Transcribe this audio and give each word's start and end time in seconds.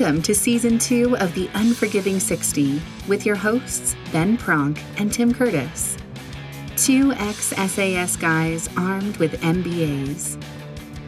Welcome 0.00 0.22
to 0.22 0.34
season 0.34 0.78
two 0.78 1.14
of 1.18 1.34
The 1.34 1.50
Unforgiving 1.52 2.20
60 2.20 2.80
with 3.06 3.26
your 3.26 3.36
hosts, 3.36 3.94
Ben 4.10 4.38
Pronk 4.38 4.82
and 4.96 5.12
Tim 5.12 5.34
Curtis. 5.34 5.98
Two 6.74 7.12
ex 7.12 7.48
SAS 7.48 8.16
guys 8.16 8.70
armed 8.78 9.18
with 9.18 9.38
MBAs. 9.42 10.42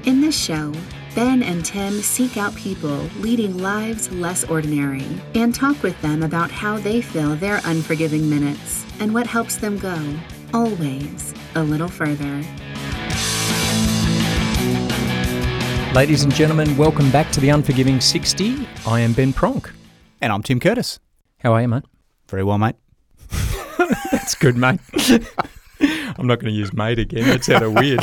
In 0.05 0.21
this 0.21 0.39
show, 0.39 0.75
Ben 1.15 1.43
and 1.43 1.65
Tim 1.65 2.03
seek 2.03 2.37
out 2.37 2.55
people 2.55 2.99
leading 3.21 3.57
lives 3.57 4.13
less 4.13 4.45
ordinary 4.45 5.07
and 5.35 5.55
talk 5.55 5.83
with 5.83 5.99
them 6.03 6.23
about 6.23 6.51
how 6.51 6.77
they 6.77 7.01
fill 7.01 7.35
their 7.37 7.63
unforgiving 7.65 8.29
minutes 8.29 8.85
and 9.01 9.15
what 9.15 9.27
helps 9.27 9.57
them 9.57 9.79
go, 9.79 9.99
always, 10.53 11.33
a 11.55 11.63
little 11.63 11.89
further. 11.89 12.45
Ladies 15.95 16.25
and 16.25 16.35
gentlemen, 16.35 16.75
welcome 16.79 17.11
back 17.11 17.31
to 17.33 17.41
the 17.41 17.51
Unforgiving 17.51 18.01
60. 18.01 18.67
I 18.87 19.01
am 19.01 19.13
Ben 19.13 19.31
Pronk. 19.31 19.71
And 20.23 20.33
I'm 20.33 20.43
Tim 20.43 20.59
Curtis. 20.59 20.99
How 21.41 21.53
are 21.53 21.61
you, 21.61 21.69
mate? 21.69 21.85
Very 22.29 22.43
well, 22.43 22.57
mate. 22.57 22.77
That's 24.11 24.35
good, 24.35 24.57
mate. 24.57 24.81
I'm 26.17 26.27
not 26.27 26.39
going 26.39 26.51
to 26.51 26.59
use 26.59 26.73
mate 26.73 26.99
again. 26.99 27.29
That 27.29 27.45
sounded 27.45 27.73
weird. 27.73 28.01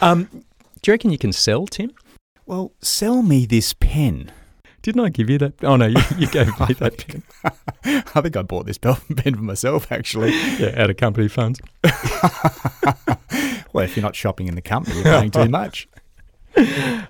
um, 0.02 0.30
do 0.80 0.90
you 0.90 0.94
reckon 0.94 1.10
you 1.10 1.18
can 1.18 1.34
sell, 1.34 1.66
Tim? 1.66 1.92
Well, 2.46 2.72
sell 2.80 3.20
me 3.20 3.44
this 3.44 3.74
pen. 3.74 4.32
Didn't 4.80 5.04
I 5.04 5.10
give 5.10 5.28
you 5.28 5.36
that? 5.38 5.62
Oh, 5.62 5.76
no, 5.76 5.84
you, 5.88 6.00
you 6.16 6.26
gave 6.26 6.58
me 6.58 6.72
that 6.78 6.96
pen. 7.06 7.22
I 7.84 8.20
think 8.22 8.34
I 8.34 8.40
bought 8.40 8.64
this 8.64 8.78
pen 8.78 8.94
for 8.96 9.42
myself, 9.42 9.92
actually. 9.92 10.30
Yeah, 10.58 10.72
out 10.82 10.88
of 10.88 10.96
company 10.96 11.28
funds. 11.28 11.60
Well, 13.74 13.84
if 13.84 13.94
you're 13.96 14.02
not 14.02 14.16
shopping 14.16 14.46
in 14.48 14.54
the 14.54 14.62
company, 14.62 14.96
you're 14.96 15.04
paying 15.04 15.30
too 15.30 15.48
much. 15.50 15.86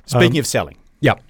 Speaking 0.06 0.32
Um, 0.32 0.38
of 0.38 0.46
selling, 0.46 0.76
Yep. 1.00 1.22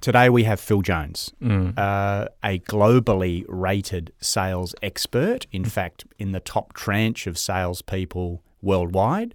today 0.00 0.30
we 0.30 0.44
have 0.44 0.60
Phil 0.60 0.80
Jones, 0.82 1.32
Mm. 1.42 1.76
uh, 1.76 2.28
a 2.44 2.60
globally 2.60 3.44
rated 3.48 4.12
sales 4.20 4.74
expert. 4.82 5.46
In 5.52 5.64
fact, 5.64 6.04
in 6.18 6.32
the 6.32 6.40
top 6.40 6.72
tranche 6.72 7.26
of 7.26 7.36
salespeople 7.36 8.42
worldwide, 8.62 9.34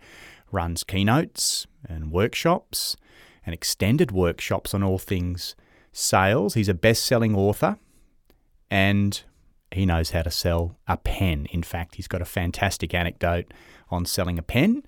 runs 0.52 0.84
keynotes 0.84 1.68
and 1.88 2.12
workshops 2.12 2.96
and 3.46 3.54
extended 3.54 4.12
workshops 4.12 4.74
on 4.74 4.82
all 4.82 4.98
things 4.98 5.56
sales. 5.92 6.54
He's 6.54 6.70
a 6.70 6.74
best 6.74 7.06
selling 7.06 7.36
author 7.36 7.78
and 8.72 9.22
he 9.72 9.86
knows 9.86 10.12
how 10.12 10.22
to 10.22 10.32
sell 10.32 10.78
a 10.88 10.96
pen. 10.98 11.48
In 11.52 11.64
fact, 11.64 11.96
he's 11.96 12.08
got 12.08 12.22
a 12.22 12.26
fantastic 12.26 12.94
anecdote 12.94 13.54
on 13.90 14.06
selling 14.06 14.40
a 14.40 14.42
pen 14.42 14.84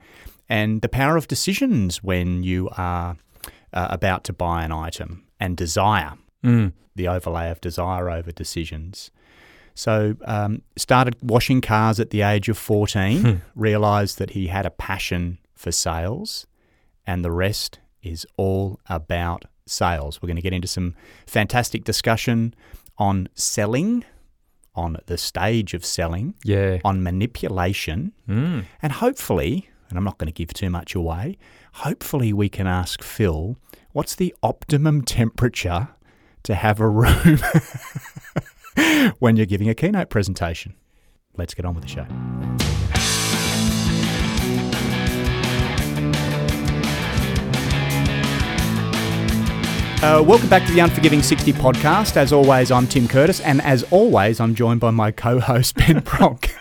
and 0.49 0.81
the 0.81 0.89
power 0.89 1.17
of 1.17 1.27
decisions 1.27 2.03
when 2.03 2.43
you 2.43 2.69
are 2.77 3.17
uh, 3.73 3.87
about 3.89 4.23
to 4.25 4.33
buy 4.33 4.63
an 4.63 4.71
item 4.71 5.23
and 5.39 5.55
desire, 5.57 6.13
Mm. 6.43 6.71
the 6.95 7.07
overlay 7.07 7.49
of 7.49 7.59
desire 7.61 8.09
over 8.09 8.31
decisions. 8.31 9.11
So, 9.73 10.15
um, 10.25 10.61
started 10.75 11.15
washing 11.21 11.61
cars 11.61 11.99
at 11.99 12.09
the 12.11 12.21
age 12.21 12.47
of 12.49 12.57
14, 12.57 13.41
realized 13.55 14.17
that 14.19 14.31
he 14.31 14.47
had 14.47 14.65
a 14.65 14.69
passion 14.71 15.37
for 15.55 15.71
sales, 15.71 16.47
and 17.05 17.23
the 17.25 17.31
rest 17.31 17.79
is 18.01 18.25
all 18.37 18.79
about 18.87 19.45
sales. 19.67 20.21
We're 20.21 20.27
going 20.27 20.35
to 20.37 20.41
get 20.41 20.53
into 20.53 20.67
some 20.67 20.95
fantastic 21.27 21.83
discussion 21.83 22.53
on 22.97 23.27
selling, 23.35 24.03
on 24.75 24.97
the 25.07 25.17
stage 25.17 25.73
of 25.73 25.83
selling, 25.85 26.33
Yeah. 26.43 26.79
on 26.85 27.03
manipulation, 27.03 28.13
Mm. 28.27 28.65
and 28.81 28.91
hopefully, 28.93 29.69
and 29.89 29.97
I'm 29.97 30.03
not 30.03 30.17
going 30.17 30.27
to 30.27 30.33
give 30.33 30.53
too 30.53 30.69
much 30.69 30.95
away, 30.95 31.37
hopefully 31.73 32.33
we 32.33 32.49
can 32.49 32.67
ask 32.67 33.03
Phil 33.03 33.57
what's 33.91 34.15
the 34.15 34.35
optimum 34.43 35.01
temperature 35.01 35.89
to 36.43 36.55
have 36.55 36.79
a 36.79 36.89
room 36.89 37.39
when 39.19 39.35
you're 39.35 39.45
giving 39.45 39.69
a 39.69 39.75
keynote 39.75 40.09
presentation. 40.09 40.75
Let's 41.35 41.53
get 41.53 41.65
on 41.65 41.75
with 41.75 41.83
the 41.83 41.89
show. 41.89 42.96
Uh, 50.03 50.23
welcome 50.25 50.47
back 50.47 50.63
to 50.63 50.71
the 50.71 50.79
Unforgiving 50.79 51.23
60 51.23 51.53
podcast. 51.53 52.17
As 52.17 52.31
always, 52.31 52.69
I'm 52.71 52.85
Tim 52.85 53.07
Curtis, 53.07 53.39
and 53.41 53.59
as 53.61 53.81
always, 53.91 54.39
I'm 54.39 54.53
joined 54.53 54.79
by 54.79 54.91
my 54.91 55.09
co 55.11 55.39
host, 55.39 55.75
Ben 55.75 56.01
Pronk. 56.01 56.51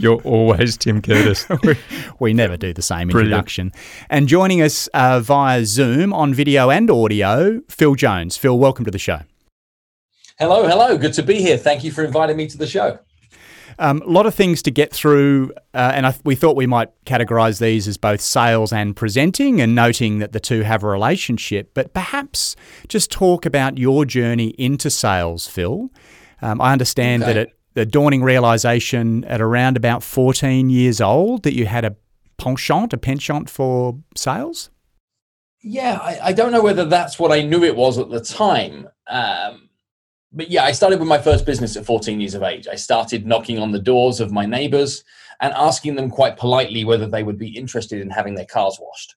You're 0.00 0.20
always 0.22 0.78
Tim 0.78 1.02
Curtis. 1.02 1.46
we 2.18 2.32
never 2.32 2.56
do 2.56 2.72
the 2.72 2.80
same 2.80 3.08
Brilliant. 3.08 3.32
introduction. 3.32 3.72
And 4.08 4.28
joining 4.28 4.62
us 4.62 4.86
uh, 4.94 5.20
via 5.20 5.66
Zoom 5.66 6.14
on 6.14 6.32
video 6.32 6.70
and 6.70 6.90
audio, 6.90 7.60
Phil 7.68 7.96
Jones. 7.96 8.38
Phil, 8.38 8.58
welcome 8.58 8.86
to 8.86 8.90
the 8.90 8.98
show. 8.98 9.20
Hello, 10.38 10.66
hello. 10.66 10.96
Good 10.96 11.12
to 11.14 11.22
be 11.22 11.34
here. 11.42 11.58
Thank 11.58 11.84
you 11.84 11.92
for 11.92 12.02
inviting 12.02 12.38
me 12.38 12.46
to 12.46 12.56
the 12.56 12.66
show. 12.66 12.98
Um, 13.78 14.00
a 14.02 14.08
lot 14.08 14.24
of 14.26 14.34
things 14.34 14.62
to 14.62 14.70
get 14.70 14.92
through, 14.92 15.52
uh, 15.74 15.92
and 15.94 16.06
I, 16.06 16.14
we 16.24 16.34
thought 16.34 16.56
we 16.56 16.66
might 16.66 16.88
categorize 17.04 17.60
these 17.60 17.86
as 17.86 17.96
both 17.98 18.20
sales 18.22 18.72
and 18.72 18.96
presenting, 18.96 19.60
and 19.60 19.74
noting 19.74 20.18
that 20.20 20.32
the 20.32 20.40
two 20.40 20.62
have 20.62 20.82
a 20.82 20.86
relationship. 20.86 21.72
But 21.74 21.92
perhaps 21.92 22.56
just 22.88 23.10
talk 23.10 23.44
about 23.44 23.76
your 23.76 24.04
journey 24.06 24.54
into 24.58 24.88
sales, 24.88 25.46
Phil. 25.46 25.90
Um, 26.40 26.60
I 26.60 26.72
understand 26.72 27.22
Okay. 27.22 27.32
that 27.34 27.40
it, 27.40 27.52
the 27.74 27.84
dawning 27.86 28.22
realization 28.22 29.24
at 29.24 29.40
around 29.42 29.76
about 29.76 30.02
14 30.02 30.70
years 30.70 31.00
old 31.00 31.42
that 31.42 31.54
you 31.54 31.66
had 31.66 31.84
a 31.84 31.94
penchant, 32.38 32.94
a 32.94 32.96
penchant 32.98 33.50
for 33.50 33.98
sales. 34.14 34.70
Yeah, 35.62 35.98
I, 36.00 36.28
I 36.28 36.32
don't 36.32 36.52
know 36.52 36.62
whether 36.62 36.84
that's 36.84 37.18
what 37.18 37.32
I 37.32 37.42
knew 37.42 37.64
it 37.64 37.76
was 37.76 37.98
at 37.98 38.08
the 38.08 38.20
time. 38.20 38.88
Um, 39.08 39.65
but 40.36 40.50
yeah, 40.50 40.64
I 40.64 40.72
started 40.72 41.00
with 41.00 41.08
my 41.08 41.18
first 41.18 41.46
business 41.46 41.76
at 41.76 41.86
14 41.86 42.20
years 42.20 42.34
of 42.34 42.42
age. 42.42 42.68
I 42.68 42.74
started 42.74 43.26
knocking 43.26 43.58
on 43.58 43.72
the 43.72 43.78
doors 43.80 44.20
of 44.20 44.30
my 44.30 44.44
neighbors 44.44 45.02
and 45.40 45.54
asking 45.54 45.96
them 45.96 46.10
quite 46.10 46.36
politely 46.36 46.84
whether 46.84 47.06
they 47.06 47.22
would 47.22 47.38
be 47.38 47.56
interested 47.56 48.02
in 48.02 48.10
having 48.10 48.34
their 48.34 48.44
cars 48.44 48.78
washed. 48.80 49.16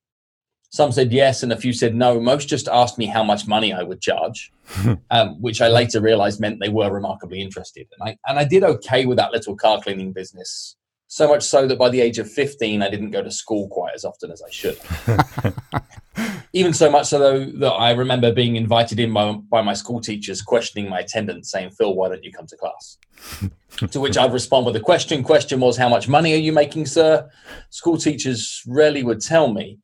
Some 0.71 0.91
said 0.91 1.11
yes, 1.11 1.43
and 1.43 1.51
a 1.51 1.57
few 1.57 1.73
said 1.73 1.95
no. 1.95 2.19
Most 2.19 2.47
just 2.47 2.67
asked 2.67 2.97
me 2.97 3.07
how 3.07 3.23
much 3.23 3.47
money 3.47 3.73
I 3.73 3.83
would 3.83 4.01
charge, 4.01 4.51
um, 5.11 5.41
which 5.41 5.61
I 5.61 5.67
later 5.67 5.99
realized 5.99 6.39
meant 6.39 6.59
they 6.59 6.69
were 6.69 6.91
remarkably 6.91 7.41
interested. 7.41 7.87
And 7.99 8.09
I, 8.09 8.17
and 8.29 8.39
I 8.39 8.45
did 8.45 8.63
okay 8.63 9.05
with 9.05 9.17
that 9.17 9.31
little 9.31 9.55
car 9.55 9.81
cleaning 9.81 10.13
business. 10.13 10.75
So 11.11 11.27
much 11.27 11.41
so 11.41 11.65
that 11.65 11.79
by 11.79 11.89
the 11.89 12.01
age 12.01 12.19
of 12.19 12.31
15, 12.31 12.83
I 12.83 12.89
didn't 12.89 13.09
go 13.09 13.23
to 13.23 13.31
school 13.31 13.67
quite 13.67 13.95
as 13.95 14.05
often 14.05 14.31
as 14.31 14.43
I 14.43 14.49
should. 14.51 14.77
Even 16.53 16.71
so 16.71 16.89
much 16.91 17.07
so 17.07 17.17
though 17.17 17.45
that 17.45 17.71
I 17.71 17.91
remember 17.91 18.31
being 18.31 18.55
invited 18.55 18.99
in 18.99 19.11
by, 19.11 19.31
by 19.31 19.63
my 19.63 19.73
school 19.73 20.01
teachers 20.01 20.43
questioning 20.43 20.87
my 20.87 20.99
attendance, 20.99 21.49
saying, 21.49 21.71
Phil, 21.71 21.95
why 21.95 22.09
don't 22.09 22.23
you 22.23 22.31
come 22.31 22.45
to 22.45 22.55
class? 22.55 22.99
to 23.91 23.99
which 23.99 24.19
I'd 24.19 24.31
respond 24.31 24.67
with 24.67 24.75
a 24.75 24.79
question. 24.79 25.23
Question 25.23 25.59
was, 25.59 25.77
How 25.77 25.89
much 25.89 26.07
money 26.07 26.31
are 26.33 26.37
you 26.37 26.53
making, 26.53 26.85
sir? 26.85 27.27
School 27.71 27.97
teachers 27.97 28.61
rarely 28.67 29.01
would 29.01 29.19
tell 29.19 29.51
me. 29.51 29.79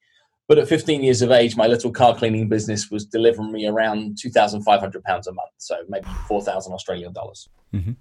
But 0.47 0.59
at 0.59 0.67
15 0.67 1.01
years 1.01 1.23
of 1.23 1.31
age, 1.31 1.57
my 1.57 1.65
little 1.65 1.91
car 1.91 2.15
cleaning 2.15 2.47
business 2.47 2.91
was 2.91 3.03
delivering 3.03 3.51
me 3.51 3.65
around 3.65 4.19
£2,500 4.23 4.63
a 4.63 5.31
month, 5.31 5.49
so 5.57 5.77
maybe 5.89 6.05
4,000 6.27 6.71
Australian 6.71 7.13
dollars. 7.13 7.49
Mhm. 7.73 7.95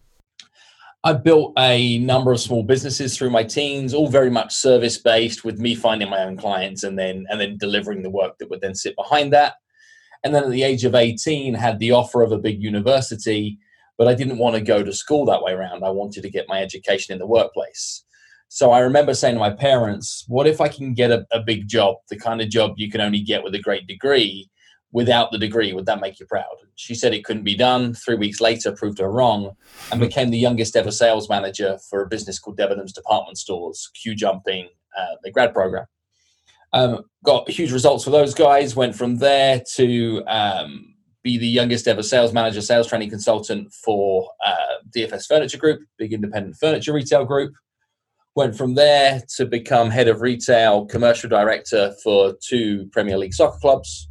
I 1.06 1.12
built 1.12 1.53
a 1.59 1.98
number 1.98 2.32
of 2.32 2.41
small 2.41 2.62
businesses 2.62 3.15
through 3.15 3.28
my 3.28 3.44
teens, 3.44 3.92
all 3.92 4.09
very 4.09 4.31
much 4.31 4.54
service 4.54 4.97
based, 4.97 5.44
with 5.44 5.59
me 5.59 5.75
finding 5.75 6.09
my 6.09 6.22
own 6.25 6.38
clients 6.38 6.82
and 6.82 6.98
then 6.98 7.26
and 7.28 7.38
then 7.38 7.59
delivering 7.59 8.03
the 8.03 8.10
work 8.10 8.38
that 8.38 8.48
would 8.48 8.62
then 8.62 8.75
sit 8.75 8.97
behind 8.97 9.31
that. 9.34 9.56
And 10.25 10.34
then 10.34 10.44
at 10.44 10.50
the 10.50 10.62
age 10.62 10.84
of 10.84 10.94
18, 10.94 11.53
had 11.53 11.78
the 11.78 11.91
offer 11.91 12.22
of 12.22 12.32
a 12.32 12.38
big 12.38 12.62
university, 12.62 13.59
but 13.98 14.09
I 14.09 14.14
didn't 14.14 14.38
want 14.38 14.56
to 14.56 14.62
go 14.62 14.82
to 14.82 14.94
school 14.94 15.26
that 15.26 15.43
way 15.43 15.53
around. 15.53 15.84
I 15.84 15.91
wanted 15.91 16.22
to 16.22 16.31
get 16.31 16.48
my 16.48 16.62
education 16.62 17.12
in 17.12 17.19
the 17.19 17.26
workplace. 17.26 18.03
So 18.48 18.70
I 18.70 18.78
remember 18.78 19.12
saying 19.12 19.34
to 19.34 19.41
my 19.41 19.50
parents, 19.50 20.25
what 20.26 20.47
if 20.47 20.62
I 20.62 20.69
can 20.69 20.94
get 20.94 21.10
a, 21.10 21.26
a 21.32 21.41
big 21.41 21.69
job, 21.69 21.96
the 22.08 22.17
kind 22.17 22.40
of 22.40 22.49
job 22.49 22.75
you 22.76 22.90
can 22.90 23.02
only 23.02 23.20
get 23.20 23.44
with 23.44 23.55
a 23.55 23.61
great 23.61 23.87
degree? 23.87 24.49
Without 24.94 25.32
the 25.32 25.38
degree, 25.38 25.73
would 25.73 25.87
that 25.87 26.00
make 26.00 26.20
you 26.20 26.26
proud? 26.26 26.55
She 26.76 26.94
said 26.94 27.12
it 27.12 27.25
couldn't 27.25 27.43
be 27.43 27.56
done. 27.56 27.94
Three 27.94 28.14
weeks 28.14 28.41
later, 28.41 28.70
proved 28.70 29.00
her 29.00 29.11
wrong 29.11 29.56
and 29.91 30.00
became 30.00 30.31
the 30.31 30.38
youngest 30.38 30.76
ever 30.76 30.93
sales 30.93 31.29
manager 31.29 31.79
for 31.91 32.00
a 32.00 32.06
business 32.06 32.38
called 32.38 32.56
Debenhams 32.56 32.94
Department 32.94 33.37
Stores, 33.37 33.91
queue 34.00 34.14
Jumping, 34.14 34.69
uh, 34.96 35.17
the 35.25 35.32
grad 35.32 35.52
program. 35.52 35.87
Um, 36.73 37.00
got 37.25 37.50
huge 37.50 37.73
results 37.73 38.05
for 38.05 38.11
those 38.11 38.35
guys. 38.35 38.76
Went 38.76 38.94
from 38.94 39.17
there 39.17 39.64
to 39.75 40.23
um, 40.29 40.94
be 41.25 41.38
the 41.38 41.49
youngest 41.49 41.88
ever 41.88 42.05
sales 42.05 42.32
manager, 42.32 42.61
sales 42.61 42.87
training 42.87 43.11
consultant 43.11 43.73
for 43.73 44.31
uh, 44.47 44.76
DFS 44.97 45.26
Furniture 45.26 45.58
Group, 45.58 45.81
big 45.99 46.12
independent 46.12 46.55
furniture 46.55 46.93
retail 46.93 47.25
group. 47.25 47.52
Went 48.37 48.56
from 48.56 48.75
there 48.75 49.23
to 49.37 49.44
become 49.44 49.90
head 49.90 50.06
of 50.06 50.20
retail, 50.20 50.87
commercial 50.87 51.29
director 51.29 51.93
for 52.05 52.35
two 52.40 52.88
Premier 52.93 53.19
League 53.19 53.35
soccer 53.35 53.58
clubs. 53.58 54.08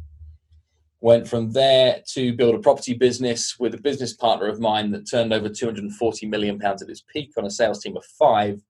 Went 1.04 1.28
from 1.28 1.52
there 1.52 2.00
to 2.14 2.32
build 2.32 2.54
a 2.54 2.58
property 2.58 2.94
business 2.94 3.58
with 3.58 3.74
a 3.74 3.78
business 3.78 4.14
partner 4.14 4.46
of 4.48 4.58
mine 4.58 4.90
that 4.92 5.06
turned 5.06 5.34
over 5.34 5.50
240 5.50 6.26
million 6.26 6.58
pounds 6.58 6.82
at 6.82 6.88
its 6.88 7.04
peak 7.12 7.30
on 7.36 7.44
a 7.44 7.50
sales 7.50 7.82
team 7.82 7.94
of 7.94 8.06
five. 8.18 8.62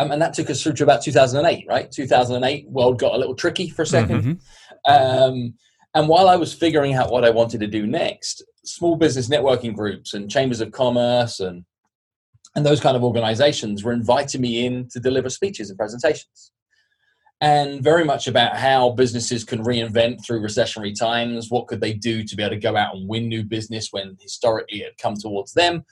Um, 0.00 0.10
and 0.10 0.20
that 0.20 0.34
took 0.34 0.50
us 0.50 0.60
through 0.60 0.72
to 0.72 0.82
about 0.82 1.02
2008, 1.02 1.66
right? 1.68 1.88
2008, 1.92 2.68
world 2.68 2.98
got 2.98 3.14
a 3.14 3.16
little 3.16 3.36
tricky 3.36 3.68
for 3.68 3.82
a 3.82 3.86
2nd 3.86 4.22
Mhm. 4.24 4.40
Um, 4.86 5.54
And 5.94 6.08
while 6.08 6.28
I 6.28 6.34
was 6.34 6.52
figuring 6.52 6.94
out 6.94 7.12
what 7.12 7.24
I 7.24 7.30
wanted 7.30 7.60
to 7.60 7.68
do 7.68 7.86
next, 7.86 8.42
small 8.64 8.96
business 8.96 9.28
networking 9.28 9.76
groups 9.76 10.14
and 10.14 10.28
chambers 10.28 10.60
of 10.60 10.72
commerce 10.72 11.38
and 11.38 11.64
and 12.56 12.66
those 12.66 12.80
kind 12.80 12.96
of 12.96 13.04
organizations 13.04 13.84
were 13.84 13.92
inviting 13.92 14.40
me 14.40 14.66
in 14.66 14.88
to 14.88 14.98
deliver 14.98 15.30
speeches 15.30 15.70
and 15.70 15.78
presentations 15.78 16.50
and 17.40 17.82
very 17.82 18.04
much 18.04 18.26
about 18.26 18.56
how 18.56 18.90
businesses 18.90 19.44
can 19.44 19.62
reinvent 19.62 20.24
through 20.24 20.40
recessionary 20.40 20.98
times. 20.98 21.50
What 21.50 21.68
could 21.68 21.80
they 21.80 21.92
do 21.92 22.24
to 22.24 22.36
be 22.36 22.42
able 22.42 22.56
to 22.56 22.60
go 22.60 22.76
out 22.76 22.96
and 22.96 23.08
win 23.08 23.28
new 23.28 23.44
business 23.44 23.88
when 23.92 24.16
historically 24.20 24.80
it 24.80 24.84
had 24.84 24.98
come 24.98 25.14
towards 25.14 25.52
them? 25.52 25.84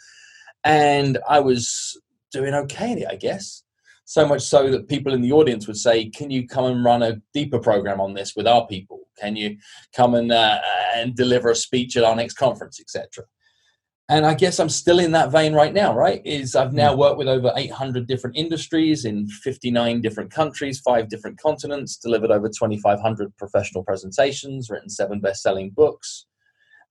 And 0.65 1.19
i 1.29 1.39
was 1.39 2.01
doing 2.33 2.55
okay 2.55 3.07
i 3.09 3.15
guess. 3.15 3.63
So 4.05 4.27
much 4.27 4.43
so 4.43 4.71
that 4.71 4.89
people 4.89 5.15
in 5.15 5.21
the 5.21 5.33
audience 5.33 5.67
would 5.67 5.77
say 5.77 6.09
can 6.11 6.31
you 6.31 6.49
come 6.49 6.65
and 6.65 6.85
run 6.85 7.03
a 7.03 7.21
deeper 7.33 7.61
program 7.61 8.01
on 8.01 8.15
this 8.15 8.35
with 8.35 8.47
our 8.47 8.67
people? 8.67 9.01
Can 9.19 9.37
you 9.37 9.59
come 9.95 10.15
and 10.15 10.33
uh, 10.33 10.59
and 10.95 11.15
deliver 11.15 11.51
a 11.51 11.57
speech 11.57 11.97
at 11.97 12.05
our 12.05 12.17
next 12.17 12.35
conference 12.35 12.81
etc 12.81 13.25
and 14.09 14.25
I 14.25 14.35
guess 14.35 14.61
I'm 14.61 14.69
still 14.69 15.01
in 15.01 15.11
that 15.13 15.33
vein 15.33 15.53
right 15.53 15.75
now, 15.75 15.93
right? 15.93 16.23
Is 16.25 16.55
I've 16.55 16.73
now 16.73 16.93
hmm. 16.93 17.01
worked 17.01 17.19
with 17.19 17.29
over 17.29 17.53
800 17.57 18.07
different 18.07 18.37
industries 18.37 19.05
in 19.05 19.27
59 19.27 20.01
different 20.01 20.31
countries, 20.31 20.81
five 20.81 21.09
different 21.09 21.41
continents, 21.41 21.97
delivered 21.97 22.31
over 22.31 22.49
2,500 22.49 23.37
professional 23.37 23.83
presentations, 23.83 24.71
written 24.71 24.89
seven 24.89 25.21
best 25.21 25.43
selling 25.43 25.71
books. 25.71 26.27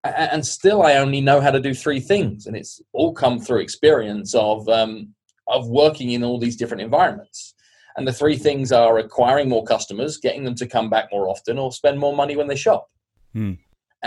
And 0.03 0.45
still, 0.45 0.83
I 0.83 0.95
only 0.97 1.21
know 1.21 1.41
how 1.41 1.51
to 1.51 1.59
do 1.59 1.73
three 1.73 1.99
things. 1.99 2.45
And 2.45 2.55
it's 2.55 2.79
all 2.93 3.13
come 3.13 3.39
through 3.39 3.61
experience 3.61 4.35
of, 4.35 4.67
um, 4.69 5.15
of 5.47 5.67
working 5.67 6.11
in 6.11 6.23
all 6.23 6.37
these 6.37 6.57
different 6.57 6.81
environments. 6.81 7.55
And 7.97 8.07
the 8.07 8.13
three 8.13 8.37
things 8.37 8.71
are 8.71 8.99
acquiring 8.99 9.49
more 9.49 9.63
customers, 9.63 10.17
getting 10.17 10.43
them 10.43 10.53
to 10.55 10.67
come 10.67 10.89
back 10.91 11.07
more 11.11 11.27
often, 11.27 11.57
or 11.57 11.71
spend 11.71 11.97
more 11.97 12.15
money 12.15 12.35
when 12.35 12.47
they 12.47 12.57
shop. 12.57 12.87
Hmm 13.33 13.53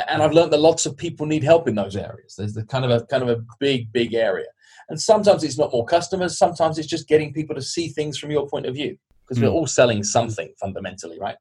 and 0.09 0.23
I've 0.23 0.33
learned 0.33 0.53
that 0.53 0.61
lots 0.61 0.87
of 0.87 0.97
people 0.97 1.27
need 1.27 1.43
help 1.43 1.69
in 1.69 1.75
those 1.75 1.97
areas. 1.97 2.35
There's 2.37 2.55
the 2.55 2.65
kind 2.65 2.85
of 2.85 2.91
a 2.91 3.05
kind 3.07 3.23
of 3.23 3.29
a 3.29 3.43
big, 3.59 3.93
big 3.93 4.15
area. 4.15 4.47
And 4.89 5.01
sometimes 5.01 5.45
it's 5.45 5.59
not 5.59 5.73
more 5.73 5.85
customers. 5.85 6.39
Sometimes 6.39 6.79
it's 6.79 6.89
just 6.89 7.09
getting 7.09 7.33
people 7.33 7.55
to 7.55 7.63
see 7.63 7.89
things 7.89 8.19
from 8.19 8.31
your 8.31 8.49
point 8.49 8.67
of 8.67 8.75
view 8.75 8.97
because 9.23 9.39
mm. 9.39 9.43
we're 9.43 9.51
hmm. 9.51 9.57
all 9.57 9.67
selling 9.67 10.03
something 10.03 10.51
fundamentally, 10.59 11.19
right? 11.21 11.37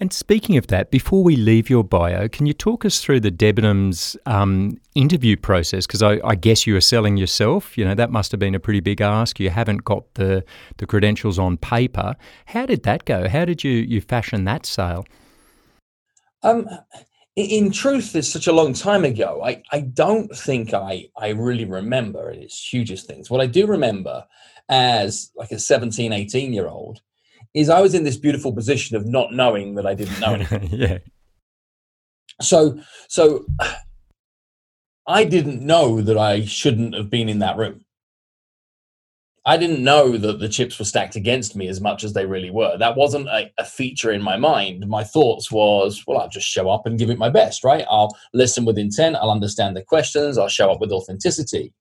And 0.00 0.12
speaking 0.12 0.56
of 0.56 0.66
that, 0.68 0.90
before 0.90 1.22
we 1.22 1.36
leave 1.36 1.70
your 1.70 1.84
bio, 1.84 2.26
can 2.28 2.46
you 2.46 2.52
talk 2.52 2.84
us 2.84 3.00
through 3.00 3.20
the 3.20 3.30
Debenhams 3.30 4.16
um, 4.26 4.80
interview 4.96 5.36
process? 5.36 5.86
Because 5.86 6.02
I, 6.02 6.18
I, 6.24 6.34
guess 6.34 6.66
you 6.66 6.76
are 6.76 6.80
selling 6.80 7.16
yourself. 7.16 7.78
You 7.78 7.84
know 7.84 7.94
that 7.94 8.10
must 8.10 8.32
have 8.32 8.40
been 8.40 8.56
a 8.56 8.60
pretty 8.60 8.80
big 8.80 9.00
ask. 9.00 9.38
You 9.38 9.50
haven't 9.50 9.84
got 9.84 10.12
the 10.14 10.44
the 10.78 10.86
credentials 10.86 11.38
on 11.38 11.58
paper. 11.58 12.16
How 12.46 12.66
did 12.66 12.82
that 12.82 13.04
go? 13.04 13.28
How 13.28 13.44
did 13.44 13.62
you 13.62 13.70
you 13.70 14.00
fashion 14.00 14.44
that 14.44 14.66
sale? 14.66 15.06
Um, 16.42 16.68
in 17.36 17.72
truth, 17.72 18.14
it's 18.14 18.28
such 18.28 18.46
a 18.46 18.52
long 18.52 18.72
time 18.72 19.04
ago. 19.04 19.42
I, 19.44 19.62
I 19.72 19.80
don't 19.80 20.34
think 20.34 20.72
I, 20.72 21.08
I 21.16 21.30
really 21.30 21.64
remember 21.64 22.30
its 22.30 22.72
hugest 22.72 23.06
things. 23.06 23.28
What 23.28 23.40
I 23.40 23.46
do 23.46 23.66
remember 23.66 24.24
as 24.68 25.30
like 25.34 25.50
a 25.50 25.58
17, 25.58 26.12
18 26.12 26.52
year 26.52 26.68
old 26.68 27.00
is 27.52 27.68
I 27.68 27.80
was 27.80 27.94
in 27.94 28.04
this 28.04 28.16
beautiful 28.16 28.52
position 28.52 28.96
of 28.96 29.06
not 29.06 29.32
knowing 29.32 29.74
that 29.74 29.86
I 29.86 29.94
didn't 29.94 30.20
know 30.20 30.34
anything. 30.34 30.68
yeah. 30.72 30.98
So, 32.40 32.80
so 33.08 33.44
I 35.06 35.24
didn't 35.24 35.60
know 35.60 36.00
that 36.00 36.16
I 36.16 36.44
shouldn't 36.44 36.94
have 36.94 37.10
been 37.10 37.28
in 37.28 37.40
that 37.40 37.56
room. 37.56 37.83
I 39.46 39.58
didn't 39.58 39.84
know 39.84 40.16
that 40.16 40.38
the 40.38 40.48
chips 40.48 40.78
were 40.78 40.86
stacked 40.86 41.16
against 41.16 41.54
me 41.54 41.68
as 41.68 41.80
much 41.80 42.02
as 42.02 42.14
they 42.14 42.24
really 42.24 42.50
were. 42.50 42.78
That 42.78 42.96
wasn't 42.96 43.28
a, 43.28 43.52
a, 43.58 43.64
feature 43.64 44.10
in 44.10 44.22
my 44.22 44.38
mind. 44.38 44.88
My 44.88 45.04
thoughts 45.04 45.52
was, 45.52 46.02
well, 46.06 46.18
I'll 46.18 46.30
just 46.30 46.48
show 46.48 46.70
up 46.70 46.86
and 46.86 46.98
give 46.98 47.10
it 47.10 47.18
my 47.18 47.28
best, 47.28 47.62
right? 47.62 47.84
I'll 47.90 48.16
listen 48.32 48.64
with 48.64 48.78
intent. 48.78 49.16
I'll 49.16 49.30
understand 49.30 49.76
the 49.76 49.82
questions. 49.82 50.38
I'll 50.38 50.48
show 50.48 50.70
up 50.72 50.80
with 50.80 50.92
authenticity. 50.92 51.74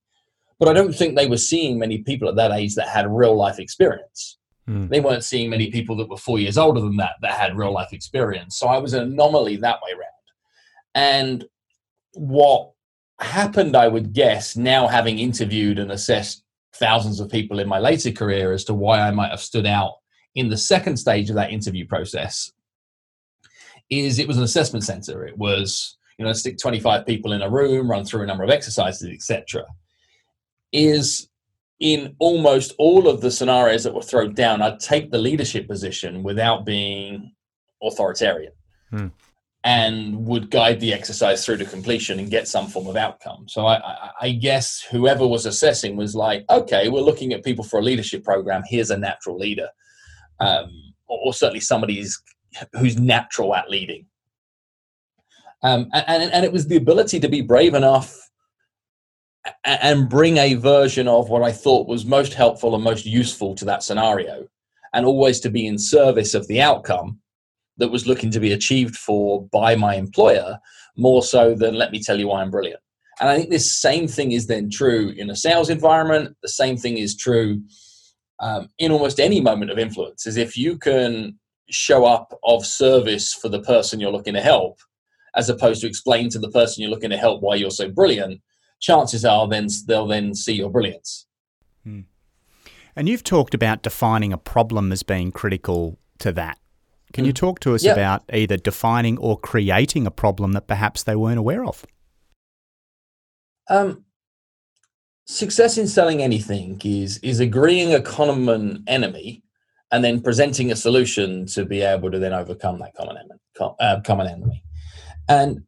But 0.60 0.68
I 0.68 0.74
don't 0.74 0.94
think 0.94 1.16
they 1.16 1.28
were 1.28 1.38
seeing 1.38 1.80
many 1.80 2.00
people 2.00 2.28
at 2.28 2.36
that 2.36 2.52
age 2.52 2.76
that 2.76 2.90
had 2.90 3.10
real 3.10 3.36
life 3.36 3.60
experience. 3.60 4.38
Mm. 4.70 4.90
They 4.90 5.00
weren't 5.00 5.24
seeing 5.24 5.50
many 5.50 5.72
people 5.72 5.96
that 5.98 6.10
were 6.10 6.18
four 6.18 6.40
years 6.40 6.58
older 6.58 6.82
than 6.82 6.98
that 6.98 7.16
that 7.22 7.32
had 7.32 7.58
real 7.58 7.74
life 7.74 7.94
experience. 7.94 8.58
So 8.58 8.68
I 8.68 8.78
was 8.78 8.94
an 8.94 9.04
anomaly 9.04 9.58
that 9.58 9.80
way 9.82 9.92
around. 9.92 10.10
And 10.96 11.46
what 12.14 12.72
happened, 13.20 13.76
I 13.76 13.88
would 13.88 14.14
guess, 14.14 14.56
now 14.56 14.88
having 14.88 15.20
interviewed 15.20 15.80
and 15.80 15.92
assessed 15.92 16.43
thousands 16.76 17.20
of 17.20 17.30
people 17.30 17.60
in 17.60 17.68
my 17.68 17.80
later 17.80 18.12
career 18.12 18.52
as 18.52 18.64
to 18.66 18.74
why 18.74 19.00
I 19.00 19.12
might 19.12 19.32
have 19.32 19.40
stood 19.40 19.66
out 19.66 19.94
in 20.36 20.50
the 20.50 20.58
second 20.58 20.98
stage 20.98 21.30
of 21.30 21.36
that 21.36 21.52
interview 21.52 21.86
process 21.86 22.52
is 23.90 24.18
it 24.18 24.28
was 24.28 24.38
an 24.38 24.44
assessment 24.44 24.84
center. 24.84 25.26
It 25.26 25.38
was, 25.38 25.98
you 26.18 26.26
know, 26.26 26.34
stick 26.34 26.58
25 26.58 27.06
people 27.06 27.34
in 27.34 27.42
a 27.42 27.50
room, 27.50 27.90
run 27.90 28.06
through 28.06 28.24
a 28.24 28.26
number 28.26 28.44
of 28.44 28.50
exercises, 28.50 29.08
etc. 29.10 29.66
Is 30.72 31.30
in 31.80 32.16
almost 32.18 32.74
all 32.80 33.08
of 33.08 33.22
the 33.22 33.30
scenarios 33.30 33.84
that 33.84 33.94
were 33.94 34.02
thrown 34.02 34.34
down, 34.34 34.62
I'd 34.62 34.80
take 34.80 35.12
the 35.12 35.18
leadership 35.18 35.68
position 35.68 36.24
without 36.24 36.66
being 36.66 37.34
authoritarian. 37.82 38.54
Hmm 38.90 39.08
and 39.64 40.26
would 40.26 40.52
guide 40.52 40.80
the 40.82 40.94
exercise 40.94 41.46
through 41.46 41.58
to 41.58 41.66
completion 41.66 42.20
and 42.20 42.30
get 42.30 42.48
some 42.48 42.68
form 42.68 42.88
of 42.88 42.98
outcome. 42.98 43.46
So 43.48 43.66
I, 43.66 44.10
I, 44.20 44.32
guess 44.32 44.82
whoever 44.82 45.26
was 45.26 45.46
assessing 45.46 45.96
was 45.96 46.16
like, 46.16 46.44
okay, 46.50 46.90
we're 46.90 47.00
looking 47.00 47.32
at 47.32 47.46
people 47.46 47.64
for 47.64 47.80
a 47.80 47.84
leadership 47.84 48.26
program. 48.26 48.64
Here's 48.68 48.92
a 48.92 48.98
natural 48.98 49.38
leader, 49.38 49.70
um, 50.42 50.70
or, 51.08 51.28
or, 51.28 51.34
certainly 51.34 51.62
somebody 51.62 51.98
who's, 51.98 52.22
who's 52.74 53.00
natural 53.00 53.56
at 53.56 53.70
leading. 53.70 54.06
Um, 55.62 55.88
and, 55.94 56.30
and 56.34 56.44
it 56.44 56.52
was 56.52 56.68
the 56.68 56.76
ability 56.76 57.22
to 57.22 57.30
be 57.30 57.40
brave 57.40 57.74
enough 57.74 58.20
and 59.64 60.10
bring 60.10 60.38
a 60.38 60.56
version 60.56 61.08
of 61.08 61.30
what 61.30 61.42
I 61.42 61.54
thought 61.54 61.88
was 61.88 62.06
most 62.06 62.34
helpful 62.34 62.76
and 62.76 62.84
most 62.84 63.06
useful 63.06 63.56
to 63.56 63.66
that 63.66 63.84
scenario, 63.84 64.46
and 64.92 65.06
always 65.06 65.40
to 65.42 65.50
be 65.50 65.66
in 65.68 65.78
service 65.78 66.34
of 66.34 66.48
the 66.48 66.62
outcome 66.62 67.20
that 67.78 67.92
was 67.92 68.08
looking 68.08 68.32
to 68.32 68.40
be 68.40 68.52
achieved 68.52 68.96
for 68.96 69.46
by 69.48 69.76
my 69.76 69.96
employer 69.96 70.60
more 70.96 71.24
so 71.24 71.56
than 71.56 71.76
let 71.76 71.92
me 71.92 72.02
tell 72.02 72.20
you 72.20 72.28
why 72.28 72.42
I'm 72.42 72.52
brilliant. 72.52 72.80
And 73.20 73.30
I 73.30 73.38
think 73.38 73.50
this 73.50 73.80
same 73.80 74.08
thing 74.08 74.32
is 74.32 74.48
then 74.48 74.70
true 74.70 75.14
in 75.16 75.30
a 75.30 75.36
sales 75.36 75.70
environment. 75.70 76.36
The 76.42 76.50
same 76.50 76.78
thing 76.78 76.98
is 76.98 77.16
true 77.16 77.62
um, 78.40 78.70
in 78.80 78.92
almost 78.92 79.20
any 79.20 79.40
moment 79.40 79.72
of 79.72 79.80
influence. 79.80 80.26
Is 80.26 80.38
if 80.38 80.58
you 80.58 80.78
can 80.78 81.38
show 81.70 82.06
up 82.06 82.38
of 82.44 82.66
service 82.66 83.34
for 83.34 83.50
the 83.50 83.62
person 83.62 84.00
you're 84.00 84.12
looking 84.12 84.34
to 84.34 84.42
help, 84.42 84.80
as 85.36 85.50
opposed 85.50 85.82
to 85.82 85.88
explain 85.88 86.30
to 86.30 86.40
the 86.40 86.50
person 86.50 86.82
you're 86.82 86.92
looking 86.92 87.10
to 87.10 87.18
help 87.18 87.42
why 87.42 87.56
you're 87.56 87.72
so 87.72 87.90
brilliant, 87.90 88.42
chances 88.80 89.24
are 89.26 89.48
then 89.48 89.68
they'll 89.88 90.08
then 90.08 90.34
see 90.34 90.54
your 90.54 90.70
brilliance. 90.70 91.26
Hmm. 91.84 92.02
And 92.96 93.10
you've 93.10 93.24
talked 93.24 93.54
about 93.54 93.82
defining 93.82 94.34
a 94.34 94.38
problem 94.38 94.92
as 94.92 95.02
being 95.02 95.32
critical 95.32 95.98
to 96.20 96.32
that. 96.34 96.60
Can 97.14 97.26
you 97.26 97.32
mm. 97.32 97.38
talk 97.38 97.60
to 97.62 97.76
us 97.76 97.84
yep. 97.84 97.96
about 97.96 98.24
either 98.34 98.58
defining 98.58 99.18
or 99.20 99.40
creating 99.40 100.06
a 100.06 100.12
problem 100.12 100.52
that 100.54 100.68
perhaps 100.68 101.04
they 101.04 101.16
weren't 101.16 101.40
aware 101.40 101.64
of? 101.64 101.86
Um, 103.70 104.04
success 105.26 105.78
in 105.78 105.88
selling 105.88 106.22
anything 106.22 106.82
is 106.84 107.20
is 107.20 107.40
agreeing 107.40 107.94
a 107.94 108.02
common 108.02 108.84
enemy 108.88 109.44
and 109.92 110.04
then 110.04 110.22
presenting 110.22 110.72
a 110.72 110.76
solution 110.76 111.46
to 111.46 111.64
be 111.64 111.82
able 111.82 112.12
to 112.12 112.20
then 112.20 112.34
overcome 112.34 112.80
that 112.80 112.96
common 112.96 113.18
enemy. 113.18 113.40
Uh, 113.80 114.02
common 114.02 114.28
enemy. 114.28 114.64
And 115.30 115.64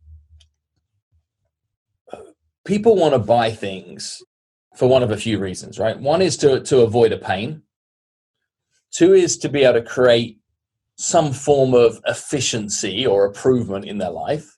people 2.65 2.95
want 2.95 3.13
to 3.13 3.19
buy 3.19 3.51
things 3.51 4.21
for 4.75 4.89
one 4.89 5.03
of 5.03 5.11
a 5.11 5.17
few 5.17 5.37
reasons, 5.39 5.79
right? 5.79 5.97
One 5.97 6.21
is 6.21 6.35
to 6.37 6.61
to 6.61 6.81
avoid 6.81 7.13
a 7.13 7.17
pain. 7.17 7.61
Two 8.91 9.13
is 9.13 9.37
to 9.37 9.49
be 9.49 9.63
able 9.63 9.81
to 9.81 9.85
create 9.85 10.39
some 10.97 11.33
form 11.33 11.73
of 11.73 11.99
efficiency 12.07 13.05
or 13.05 13.25
improvement 13.25 13.85
in 13.85 13.97
their 13.97 14.11
life. 14.11 14.57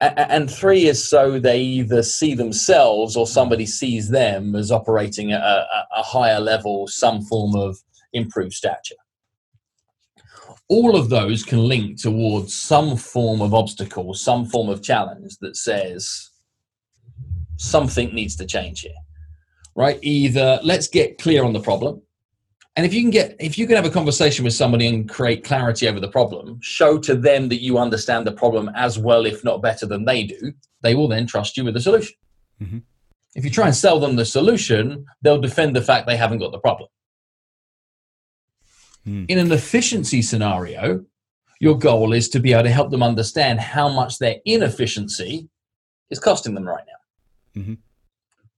And 0.00 0.48
three 0.50 0.86
is 0.86 1.08
so 1.10 1.40
they 1.40 1.60
either 1.60 2.02
see 2.02 2.34
themselves 2.34 3.16
or 3.16 3.26
somebody 3.26 3.66
sees 3.66 4.08
them 4.08 4.54
as 4.54 4.70
operating 4.70 5.32
at 5.32 5.40
a, 5.40 6.02
higher 6.02 6.38
level, 6.38 6.86
some 6.86 7.22
form 7.22 7.56
of 7.56 7.76
improved 8.12 8.54
stature. 8.54 8.94
All 10.68 10.96
of 10.96 11.08
those 11.08 11.42
can 11.42 11.64
link 11.64 12.00
towards 12.00 12.54
some 12.54 12.96
form 12.96 13.40
of 13.42 13.52
obstacle, 13.52 14.14
some 14.14 14.46
form 14.46 14.68
of 14.68 14.82
challenge 14.82 15.36
that 15.40 15.56
says 15.56 16.30
something 17.56 18.14
needs 18.14 18.36
to 18.36 18.46
change 18.46 18.82
here, 18.82 18.92
right? 19.74 19.98
Either 20.02 20.60
let's 20.62 20.86
get 20.86 21.18
clear 21.18 21.42
on 21.42 21.52
the 21.52 21.60
problem, 21.60 22.02
and 22.78 22.86
if 22.86 22.94
you 22.94 23.02
can 23.02 23.10
get, 23.10 23.34
if 23.40 23.58
you 23.58 23.66
can 23.66 23.74
have 23.74 23.86
a 23.86 23.90
conversation 23.90 24.44
with 24.44 24.54
somebody 24.54 24.86
and 24.86 25.08
create 25.08 25.42
clarity 25.42 25.88
over 25.88 25.98
the 25.98 26.06
problem, 26.06 26.60
show 26.62 26.96
to 26.98 27.16
them 27.16 27.48
that 27.48 27.60
you 27.60 27.76
understand 27.76 28.24
the 28.24 28.30
problem 28.30 28.70
as 28.76 29.00
well, 29.00 29.26
if 29.26 29.42
not 29.42 29.60
better 29.60 29.84
than 29.84 30.04
they 30.04 30.22
do, 30.22 30.52
they 30.82 30.94
will 30.94 31.08
then 31.08 31.26
trust 31.26 31.56
you 31.56 31.64
with 31.64 31.74
the 31.74 31.80
solution. 31.80 32.14
Mm-hmm. 32.62 32.78
If 33.34 33.44
you 33.44 33.50
try 33.50 33.66
and 33.66 33.74
sell 33.74 33.98
them 33.98 34.14
the 34.14 34.24
solution, 34.24 35.04
they'll 35.22 35.40
defend 35.40 35.74
the 35.74 35.82
fact 35.82 36.06
they 36.06 36.16
haven't 36.16 36.38
got 36.38 36.52
the 36.52 36.60
problem. 36.60 36.88
Mm. 39.04 39.26
In 39.28 39.38
an 39.38 39.50
efficiency 39.50 40.22
scenario, 40.22 41.04
Your 41.60 41.76
goal 41.76 42.12
is 42.12 42.28
to 42.30 42.40
be 42.40 42.52
able 42.52 42.64
to 42.64 42.70
help 42.70 42.90
them 42.90 43.02
understand 43.02 43.60
how 43.60 43.88
much 43.88 44.18
their 44.18 44.36
inefficiency 44.44 45.48
is 46.10 46.18
costing 46.18 46.54
them 46.54 46.64
right 46.64 46.84
now. 46.86 47.62
Mm-hmm. 47.62 47.74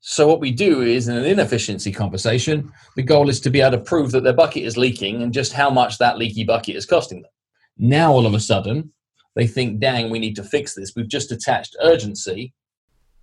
So, 0.00 0.26
what 0.26 0.40
we 0.40 0.50
do 0.50 0.80
is 0.80 1.08
in 1.08 1.16
an 1.16 1.26
inefficiency 1.26 1.92
conversation, 1.92 2.72
the 2.96 3.02
goal 3.02 3.28
is 3.28 3.40
to 3.40 3.50
be 3.50 3.60
able 3.60 3.72
to 3.72 3.84
prove 3.84 4.12
that 4.12 4.24
their 4.24 4.32
bucket 4.32 4.64
is 4.64 4.78
leaking 4.78 5.22
and 5.22 5.32
just 5.32 5.52
how 5.52 5.68
much 5.68 5.98
that 5.98 6.16
leaky 6.16 6.42
bucket 6.42 6.76
is 6.76 6.86
costing 6.86 7.20
them. 7.20 7.30
Now, 7.76 8.12
all 8.12 8.26
of 8.26 8.32
a 8.32 8.40
sudden, 8.40 8.92
they 9.36 9.46
think, 9.46 9.78
dang, 9.78 10.10
we 10.10 10.18
need 10.18 10.36
to 10.36 10.42
fix 10.42 10.74
this. 10.74 10.92
We've 10.96 11.08
just 11.08 11.32
attached 11.32 11.76
urgency 11.82 12.54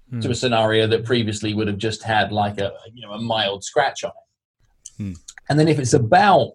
hmm. 0.09 0.19
to 0.19 0.29
a 0.29 0.35
scenario 0.35 0.85
that 0.87 1.03
previously 1.03 1.55
would 1.55 1.67
have 1.67 1.79
just 1.79 2.03
had 2.03 2.31
like 2.31 2.59
a 2.59 2.71
you 2.93 3.05
know 3.05 3.13
a 3.13 3.21
mild 3.21 3.63
scratch 3.63 4.03
on 4.03 4.11
it. 4.11 5.03
Hmm. 5.03 5.13
And 5.49 5.59
then 5.59 5.67
if 5.67 5.79
it's 5.79 5.93
about 5.93 6.51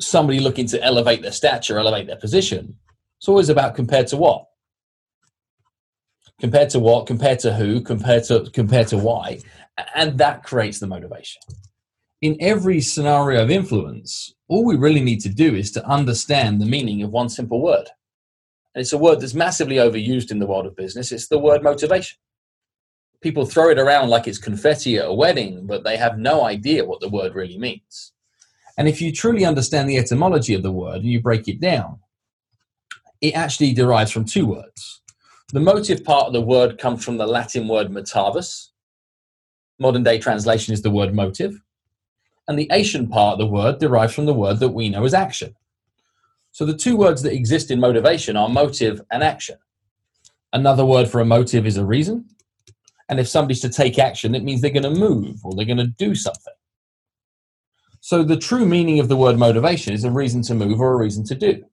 somebody 0.00 0.40
looking 0.40 0.66
to 0.68 0.82
elevate 0.82 1.20
their 1.20 1.32
stature, 1.32 1.78
elevate 1.78 2.06
their 2.06 2.16
position, 2.16 2.76
it's 3.18 3.28
always 3.28 3.50
about 3.50 3.74
compared 3.74 4.06
to 4.08 4.16
what? 4.16 4.46
Compared 6.40 6.70
to 6.70 6.78
what? 6.78 7.06
Compared 7.06 7.40
to 7.40 7.52
who? 7.54 7.80
Compared 7.80 8.24
to 8.24 8.48
compared 8.52 8.88
to 8.88 8.98
why? 8.98 9.40
And 9.94 10.18
that 10.18 10.44
creates 10.44 10.78
the 10.78 10.86
motivation. 10.86 11.42
In 12.20 12.36
every 12.40 12.80
scenario 12.80 13.42
of 13.42 13.50
influence, 13.50 14.34
all 14.48 14.64
we 14.64 14.76
really 14.76 15.00
need 15.00 15.20
to 15.20 15.28
do 15.28 15.54
is 15.54 15.70
to 15.72 15.86
understand 15.86 16.60
the 16.60 16.66
meaning 16.66 17.02
of 17.02 17.10
one 17.10 17.28
simple 17.28 17.60
word. 17.62 17.88
And 18.74 18.82
it's 18.82 18.92
a 18.92 18.98
word 18.98 19.20
that's 19.20 19.34
massively 19.34 19.76
overused 19.76 20.30
in 20.30 20.38
the 20.38 20.46
world 20.46 20.66
of 20.66 20.76
business. 20.76 21.12
It's 21.12 21.28
the 21.28 21.38
word 21.38 21.62
motivation. 21.62 22.18
People 23.20 23.44
throw 23.44 23.70
it 23.70 23.78
around 23.78 24.08
like 24.08 24.28
it's 24.28 24.38
confetti 24.38 24.98
at 24.98 25.08
a 25.08 25.12
wedding, 25.12 25.66
but 25.66 25.82
they 25.82 25.96
have 25.96 26.18
no 26.18 26.44
idea 26.44 26.84
what 26.84 27.00
the 27.00 27.08
word 27.08 27.34
really 27.34 27.58
means. 27.58 28.12
And 28.76 28.88
if 28.88 29.02
you 29.02 29.10
truly 29.10 29.44
understand 29.44 29.88
the 29.88 29.96
etymology 29.96 30.54
of 30.54 30.62
the 30.62 30.70
word 30.70 30.96
and 30.96 31.06
you 31.06 31.20
break 31.20 31.48
it 31.48 31.60
down, 31.60 31.98
it 33.20 33.34
actually 33.34 33.72
derives 33.72 34.12
from 34.12 34.24
two 34.24 34.46
words. 34.46 34.97
The 35.52 35.60
motive 35.60 36.04
part 36.04 36.26
of 36.26 36.34
the 36.34 36.42
word 36.42 36.78
comes 36.78 37.02
from 37.02 37.16
the 37.16 37.26
Latin 37.26 37.68
word 37.68 37.88
motivus. 37.88 38.68
Modern 39.78 40.02
day 40.02 40.18
translation 40.18 40.74
is 40.74 40.82
the 40.82 40.90
word 40.90 41.14
motive. 41.14 41.62
And 42.46 42.58
the 42.58 42.68
Asian 42.70 43.08
part 43.08 43.34
of 43.34 43.38
the 43.38 43.46
word 43.46 43.78
derives 43.78 44.14
from 44.14 44.26
the 44.26 44.34
word 44.34 44.60
that 44.60 44.70
we 44.70 44.90
know 44.90 45.04
as 45.04 45.14
action. 45.14 45.54
So 46.52 46.66
the 46.66 46.76
two 46.76 46.98
words 46.98 47.22
that 47.22 47.32
exist 47.32 47.70
in 47.70 47.80
motivation 47.80 48.36
are 48.36 48.48
motive 48.50 49.00
and 49.10 49.22
action. 49.22 49.56
Another 50.52 50.84
word 50.84 51.08
for 51.08 51.20
a 51.20 51.24
motive 51.24 51.66
is 51.66 51.78
a 51.78 51.84
reason. 51.84 52.26
And 53.08 53.18
if 53.18 53.28
somebody's 53.28 53.60
to 53.60 53.70
take 53.70 53.98
action, 53.98 54.34
it 54.34 54.44
means 54.44 54.60
they're 54.60 54.70
going 54.70 54.82
to 54.82 55.00
move 55.00 55.40
or 55.44 55.54
they're 55.54 55.64
going 55.64 55.78
to 55.78 55.86
do 55.86 56.14
something. 56.14 56.52
So 58.00 58.22
the 58.22 58.36
true 58.36 58.66
meaning 58.66 59.00
of 59.00 59.08
the 59.08 59.16
word 59.16 59.38
motivation 59.38 59.94
is 59.94 60.04
a 60.04 60.10
reason 60.10 60.42
to 60.42 60.54
move 60.54 60.78
or 60.78 60.92
a 60.92 60.96
reason 60.96 61.24
to 61.24 61.34
do. 61.34 61.64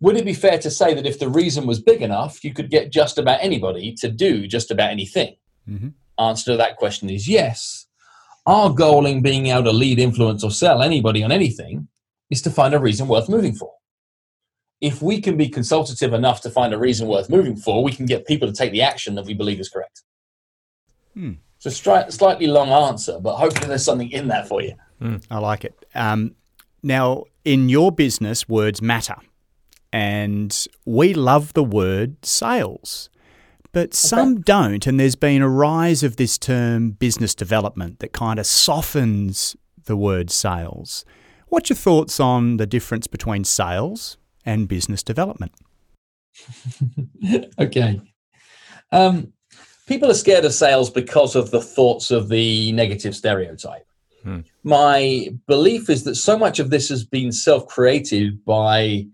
Would 0.00 0.16
it 0.16 0.24
be 0.24 0.34
fair 0.34 0.58
to 0.58 0.70
say 0.70 0.94
that 0.94 1.06
if 1.06 1.18
the 1.18 1.28
reason 1.28 1.66
was 1.66 1.80
big 1.80 2.02
enough, 2.02 2.44
you 2.44 2.54
could 2.54 2.70
get 2.70 2.92
just 2.92 3.18
about 3.18 3.40
anybody 3.42 3.92
to 3.94 4.08
do 4.08 4.46
just 4.46 4.70
about 4.70 4.90
anything? 4.90 5.36
Mm-hmm. 5.68 5.88
Answer 6.18 6.52
to 6.52 6.56
that 6.56 6.76
question 6.76 7.10
is 7.10 7.28
yes. 7.28 7.86
Our 8.46 8.70
goal 8.70 9.06
in 9.06 9.22
being 9.22 9.48
able 9.48 9.64
to 9.64 9.72
lead, 9.72 9.98
influence, 9.98 10.44
or 10.44 10.50
sell 10.50 10.82
anybody 10.82 11.22
on 11.22 11.32
anything 11.32 11.88
is 12.30 12.42
to 12.42 12.50
find 12.50 12.74
a 12.74 12.78
reason 12.78 13.08
worth 13.08 13.28
moving 13.28 13.54
for. 13.54 13.72
If 14.80 15.02
we 15.02 15.20
can 15.20 15.36
be 15.36 15.48
consultative 15.48 16.12
enough 16.12 16.40
to 16.42 16.50
find 16.50 16.72
a 16.72 16.78
reason 16.78 17.08
worth 17.08 17.28
moving 17.28 17.56
for, 17.56 17.82
we 17.82 17.92
can 17.92 18.06
get 18.06 18.26
people 18.26 18.46
to 18.46 18.54
take 18.54 18.70
the 18.70 18.82
action 18.82 19.16
that 19.16 19.26
we 19.26 19.34
believe 19.34 19.58
is 19.58 19.68
correct. 19.68 20.02
Hmm. 21.14 21.32
So, 21.58 21.70
stri- 21.70 22.12
slightly 22.12 22.46
long 22.46 22.68
answer, 22.68 23.18
but 23.20 23.36
hopefully 23.36 23.66
there's 23.66 23.84
something 23.84 24.10
in 24.12 24.28
there 24.28 24.44
for 24.44 24.62
you. 24.62 24.74
Mm, 25.02 25.24
I 25.28 25.38
like 25.38 25.64
it. 25.64 25.84
Um, 25.94 26.36
now, 26.84 27.24
in 27.44 27.68
your 27.68 27.90
business, 27.90 28.48
words 28.48 28.80
matter. 28.80 29.16
And 29.92 30.66
we 30.84 31.14
love 31.14 31.54
the 31.54 31.64
word 31.64 32.24
sales. 32.24 33.08
But 33.72 33.94
some 33.94 34.34
okay. 34.34 34.42
don't, 34.44 34.86
and 34.86 34.98
there's 34.98 35.16
been 35.16 35.42
a 35.42 35.48
rise 35.48 36.02
of 36.02 36.16
this 36.16 36.38
term 36.38 36.90
business 36.90 37.34
development 37.34 38.00
that 38.00 38.12
kind 38.12 38.38
of 38.38 38.46
softens 38.46 39.56
the 39.84 39.96
word 39.96 40.30
sales. 40.30 41.04
What's 41.48 41.70
your 41.70 41.76
thoughts 41.76 42.20
on 42.20 42.56
the 42.56 42.66
difference 42.66 43.06
between 43.06 43.44
sales 43.44 44.16
and 44.44 44.68
business 44.68 45.02
development? 45.02 45.52
okay. 47.58 48.00
Um, 48.90 49.32
people 49.86 50.10
are 50.10 50.14
scared 50.14 50.44
of 50.44 50.52
sales 50.52 50.90
because 50.90 51.36
of 51.36 51.50
the 51.50 51.60
thoughts 51.60 52.10
of 52.10 52.28
the 52.28 52.72
negative 52.72 53.14
stereotype. 53.14 53.86
Hmm. 54.22 54.40
My 54.62 55.28
belief 55.46 55.88
is 55.88 56.04
that 56.04 56.16
so 56.16 56.38
much 56.38 56.58
of 56.58 56.70
this 56.70 56.88
has 56.88 57.04
been 57.04 57.32
self 57.32 57.66
created 57.66 58.44
by 58.44 59.06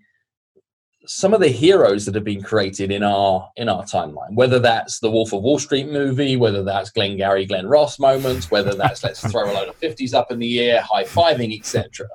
some 1.06 1.34
of 1.34 1.40
the 1.40 1.48
heroes 1.48 2.06
that 2.06 2.14
have 2.14 2.24
been 2.24 2.42
created 2.42 2.90
in 2.90 3.02
our 3.02 3.50
in 3.56 3.68
our 3.68 3.82
timeline 3.82 4.34
whether 4.34 4.58
that's 4.58 5.00
the 5.00 5.10
wolf 5.10 5.32
of 5.32 5.42
wall 5.42 5.58
street 5.58 5.88
movie 5.88 6.36
whether 6.36 6.62
that's 6.62 6.90
glengarry 6.90 7.44
glen 7.44 7.66
ross 7.66 7.98
moments 7.98 8.50
whether 8.50 8.74
that's 8.74 9.04
let's 9.04 9.20
throw 9.30 9.44
a 9.44 9.52
load 9.52 9.68
of 9.68 9.78
50s 9.80 10.14
up 10.14 10.30
in 10.32 10.38
the 10.38 10.60
air 10.60 10.80
high-fiving 10.80 11.58
etc 11.58 12.06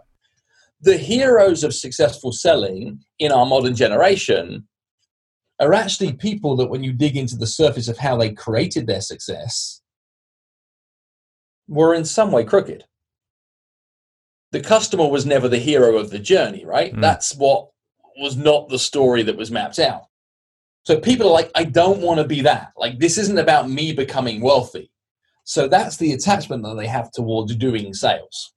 the 0.82 0.98
heroes 0.98 1.64
of 1.64 1.74
successful 1.74 2.32
selling 2.32 3.00
in 3.20 3.32
our 3.32 3.46
modern 3.46 3.76
generation 3.76 4.68
are 5.60 5.74
actually 5.74 6.14
people 6.14 6.56
that 6.56 6.70
when 6.70 6.84
you 6.84 6.94
dig 6.94 7.18
into 7.18 7.36
the 7.36 7.48
surface 7.48 7.88
of 7.88 7.98
how 7.98 8.16
they 8.16 8.32
created 8.32 8.88
their 8.88 9.02
success 9.02 9.82
were 11.68 11.94
in 11.94 12.06
some 12.06 12.32
way 12.32 12.44
crooked. 12.44 12.86
The 14.52 14.62
customer 14.62 15.08
was 15.08 15.26
never 15.26 15.48
the 15.48 15.60
hero 15.60 15.98
of 15.98 16.10
the 16.10 16.18
journey 16.18 16.66
right? 16.66 16.94
Mm. 16.94 17.02
that's 17.02 17.36
what 17.36 17.70
was 18.20 18.38
not 18.38 18.70
the 18.70 18.80
story 18.80 19.24
that 19.24 19.38
was 19.38 19.52
mapped 19.52 19.80
out 19.80 20.04
so 20.84 21.00
people 21.00 21.28
are 21.28 21.34
like 21.34 21.52
i 21.56 21.64
don't 21.64 22.02
want 22.02 22.20
to 22.20 22.26
be 22.26 22.42
that 22.42 22.72
like 22.78 23.00
this 23.00 23.18
isn't 23.18 23.40
about 23.40 23.70
me 23.70 23.92
becoming 23.94 24.42
wealthy 24.42 24.92
so 25.44 25.68
that's 25.68 25.98
the 25.98 26.14
attachment 26.14 26.64
that 26.64 26.76
they 26.76 26.88
have 26.88 27.12
towards 27.12 27.56
doing 27.56 27.94
sales 27.94 28.54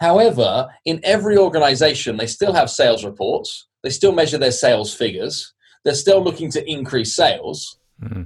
However, 0.00 0.68
in 0.84 1.00
every 1.02 1.36
organization, 1.36 2.16
they 2.16 2.26
still 2.26 2.52
have 2.52 2.70
sales 2.70 3.04
reports, 3.04 3.66
they 3.82 3.90
still 3.90 4.12
measure 4.12 4.38
their 4.38 4.52
sales 4.52 4.94
figures, 4.94 5.52
they're 5.84 5.94
still 5.94 6.22
looking 6.22 6.50
to 6.52 6.70
increase 6.70 7.16
sales, 7.16 7.78
mm-hmm. 8.02 8.24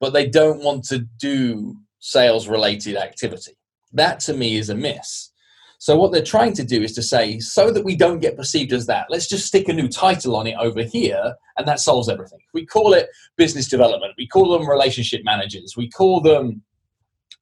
but 0.00 0.12
they 0.12 0.26
don't 0.26 0.62
want 0.62 0.84
to 0.84 1.06
do 1.18 1.76
sales 1.98 2.46
related 2.46 2.96
activity. 2.96 3.52
That 3.92 4.20
to 4.20 4.34
me 4.34 4.56
is 4.56 4.68
a 4.68 4.74
miss. 4.74 5.30
So, 5.80 5.96
what 5.96 6.12
they're 6.12 6.22
trying 6.22 6.54
to 6.54 6.64
do 6.64 6.82
is 6.82 6.92
to 6.94 7.02
say, 7.02 7.38
so 7.38 7.70
that 7.70 7.84
we 7.84 7.94
don't 7.94 8.18
get 8.18 8.36
perceived 8.36 8.72
as 8.72 8.86
that, 8.86 9.06
let's 9.10 9.28
just 9.28 9.46
stick 9.46 9.68
a 9.68 9.72
new 9.72 9.88
title 9.88 10.34
on 10.34 10.46
it 10.46 10.56
over 10.58 10.82
here, 10.82 11.34
and 11.56 11.66
that 11.68 11.78
solves 11.80 12.08
everything. 12.08 12.40
We 12.52 12.66
call 12.66 12.94
it 12.94 13.08
business 13.36 13.68
development, 13.68 14.14
we 14.18 14.26
call 14.26 14.58
them 14.58 14.68
relationship 14.68 15.22
managers, 15.24 15.74
we 15.76 15.88
call 15.88 16.20
them 16.20 16.62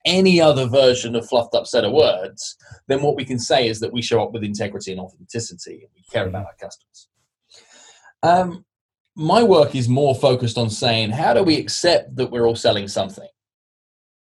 any 0.06 0.40
other 0.40 0.66
version 0.66 1.16
of 1.16 1.28
fluffed 1.28 1.54
up 1.54 1.66
set 1.66 1.84
of 1.84 1.92
words, 1.92 2.56
then 2.86 3.02
what 3.02 3.16
we 3.16 3.24
can 3.24 3.38
say 3.38 3.68
is 3.68 3.80
that 3.80 3.92
we 3.92 4.00
show 4.00 4.22
up 4.22 4.32
with 4.32 4.44
integrity 4.44 4.92
and 4.92 5.00
authenticity 5.00 5.80
and 5.82 5.90
we 5.94 6.02
care 6.10 6.28
about 6.28 6.46
our 6.46 6.54
customers. 6.60 7.08
Um, 8.22 8.64
my 9.16 9.42
work 9.42 9.74
is 9.74 9.88
more 9.88 10.14
focused 10.14 10.58
on 10.58 10.70
saying, 10.70 11.10
how 11.10 11.34
do 11.34 11.42
we 11.42 11.56
accept 11.58 12.14
that 12.16 12.30
we're 12.30 12.46
all 12.46 12.54
selling 12.54 12.86
something? 12.86 13.28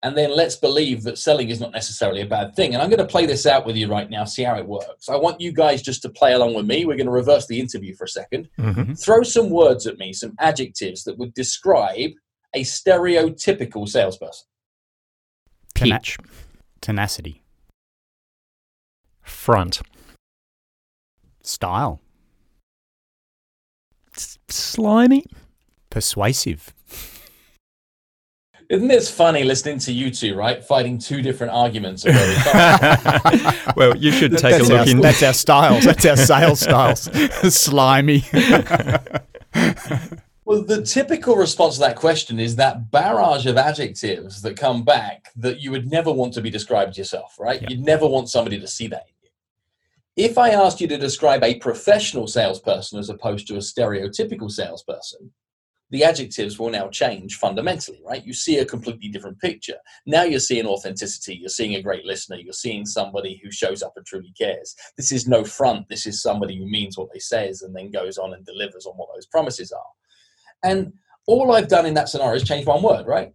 And 0.03 0.17
then 0.17 0.35
let's 0.35 0.57
believe 0.57 1.03
that 1.03 1.19
selling 1.19 1.51
is 1.51 1.61
not 1.61 1.73
necessarily 1.73 2.23
a 2.23 2.27
bad 2.27 2.57
thing. 2.57 2.73
And 2.73 2.83
I'm 2.83 2.89
going 2.89 3.01
to 3.01 3.07
play 3.07 3.27
this 3.27 3.45
out 3.45 3.67
with 3.67 3.77
you 3.77 3.87
right 3.87 4.09
now, 4.09 4.25
see 4.25 4.43
how 4.43 4.57
it 4.57 4.67
works. 4.67 5.11
I 5.11 5.17
want 5.17 5.41
you 5.41 5.53
guys 5.53 5.83
just 5.83 6.01
to 6.03 6.09
play 6.09 6.33
along 6.33 6.55
with 6.55 6.65
me. 6.65 6.87
We're 6.87 6.97
going 6.97 7.07
to 7.07 7.13
reverse 7.13 7.47
the 7.47 7.61
interview 7.61 7.95
for 7.95 8.05
a 8.05 8.07
2nd 8.07 8.49
mm-hmm. 8.59 8.95
Throw 8.95 9.23
some 9.23 9.51
words 9.51 9.87
at 9.87 9.99
me, 9.99 10.15
some 10.15 10.35
adjectives 10.39 11.05
that 11.05 11.19
would 11.19 11.35
describe 11.35 12.13
a 12.55 12.63
stereotypical 12.63 13.87
salesperson. 13.87 14.47
Pitch. 15.75 16.19
tenacity. 16.81 17.43
Front. 19.23 19.83
Style. 21.43 22.01
S- 24.17 24.39
slimy. 24.49 25.25
Persuasive. 25.91 26.75
Isn't 28.71 28.87
this 28.87 29.11
funny 29.11 29.43
listening 29.43 29.81
to 29.81 29.93
you 29.93 30.13
two, 30.13 30.37
right? 30.37 30.63
Fighting 30.65 30.97
two 30.97 31.23
different 31.23 31.53
arguments. 31.53 32.05
well, 33.77 33.97
you 33.97 34.13
should 34.13 34.31
take 34.39 34.53
that's 34.53 34.69
a 34.69 34.73
look 34.73 34.87
our, 34.87 34.89
in. 34.89 35.01
That's 35.01 35.25
our 35.25 35.33
styles. 35.33 35.85
That's 35.85 36.07
our 36.07 36.17
sales 36.17 36.61
styles. 36.61 37.01
Slimy. 37.55 38.25
Well, 40.47 40.65
the 40.65 40.83
typical 40.83 41.37
response 41.37 41.75
to 41.75 41.81
that 41.83 41.95
question 41.95 42.41
is 42.41 42.57
that 42.57 42.91
barrage 42.91 43.47
of 43.47 43.57
adjectives 43.57 44.43
that 44.43 44.57
come 44.57 44.83
back 44.83 45.29
that 45.37 45.61
you 45.61 45.71
would 45.71 45.89
never 45.89 46.11
want 46.11 46.35
to 46.35 46.41
be 46.41 46.51
described 46.51 46.99
yourself, 46.99 47.37
right? 47.39 47.61
Yep. 47.63 47.71
You'd 47.71 47.85
never 47.85 48.05
want 48.05 48.31
somebody 48.31 48.59
to 48.59 48.67
see 48.67 48.89
that. 48.89 49.05
If 50.17 50.39
I 50.39 50.51
asked 50.51 50.81
you 50.81 50.89
to 50.89 50.99
describe 50.99 51.45
a 51.45 51.55
professional 51.61 52.27
salesperson 52.27 52.99
as 52.99 53.11
opposed 53.11 53.47
to 53.47 53.55
a 53.55 53.59
stereotypical 53.59 54.51
salesperson, 54.51 55.31
the 55.91 56.05
adjectives 56.05 56.59
will 56.59 56.71
now 56.71 56.89
change 56.89 57.37
fundamentally, 57.37 58.01
right? 58.07 58.25
You 58.25 58.33
see 58.33 58.59
a 58.59 58.65
completely 58.65 59.09
different 59.09 59.41
picture. 59.41 59.77
Now 60.07 60.23
you're 60.23 60.41
seeing 60.41 60.67
authenticity, 60.67 61.37
you're 61.37 61.49
seeing 61.49 61.75
a 61.75 61.83
great 61.83 62.05
listener, 62.05 62.37
you're 62.37 62.53
seeing 62.53 62.87
somebody 62.87 63.41
who 63.43 63.51
shows 63.51 63.83
up 63.83 63.95
and 63.97 64.07
truly 64.07 64.33
cares. 64.39 64.75
This 64.97 65.11
is 65.11 65.27
no 65.27 65.45
front, 65.45 65.89
this 65.89 66.07
is 66.07 66.23
somebody 66.23 66.57
who 66.57 66.71
means 66.71 66.97
what 66.97 67.13
they 67.13 67.19
says 67.19 67.63
and 67.63 67.75
then 67.75 67.91
goes 67.91 68.19
on 68.19 68.35
and 68.35 68.47
delivers 68.47 68.87
on 68.87 68.95
what 68.95 69.09
those 69.15 69.27
promises 69.27 69.73
are. 69.73 69.81
And 70.63 70.93
all 71.27 71.53
I've 71.53 71.69
done 71.69 71.87
in 71.87 71.95
that 71.95 72.09
scenario 72.09 72.37
is 72.37 72.45
change 72.45 72.67
one 72.67 72.83
word, 72.83 73.07
right? 73.07 73.33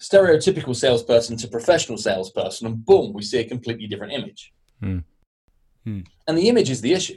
Stereotypical 0.00 0.74
salesperson 0.74 1.36
to 1.38 1.48
professional 1.48 1.98
salesperson, 1.98 2.66
and 2.66 2.84
boom, 2.84 3.12
we 3.12 3.22
see 3.22 3.38
a 3.38 3.48
completely 3.48 3.86
different 3.86 4.12
image. 4.12 4.52
Mm. 4.82 5.04
Mm. 5.86 6.06
And 6.26 6.38
the 6.38 6.48
image 6.48 6.70
is 6.70 6.80
the 6.80 6.92
issue. 6.92 7.16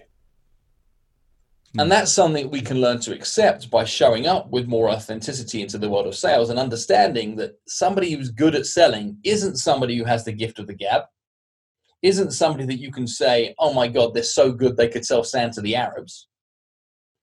And 1.78 1.92
that's 1.92 2.12
something 2.12 2.50
we 2.50 2.62
can 2.62 2.80
learn 2.80 3.00
to 3.02 3.14
accept 3.14 3.70
by 3.70 3.84
showing 3.84 4.28
up 4.28 4.50
with 4.50 4.68
more 4.68 4.90
authenticity 4.90 5.62
into 5.62 5.78
the 5.78 5.90
world 5.90 6.08
of 6.08 6.16
sales 6.16 6.50
and 6.50 6.58
understanding 6.58 7.36
that 7.36 7.60
somebody 7.68 8.12
who's 8.12 8.30
good 8.30 8.56
at 8.56 8.66
selling 8.66 9.18
isn't 9.24 9.58
somebody 9.58 9.98
who 9.98 10.06
has 10.06 10.24
the 10.24 10.32
gift 10.32 10.60
of 10.60 10.68
the 10.68 10.74
gab, 10.74 11.04
isn't 12.02 12.32
somebody 12.32 12.66
that 12.66 12.80
you 12.80 12.92
can 12.92 13.08
say, 13.08 13.54
oh 13.60 13.74
my 13.74 13.88
God, 13.88 14.14
they're 14.14 14.24
so 14.24 14.52
good 14.52 14.78
they 14.78 14.88
could 14.88 15.06
sell 15.06 15.24
sand 15.24 15.54
to 15.54 15.62
the 15.62 15.76
Arabs. 15.76 16.28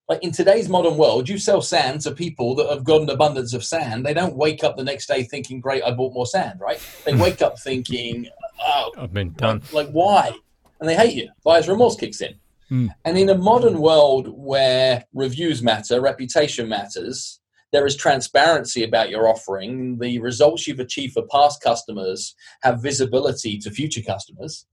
Like 0.09 0.23
in 0.23 0.33
today's 0.33 0.69
modern 0.69 0.99
world, 0.99 1.29
you 1.29 1.39
sell 1.39 1.63
sand 1.63 2.03
to 2.03 2.13
people 2.13 2.55
that 2.57 2.69
have 2.69 2.85
got 2.85 3.03
an 3.03 3.09
abundance 3.09 3.55
of 3.55 3.65
sand. 3.65 4.05
They 4.05 4.13
don't 4.13 4.37
wake 4.37 4.65
up 4.65 4.77
the 4.77 4.85
next 4.85 5.07
day 5.07 5.23
thinking, 5.23 5.61
great, 5.61 5.83
I 5.83 5.93
bought 5.93 6.13
more 6.13 6.27
sand, 6.27 6.61
right? 6.61 6.79
They 7.07 7.15
wake 7.15 7.41
up 7.41 7.59
thinking, 7.61 8.29
oh, 8.61 8.93
I've 8.99 9.15
been 9.15 9.33
done. 9.33 9.63
Like, 9.73 9.87
like 9.87 9.91
why? 9.93 10.33
And 10.81 10.89
they 10.89 10.97
hate 10.97 11.15
you. 11.15 11.31
Buyer's 11.45 11.69
remorse 11.69 11.97
kicks 11.97 12.21
in. 12.21 12.35
Mm. 12.73 12.89
And 13.05 13.19
in 13.19 13.29
a 13.29 13.37
modern 13.37 13.81
world 13.81 14.29
where 14.29 15.05
reviews 15.13 15.63
matter, 15.63 16.01
reputation 16.01 16.69
matters, 16.69 17.41
there 17.71 17.85
is 17.85 17.97
transparency 17.97 18.83
about 18.83 19.11
your 19.11 19.29
offering. 19.29 19.99
The 19.99 20.19
results 20.21 20.67
you've 20.67 20.81
achieved 20.81 21.13
for 21.13 21.27
past 21.31 21.63
customers 21.63 22.35
have 22.63 22.83
visibility 22.83 23.59
to 23.59 23.71
future 23.71 24.01
customers. 24.01 24.67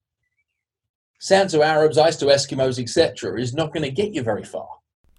Sand 1.19 1.49
to 1.49 1.61
Arabs, 1.61 1.97
ice 1.97 2.15
to 2.17 2.27
Eskimos, 2.27 2.79
etc., 2.79 3.39
is 3.39 3.53
not 3.53 3.73
going 3.73 3.83
to 3.83 3.91
get 3.91 4.13
you 4.13 4.23
very 4.23 4.45
far. 4.45 4.69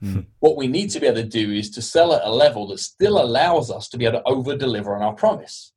Mm. 0.03 0.27
What 0.39 0.57
we 0.57 0.67
need 0.67 0.89
to 0.91 1.01
be 1.01 1.07
able 1.07 1.17
to 1.17 1.25
do 1.25 1.53
is 1.53 1.71
to 1.73 1.83
sell 1.83 2.15
at 2.15 2.25
a 2.25 2.33
level 2.33 2.69
that 2.69 2.79
still 2.79 3.21
allows 3.21 3.71
us 3.71 3.91
to 3.91 3.99
be 3.99 4.07
able 4.07 4.21
to 4.21 4.25
over 4.27 4.57
deliver 4.57 4.97
on 4.97 5.03
our 5.03 5.13
promise. 5.13 5.73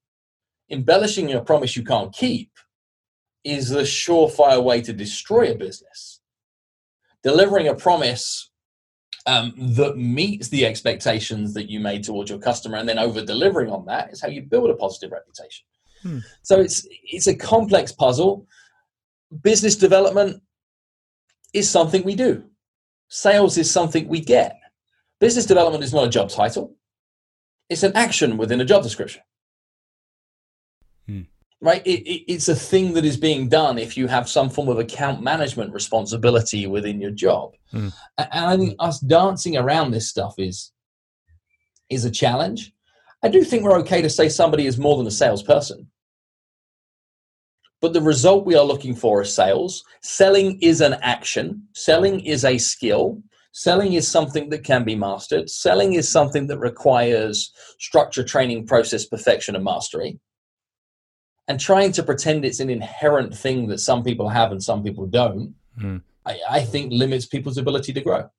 Embellishing 0.69 1.33
a 1.33 1.41
promise 1.41 1.75
you 1.75 1.83
can't 1.83 2.13
keep 2.13 2.51
is 3.43 3.69
the 3.69 3.81
surefire 3.81 4.63
way 4.63 4.81
to 4.81 4.93
destroy 4.93 5.51
a 5.51 5.55
business 5.55 6.21
delivering 7.23 7.67
a 7.67 7.75
promise 7.75 8.51
um, 9.25 9.53
that 9.57 9.97
meets 9.97 10.49
the 10.49 10.65
expectations 10.65 11.53
that 11.53 11.69
you 11.69 11.79
made 11.79 12.03
towards 12.03 12.29
your 12.29 12.39
customer 12.39 12.77
and 12.77 12.87
then 12.87 12.99
over 12.99 13.23
delivering 13.23 13.71
on 13.71 13.85
that 13.85 14.11
is 14.11 14.21
how 14.21 14.27
you 14.27 14.41
build 14.41 14.69
a 14.69 14.75
positive 14.75 15.11
reputation. 15.11 15.65
Hmm. 16.01 16.19
so 16.41 16.59
it's 16.59 16.85
it's 17.03 17.27
a 17.27 17.35
complex 17.35 17.93
puzzle. 17.93 18.45
Business 19.41 19.77
development 19.77 20.41
is 21.53 21.69
something 21.69 22.03
we 22.03 22.15
do. 22.15 22.43
Sales 23.07 23.57
is 23.57 23.71
something 23.71 24.07
we 24.09 24.19
get. 24.19 24.59
Business 25.21 25.45
development 25.45 25.83
is 25.83 25.93
not 25.93 26.05
a 26.05 26.09
job 26.09 26.29
title. 26.29 26.75
It's 27.69 27.83
an 27.83 27.95
action 27.95 28.35
within 28.35 28.59
a 28.59 28.65
job 28.65 28.83
description 28.83 29.21
right? 31.63 31.81
It, 31.87 32.01
it, 32.01 32.33
it's 32.33 32.49
a 32.49 32.55
thing 32.55 32.93
that 32.93 33.05
is 33.05 33.15
being 33.15 33.47
done 33.47 33.77
if 33.77 33.95
you 33.95 34.07
have 34.07 34.27
some 34.27 34.49
form 34.49 34.67
of 34.67 34.79
account 34.79 35.23
management 35.23 35.73
responsibility 35.73 36.67
within 36.67 36.99
your 36.99 37.11
job. 37.11 37.53
Mm. 37.73 37.93
And 38.17 38.45
I 38.45 38.57
think 38.57 38.75
us 38.79 38.99
dancing 38.99 39.55
around 39.55 39.91
this 39.91 40.09
stuff 40.09 40.35
is 40.37 40.71
is 41.89 42.03
a 42.03 42.11
challenge. 42.11 42.73
I 43.23 43.29
do 43.29 43.43
think 43.43 43.63
we're 43.63 43.79
okay 43.79 44.01
to 44.01 44.09
say 44.09 44.27
somebody 44.27 44.65
is 44.65 44.77
more 44.77 44.97
than 44.97 45.07
a 45.07 45.11
salesperson. 45.11 45.87
But 47.79 47.93
the 47.93 48.01
result 48.01 48.45
we 48.45 48.55
are 48.55 48.65
looking 48.65 48.95
for 48.95 49.21
is 49.21 49.33
sales. 49.33 49.83
Selling 50.01 50.59
is 50.61 50.81
an 50.81 50.95
action. 51.01 51.67
Selling 51.73 52.19
is 52.25 52.43
a 52.43 52.57
skill. 52.57 53.21
Selling 53.53 53.93
is 53.93 54.07
something 54.07 54.49
that 54.49 54.63
can 54.63 54.83
be 54.83 54.95
mastered. 54.95 55.49
Selling 55.49 55.93
is 55.93 56.09
something 56.09 56.47
that 56.47 56.59
requires 56.59 57.53
structure, 57.79 58.23
training, 58.23 58.67
process, 58.67 59.05
perfection, 59.05 59.55
and 59.55 59.63
mastery 59.63 60.19
and 61.47 61.59
trying 61.59 61.91
to 61.93 62.03
pretend 62.03 62.45
it's 62.45 62.59
an 62.59 62.69
inherent 62.69 63.35
thing 63.35 63.67
that 63.67 63.79
some 63.79 64.03
people 64.03 64.29
have 64.29 64.51
and 64.51 64.63
some 64.63 64.83
people 64.83 65.05
don't, 65.05 65.53
mm. 65.79 66.01
I, 66.25 66.39
I, 66.49 66.59
think 66.61 66.93
limits 66.93 67.25
people's 67.25 67.57
ability 67.57 67.91
to 67.93 68.01
grow. 68.01 68.29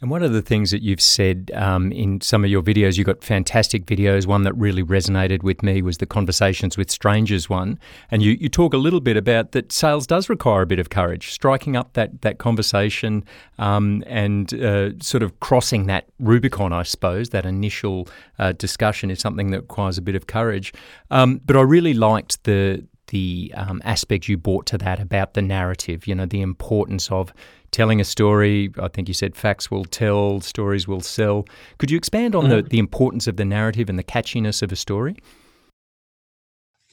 And 0.00 0.10
one 0.10 0.22
of 0.22 0.32
the 0.32 0.40
things 0.40 0.70
that 0.70 0.82
you've 0.82 1.00
said 1.00 1.50
um, 1.54 1.92
in 1.92 2.22
some 2.22 2.42
of 2.42 2.50
your 2.50 2.62
videos, 2.62 2.96
you've 2.96 3.06
got 3.06 3.22
fantastic 3.22 3.84
videos. 3.84 4.26
One 4.26 4.44
that 4.44 4.54
really 4.54 4.82
resonated 4.82 5.42
with 5.42 5.62
me 5.62 5.82
was 5.82 5.98
the 5.98 6.06
Conversations 6.06 6.78
with 6.78 6.90
Strangers 6.90 7.50
one. 7.50 7.78
And 8.10 8.22
you, 8.22 8.32
you 8.40 8.48
talk 8.48 8.72
a 8.72 8.78
little 8.78 9.00
bit 9.00 9.18
about 9.18 9.52
that 9.52 9.72
sales 9.72 10.06
does 10.06 10.30
require 10.30 10.62
a 10.62 10.66
bit 10.66 10.78
of 10.78 10.88
courage, 10.88 11.32
striking 11.32 11.76
up 11.76 11.92
that, 11.92 12.22
that 12.22 12.38
conversation 12.38 13.24
um, 13.58 14.02
and 14.06 14.54
uh, 14.54 14.98
sort 15.00 15.22
of 15.22 15.38
crossing 15.40 15.84
that 15.86 16.06
Rubicon, 16.18 16.72
I 16.72 16.84
suppose. 16.84 17.28
That 17.28 17.44
initial 17.44 18.08
uh, 18.38 18.52
discussion 18.52 19.10
is 19.10 19.20
something 19.20 19.50
that 19.50 19.60
requires 19.60 19.98
a 19.98 20.02
bit 20.02 20.14
of 20.14 20.26
courage. 20.26 20.72
Um, 21.10 21.42
but 21.44 21.56
I 21.56 21.60
really 21.60 21.92
liked 21.92 22.42
the, 22.44 22.86
the 23.08 23.52
um, 23.54 23.82
aspect 23.84 24.28
you 24.28 24.38
brought 24.38 24.64
to 24.66 24.78
that 24.78 24.98
about 24.98 25.34
the 25.34 25.42
narrative, 25.42 26.06
you 26.06 26.14
know, 26.14 26.24
the 26.24 26.40
importance 26.40 27.10
of 27.10 27.34
telling 27.70 28.00
a 28.00 28.04
story. 28.04 28.70
I 28.78 28.88
think 28.88 29.08
you 29.08 29.14
said 29.14 29.36
facts 29.36 29.70
will 29.70 29.84
tell, 29.84 30.40
stories 30.40 30.88
will 30.88 31.00
sell. 31.00 31.46
Could 31.78 31.90
you 31.90 31.96
expand 31.96 32.34
on 32.34 32.44
mm. 32.44 32.50
the, 32.50 32.62
the 32.62 32.78
importance 32.78 33.26
of 33.26 33.36
the 33.36 33.44
narrative 33.44 33.88
and 33.88 33.98
the 33.98 34.04
catchiness 34.04 34.62
of 34.62 34.72
a 34.72 34.76
story? 34.76 35.16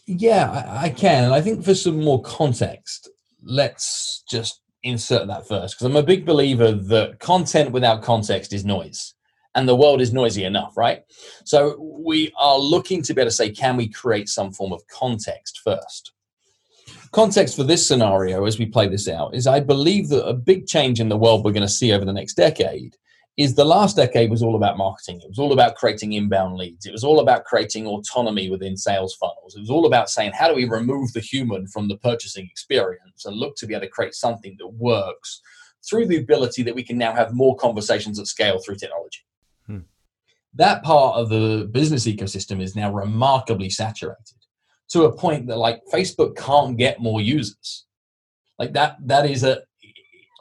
Yeah, 0.05 0.51
I, 0.51 0.85
I 0.85 0.89
can. 0.89 1.25
And 1.25 1.33
I 1.33 1.41
think 1.41 1.63
for 1.63 1.75
some 1.75 2.03
more 2.03 2.21
context, 2.21 3.09
let's 3.43 4.23
just 4.29 4.61
insert 4.83 5.27
that 5.27 5.47
first 5.47 5.75
because 5.75 5.85
I'm 5.85 5.95
a 5.95 6.03
big 6.03 6.25
believer 6.25 6.71
that 6.71 7.19
content 7.19 7.71
without 7.71 8.03
context 8.03 8.53
is 8.53 8.63
noise 8.63 9.15
and 9.55 9.67
the 9.67 9.75
world 9.75 10.01
is 10.01 10.13
noisy 10.13 10.43
enough, 10.43 10.77
right? 10.77 11.01
So 11.43 11.77
we 11.79 12.31
are 12.37 12.59
looking 12.59 13.01
to 13.01 13.13
be 13.13 13.21
able 13.21 13.31
to 13.31 13.35
say, 13.35 13.49
can 13.49 13.75
we 13.75 13.89
create 13.89 14.29
some 14.29 14.51
form 14.51 14.71
of 14.71 14.87
context 14.87 15.61
first? 15.63 16.13
Context 17.11 17.55
for 17.55 17.63
this 17.63 17.85
scenario 17.85 18.45
as 18.45 18.59
we 18.59 18.65
play 18.65 18.87
this 18.87 19.07
out 19.07 19.35
is 19.35 19.47
I 19.47 19.59
believe 19.59 20.09
that 20.09 20.25
a 20.25 20.33
big 20.33 20.67
change 20.67 20.99
in 20.99 21.09
the 21.09 21.17
world 21.17 21.43
we're 21.43 21.51
going 21.51 21.61
to 21.61 21.67
see 21.67 21.91
over 21.91 22.05
the 22.05 22.13
next 22.13 22.33
decade 22.33 22.95
is 23.37 23.53
the 23.53 23.65
last 23.65 23.95
decade 23.95 24.31
was 24.31 24.41
all 24.41 24.55
about 24.55 24.77
marketing. 24.77 25.21
It 25.21 25.29
was 25.29 25.37
all 25.37 25.53
about 25.53 25.75
creating 25.75 26.13
inbound 26.13 26.55
leads. 26.55 26.87
It 26.87 26.91
was 26.91 27.03
all 27.03 27.19
about 27.19 27.43
creating 27.43 27.85
autonomy 27.85 28.49
within 28.49 28.75
sales 28.75 29.15
funnels. 29.15 29.55
It 29.55 29.59
was 29.59 29.69
all 29.69 29.85
about 29.85 30.09
saying, 30.09 30.31
how 30.33 30.47
do 30.47 30.55
we 30.55 30.67
remove 30.67 31.13
the 31.13 31.19
human 31.19 31.67
from 31.67 31.87
the 31.87 31.97
purchasing 31.97 32.47
experience 32.49 33.25
and 33.25 33.37
look 33.37 33.55
to 33.57 33.67
be 33.67 33.75
able 33.75 33.85
to 33.85 33.91
create 33.91 34.15
something 34.15 34.55
that 34.57 34.67
works 34.67 35.41
through 35.87 36.07
the 36.07 36.17
ability 36.17 36.63
that 36.63 36.73
we 36.73 36.83
can 36.83 36.97
now 36.97 37.13
have 37.13 37.31
more 37.31 37.55
conversations 37.57 38.19
at 38.19 38.25
scale 38.25 38.57
through 38.57 38.75
technology. 38.75 39.19
Hmm. 39.67 39.79
That 40.55 40.81
part 40.81 41.17
of 41.17 41.29
the 41.29 41.69
business 41.71 42.07
ecosystem 42.07 42.59
is 42.59 42.75
now 42.75 42.91
remarkably 42.91 43.69
saturated 43.69 44.37
to 44.91 45.03
a 45.03 45.15
point 45.15 45.47
that 45.47 45.57
like 45.57 45.81
Facebook 45.93 46.35
can't 46.35 46.77
get 46.77 47.01
more 47.01 47.21
users. 47.21 47.85
Like 48.57 48.73
that, 48.73 48.97
that 49.05 49.29
is 49.29 49.43
a 49.43 49.61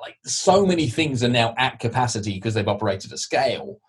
like 0.01 0.17
so 0.25 0.65
many 0.65 0.89
things 0.89 1.25
are 1.25 1.29
now 1.29 1.55
at 1.59 1.81
capacity 1.81 2.35
because 2.35 2.55
they've 2.55 2.69
operated 2.69 3.13
at 3.13 3.19
scale. 3.19 3.81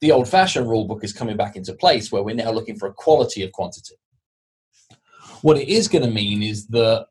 The 0.00 0.12
old 0.12 0.28
fashioned 0.28 0.68
rule 0.68 0.86
book 0.86 1.02
is 1.02 1.12
coming 1.12 1.36
back 1.36 1.56
into 1.56 1.74
place 1.74 2.12
where 2.12 2.22
we're 2.22 2.34
now 2.34 2.50
looking 2.50 2.76
for 2.76 2.88
a 2.88 2.94
quality 2.94 3.42
of 3.42 3.52
quantity. 3.52 3.96
What 5.42 5.58
it 5.58 5.68
is 5.68 5.88
going 5.88 6.04
to 6.04 6.10
mean 6.10 6.42
is 6.42 6.66
that 6.68 7.06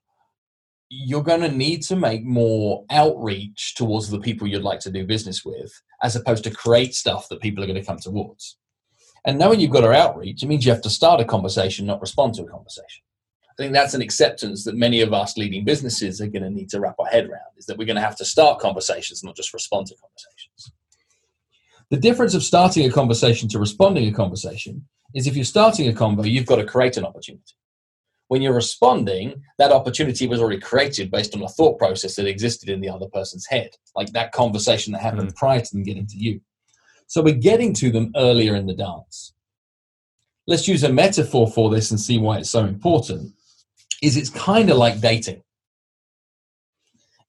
you're 0.90 1.24
going 1.24 1.42
to 1.42 1.52
need 1.52 1.82
to 1.84 1.96
make 1.96 2.24
more 2.24 2.86
outreach 2.92 3.74
towards 3.76 4.10
the 4.10 4.20
people 4.20 4.48
you'd 4.48 4.64
like 4.64 4.80
to 4.82 4.92
do 4.92 5.06
business 5.06 5.44
with, 5.44 5.72
as 6.04 6.16
opposed 6.16 6.44
to 6.44 6.52
create 6.52 6.94
stuff 6.94 7.28
that 7.30 7.42
people 7.42 7.64
are 7.64 7.68
going 7.68 7.80
to 7.80 7.86
come 7.86 7.98
towards. 7.98 8.58
And 9.26 9.40
knowing 9.40 9.60
you've 9.60 9.72
got 9.72 9.84
our 9.84 9.94
outreach, 9.94 10.44
it 10.44 10.48
means 10.48 10.66
you 10.66 10.72
have 10.72 10.82
to 10.82 10.90
start 10.90 11.22
a 11.22 11.26
conversation, 11.26 11.86
not 11.86 12.02
respond 12.02 12.34
to 12.36 12.44
a 12.44 12.50
conversation. 12.50 13.04
I 13.50 13.56
think 13.56 13.74
that's 13.74 13.94
an 13.94 14.02
acceptance 14.02 14.64
that 14.64 14.76
many 14.76 15.02
of 15.02 15.14
us 15.14 15.38
leading 15.38 15.64
businesses 15.64 16.20
are 16.20 16.28
going 16.28 16.44
to 16.44 16.50
need 16.50 16.70
to 16.70 16.80
wrap 16.80 16.96
our 17.00 17.06
head 17.06 17.26
around 17.26 17.54
is 17.56 17.68
that 17.68 17.78
we're 17.78 17.86
going 17.86 17.98
to 17.98 18.02
have 18.02 18.18
to 18.18 18.26
start 18.26 18.60
conversations, 18.60 19.24
not 19.24 19.36
just 19.36 19.54
respond 19.54 19.88
to 19.88 19.96
conversations. 19.96 20.74
The 21.92 21.98
difference 21.98 22.34
of 22.34 22.44
starting 22.44 22.86
a 22.88 22.92
conversation 22.92 23.48
to 23.50 23.60
responding 23.60 24.08
a 24.08 24.12
conversation 24.12 24.88
is 25.14 25.28
if 25.28 25.36
you're 25.36 25.46
starting 25.46 25.88
a 25.88 25.92
convo, 25.92 26.30
you've 26.30 26.48
got 26.48 26.56
to 26.56 26.66
create 26.66 26.98
an 26.98 27.06
opportunity. 27.06 27.54
When 28.30 28.42
you're 28.42 28.56
responding, 28.56 29.44
that 29.60 29.72
opportunity 29.72 30.26
was 30.28 30.42
already 30.42 30.60
created 30.60 31.12
based 31.12 31.36
on 31.36 31.44
a 31.44 31.48
thought 31.48 31.78
process 31.78 32.16
that 32.16 32.26
existed 32.26 32.70
in 32.70 32.82
the 32.82 32.90
other 32.90 33.08
person's 33.14 33.46
head, 33.46 33.70
like 33.96 34.12
that 34.14 34.32
conversation 34.32 34.94
that 34.94 35.04
happened 35.04 35.30
mm. 35.30 35.36
prior 35.36 35.60
to 35.60 35.72
them 35.72 35.84
getting 35.84 36.08
to 36.08 36.18
you. 36.18 36.42
So 37.14 37.22
we're 37.22 37.36
getting 37.36 37.76
to 37.76 37.92
them 37.92 38.12
earlier 38.16 38.56
in 38.56 38.66
the 38.66 38.74
dance. 38.74 39.36
Let's 40.48 40.68
use 40.68 40.84
a 40.84 40.92
metaphor 40.92 41.48
for 41.48 41.70
this 41.70 41.92
and 41.92 42.00
see 42.00 42.18
why 42.18 42.40
it's 42.40 42.50
so 42.50 42.66
important. 42.66 43.34
Is 44.02 44.18
it's 44.18 44.32
kind 44.32 44.72
of 44.72 44.78
like 44.78 45.00
dating. 45.00 45.44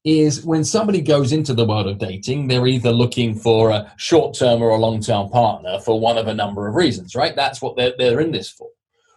is 0.03 0.43
when 0.43 0.65
somebody 0.65 1.03
goes 1.03 1.33
into 1.33 1.53
the 1.53 1.67
world 1.67 1.87
of 1.87 1.99
dating, 1.99 2.49
they're 2.49 2.67
either 2.67 2.93
looking 2.93 3.35
for 3.35 3.73
a 3.73 3.93
short 3.99 4.35
term 4.35 4.63
or 4.63 4.71
a 4.71 4.79
long 4.79 5.03
term 5.03 5.29
partner 5.29 5.79
for 5.81 6.01
one 6.01 6.17
of 6.17 6.29
a 6.29 6.35
number 6.35 6.67
of 6.67 6.77
reasons, 6.77 7.15
right? 7.15 7.37
That's 7.37 7.61
what 7.61 7.77
they're, 7.77 7.93
they're 7.99 8.21
in 8.21 8.33
this 8.33 8.49
for. 8.49 8.71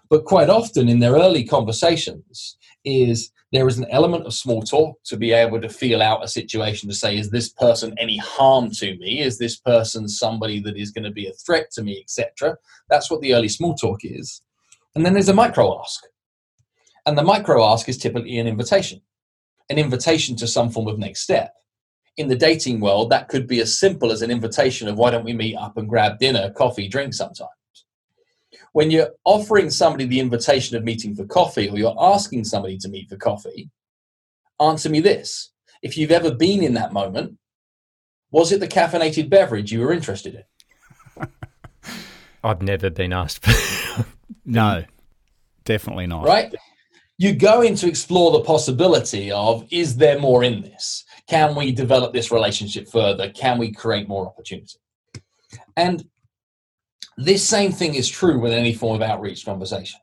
But 0.10 0.26
quite 0.26 0.50
often 0.50 0.90
in 0.90 1.00
their 1.00 1.14
early 1.14 1.46
conversations, 1.46 2.58
is 2.84 3.32
there 3.52 3.68
is 3.68 3.78
an 3.78 3.88
element 3.90 4.26
of 4.26 4.34
small 4.34 4.62
talk 4.62 4.98
to 5.06 5.16
be 5.16 5.32
able 5.32 5.62
to 5.62 5.70
feel 5.70 6.02
out 6.02 6.24
a 6.24 6.28
situation 6.28 6.90
to 6.90 6.96
say, 6.96 7.18
is 7.18 7.30
this 7.30 7.50
person 7.50 7.96
any 7.98 8.18
harm 8.18 8.70
to 8.72 8.98
me? 8.98 9.22
Is 9.22 9.38
this 9.38 9.58
person 9.58 10.08
somebody 10.10 10.60
that 10.62 10.78
is 10.78 10.92
going 10.92 11.06
to 11.06 11.12
be 11.12 11.28
a 11.28 11.34
threat 11.34 11.72
to 11.72 11.84
me, 11.84 12.00
etc.? 12.02 12.58
That's 12.90 13.10
what 13.10 13.22
the 13.22 13.34
early 13.34 13.48
small 13.48 13.76
talk 13.76 14.00
is. 14.04 14.42
And 14.96 15.06
then 15.06 15.14
there's 15.14 15.30
a 15.30 15.34
micro 15.34 15.80
ask. 15.80 16.04
And 17.06 17.18
the 17.18 17.24
micro 17.24 17.64
ask 17.64 17.88
is 17.88 17.98
typically 17.98 18.38
an 18.38 18.48
invitation 18.48 19.02
an 19.70 19.78
invitation 19.78 20.36
to 20.38 20.48
some 20.48 20.70
form 20.70 20.88
of 20.88 20.98
next 20.98 21.22
step. 21.22 21.54
In 22.18 22.28
the 22.28 22.36
dating 22.36 22.80
world, 22.80 23.10
that 23.12 23.28
could 23.28 23.48
be 23.48 23.60
as 23.60 23.78
simple 23.78 24.12
as 24.12 24.22
an 24.22 24.32
invitation 24.32 24.88
of 24.88 24.98
why 24.98 25.12
don't 25.12 25.26
we 25.26 25.34
meet 25.34 25.56
up 25.56 25.78
and 25.78 25.88
grab 25.88 26.18
dinner, 26.20 26.52
coffee, 26.52 26.88
drink 26.88 27.14
sometimes. 27.14 27.50
When 28.74 28.92
you're 28.92 29.12
offering 29.24 29.70
somebody 29.70 30.06
the 30.06 30.20
invitation 30.20 30.78
of 30.78 30.84
meeting 30.84 31.16
for 31.16 31.26
coffee 31.26 31.70
or 31.70 31.78
you're 31.78 31.96
asking 32.00 32.44
somebody 32.44 32.78
to 32.80 32.90
meet 32.90 33.10
for 33.10 33.18
coffee, 33.18 33.70
answer 34.60 34.90
me 34.90 35.00
this. 35.00 35.52
If 35.82 35.98
you've 35.98 36.12
ever 36.12 36.34
been 36.34 36.64
in 36.64 36.74
that 36.74 36.94
moment, 36.94 37.38
was 38.32 38.52
it 38.52 38.60
the 38.60 38.68
caffeinated 38.68 39.30
beverage 39.30 39.72
you 39.72 39.82
were 39.82 39.94
interested 39.94 40.44
in? 41.18 41.28
I've 42.44 42.62
never 42.62 42.90
been 42.90 43.14
asked. 43.14 43.46
For... 43.46 44.06
no, 44.46 44.84
definitely 45.66 46.08
not. 46.08 46.26
Right? 46.26 46.54
you 47.18 47.34
go 47.34 47.62
in 47.62 47.76
to 47.76 47.88
explore 47.88 48.32
the 48.32 48.42
possibility 48.42 49.32
of 49.32 49.66
is 49.72 49.96
there 49.98 50.20
more 50.20 50.44
in 50.44 50.62
this? 50.62 51.04
Can 51.28 51.56
we 51.56 51.72
develop 51.72 52.14
this 52.14 52.32
relationship 52.32 52.88
further? 52.88 53.30
Can 53.32 53.58
we 53.58 53.72
create 53.72 54.08
more 54.08 54.28
opportunity? 54.28 54.78
And 55.76 56.08
this 57.18 57.48
same 57.48 57.72
thing 57.72 57.96
is 57.96 58.08
true 58.08 58.40
with 58.40 58.54
any 58.54 58.74
form 58.74 59.02
of 59.02 59.08
outreach 59.08 59.44
conversation. 59.44 60.00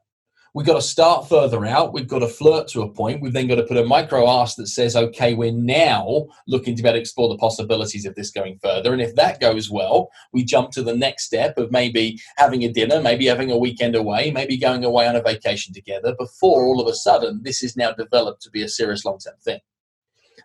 We've 0.52 0.66
got 0.66 0.74
to 0.74 0.82
start 0.82 1.28
further 1.28 1.66
out. 1.66 1.92
We've 1.92 2.06
got 2.06 2.20
to 2.20 2.28
flirt 2.28 2.68
to 2.68 2.82
a 2.82 2.88
point. 2.88 3.20
We've 3.20 3.32
then 3.32 3.48
got 3.48 3.56
to 3.56 3.64
put 3.64 3.76
a 3.76 3.84
micro 3.84 4.28
ask 4.28 4.56
that 4.56 4.68
says, 4.68 4.94
okay, 4.94 5.34
we're 5.34 5.50
now 5.50 6.26
looking 6.46 6.76
to 6.76 6.82
be 6.82 6.88
able 6.88 6.96
to 6.96 7.00
explore 7.00 7.28
the 7.28 7.38
possibilities 7.38 8.06
of 8.06 8.14
this 8.14 8.30
going 8.30 8.60
further. 8.62 8.92
And 8.92 9.02
if 9.02 9.16
that 9.16 9.40
goes 9.40 9.68
well, 9.68 10.10
we 10.32 10.44
jump 10.44 10.70
to 10.72 10.82
the 10.82 10.96
next 10.96 11.24
step 11.24 11.58
of 11.58 11.72
maybe 11.72 12.20
having 12.36 12.62
a 12.62 12.72
dinner, 12.72 13.00
maybe 13.00 13.26
having 13.26 13.50
a 13.50 13.58
weekend 13.58 13.96
away, 13.96 14.30
maybe 14.30 14.56
going 14.56 14.84
away 14.84 15.08
on 15.08 15.16
a 15.16 15.22
vacation 15.22 15.74
together 15.74 16.14
before 16.20 16.64
all 16.66 16.80
of 16.80 16.86
a 16.86 16.94
sudden 16.94 17.40
this 17.42 17.64
is 17.64 17.76
now 17.76 17.92
developed 17.92 18.40
to 18.42 18.50
be 18.50 18.62
a 18.62 18.68
serious 18.68 19.04
long 19.04 19.18
term 19.18 19.34
thing. 19.42 19.60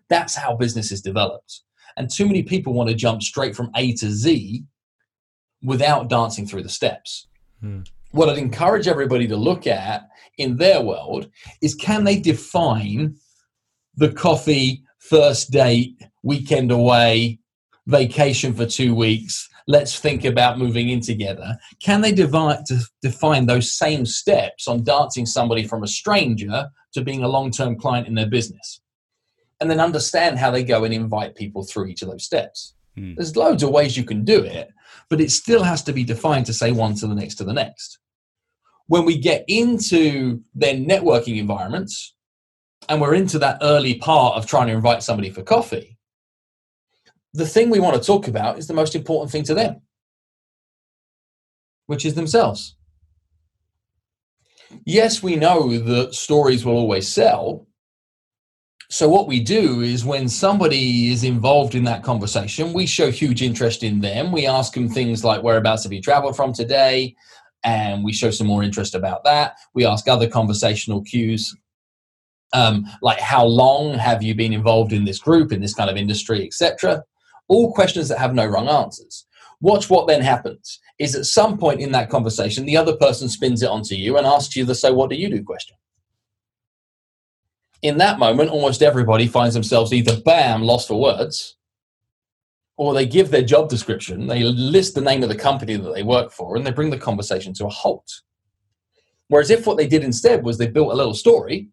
That's 0.08 0.36
how 0.36 0.55
business 0.55 0.91
is 0.91 1.01
developed. 1.01 1.62
And 1.97 2.10
too 2.10 2.25
many 2.25 2.41
people 2.41 2.73
want 2.73 2.89
to 2.89 2.95
jump 2.95 3.21
straight 3.21 3.55
from 3.55 3.69
A 3.75 3.93
to 3.97 4.10
Z 4.10 4.65
without 5.62 6.10
dancing 6.10 6.48
through 6.48 6.63
the 6.63 6.69
steps. 6.69 7.28
Hmm 7.62 7.82
what 8.12 8.30
I'd 8.30 8.38
encourage 8.38 8.88
everybody 8.88 9.28
to 9.28 9.36
look 9.36 9.67
at 9.67 10.10
in 10.38 10.58
their 10.58 10.82
world 10.82 11.30
is 11.62 11.76
can 11.76 12.04
they 12.04 12.19
define 12.19 13.15
the 13.95 14.12
coffee, 14.12 14.84
first 15.00 15.52
date, 15.52 16.02
weekend 16.24 16.72
away, 16.72 17.39
vacation 17.88 18.54
for 18.54 18.65
two 18.65 18.95
weeks, 18.95 19.48
let's 19.67 20.00
think 20.00 20.26
about 20.26 20.58
moving 20.58 20.89
in 20.89 21.02
together. 21.02 21.58
Can 21.82 22.02
they 22.02 22.12
divide, 22.12 22.60
define 23.02 23.45
those 23.45 23.74
same 23.74 24.06
steps 24.06 24.67
on 24.67 24.84
dancing 24.84 25.26
somebody 25.26 25.67
from 25.67 25.84
a 25.84 25.88
stranger 25.88 26.69
to 26.93 27.02
being 27.02 27.24
a 27.24 27.28
long 27.28 27.52
term 27.52 27.78
client 27.78 28.08
in 28.08 28.15
their 28.15 28.30
business? 28.30 28.82
And 29.60 29.69
then 29.69 29.82
understand 29.82 30.39
how 30.39 30.52
they 30.52 30.63
go 30.63 30.86
and 30.86 30.93
invite 30.93 31.36
people 31.36 31.63
through 31.63 31.88
each 31.88 32.02
of 32.02 32.10
those 32.10 32.24
steps. 32.24 32.76
Hmm. 32.95 33.15
There's 33.15 33.36
loads 33.36 33.62
of 33.62 33.72
ways 33.72 33.98
you 33.98 34.06
can 34.06 34.24
do 34.24 34.41
it, 34.41 34.69
but 35.10 35.22
it 35.22 35.32
still 35.32 35.63
has 35.63 35.84
to 35.84 35.93
be 35.93 36.04
defined 36.04 36.45
to 36.45 36.54
say 36.54 36.72
one 36.72 36.95
to 36.95 37.08
the 37.08 37.15
next 37.15 37.36
to 37.36 37.43
the 37.43 37.54
next. 37.54 38.00
When 38.88 39.06
we 39.06 39.17
get 39.17 39.43
into 39.48 40.41
then 40.54 40.86
networking 40.86 41.38
environments, 41.38 42.15
and 42.88 43.02
we're 43.02 43.13
into 43.13 43.39
that 43.39 43.60
early 43.62 43.95
part 43.95 44.38
of 44.38 44.45
trying 44.45 44.67
to 44.67 44.74
invite 44.74 45.04
somebody 45.04 45.30
for 45.30 45.43
coffee, 45.43 45.98
the 47.34 47.45
thing 47.45 47.69
we 47.69 47.80
want 47.80 47.95
to 47.95 48.06
talk 48.06 48.28
about 48.28 48.58
is 48.58 48.67
the 48.67 48.74
most 48.74 48.95
important 48.95 49.32
thing 49.32 49.43
to 49.43 49.54
them, 49.54 49.82
which 51.86 52.06
is 52.06 52.15
themselves. 52.15 52.76
Yes, 54.86 55.22
we 55.22 55.36
know 55.36 55.78
that 55.78 56.13
stories 56.13 56.65
will 56.65 56.78
always 56.78 57.08
sell, 57.08 57.67
so, 58.91 59.08
what 59.08 59.28
we 59.28 59.39
do 59.39 59.82
is 59.82 60.04
when 60.04 60.28
somebody 60.28 61.12
is 61.12 61.23
involved 61.23 61.75
in 61.75 61.84
that 61.84 62.02
conversation, 62.02 62.73
we 62.73 62.88
show 62.88 63.12
huge 63.12 63.43
interest 63.43 63.84
in 63.84 64.02
them. 64.02 64.32
We 64.32 64.47
ask 64.47 64.73
them 64.73 64.89
things 64.89 65.23
like, 65.23 65.43
Whereabouts 65.43 65.84
have 65.84 65.93
you 65.93 66.02
traveled 66.02 66.36
from 66.36 66.54
today? 66.54 67.15
And 67.63 68.04
we 68.04 68.13
show 68.13 68.32
some 68.32 68.47
more 68.47 68.63
interest 68.63 68.95
about 68.95 69.23
that. 69.25 69.58
We 69.75 69.86
ask 69.86 70.08
other 70.08 70.28
conversational 70.28 71.04
cues 71.04 71.56
um, 72.54 72.88
like, 73.04 73.19
How 73.19 73.45
long 73.45 73.93
have 73.93 74.23
you 74.23 74.34
been 74.34 74.54
involved 74.54 74.91
in 74.91 75.06
this 75.06 75.19
group, 75.19 75.52
in 75.52 75.62
this 75.62 75.75
kind 75.75 75.91
of 75.91 75.95
industry, 75.95 76.43
etc.? 76.43 77.04
All 77.47 77.71
questions 77.71 78.10
that 78.10 78.17
have 78.17 78.34
no 78.34 78.47
wrong 78.47 78.67
answers. 78.67 79.28
Watch 79.62 79.91
what 79.91 80.08
then 80.08 80.21
happens 80.21 80.80
is 80.97 81.13
at 81.13 81.25
some 81.25 81.60
point 81.60 81.80
in 81.80 81.91
that 81.91 82.10
conversation, 82.10 82.65
the 82.65 82.78
other 82.78 82.95
person 82.95 83.30
spins 83.30 83.62
it 83.62 83.69
onto 83.69 83.93
you 83.93 84.17
and 84.17 84.25
asks 84.25 84.56
you 84.56 84.65
the 84.65 84.73
so 84.73 84.95
what 84.95 85.12
do 85.12 85.15
you 85.15 85.30
do 85.30 85.43
question 85.43 85.75
in 87.81 87.97
that 87.97 88.19
moment, 88.19 88.49
almost 88.49 88.81
everybody 88.81 89.27
finds 89.27 89.53
themselves 89.53 89.93
either 89.93 90.19
bam, 90.21 90.61
lost 90.61 90.87
for 90.87 90.99
words, 90.99 91.55
or 92.77 92.93
they 92.93 93.05
give 93.05 93.29
their 93.29 93.43
job 93.43 93.69
description, 93.69 94.27
they 94.27 94.43
list 94.43 94.95
the 94.95 95.01
name 95.01 95.23
of 95.23 95.29
the 95.29 95.35
company 95.35 95.75
that 95.75 95.93
they 95.93 96.03
work 96.03 96.31
for, 96.31 96.55
and 96.55 96.65
they 96.65 96.71
bring 96.71 96.89
the 96.89 96.97
conversation 96.97 97.53
to 97.53 97.65
a 97.65 97.69
halt. 97.69 98.21
Whereas 99.27 99.49
if 99.49 99.67
what 99.67 99.77
they 99.77 99.87
did 99.87 100.03
instead 100.03 100.43
was 100.43 100.57
they 100.57 100.67
built 100.67 100.91
a 100.91 100.95
little 100.95 101.13
story, 101.13 101.69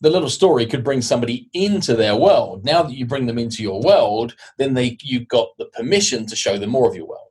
the 0.00 0.10
little 0.10 0.28
story 0.28 0.66
could 0.66 0.84
bring 0.84 1.00
somebody 1.00 1.48
into 1.54 1.94
their 1.94 2.14
world. 2.14 2.64
Now 2.64 2.82
that 2.82 2.92
you 2.92 3.06
bring 3.06 3.26
them 3.26 3.38
into 3.38 3.62
your 3.62 3.80
world, 3.80 4.36
then 4.58 4.74
they 4.74 4.98
you've 5.00 5.28
got 5.28 5.48
the 5.58 5.66
permission 5.66 6.26
to 6.26 6.36
show 6.36 6.58
them 6.58 6.70
more 6.70 6.88
of 6.88 6.94
your 6.94 7.06
world. 7.06 7.22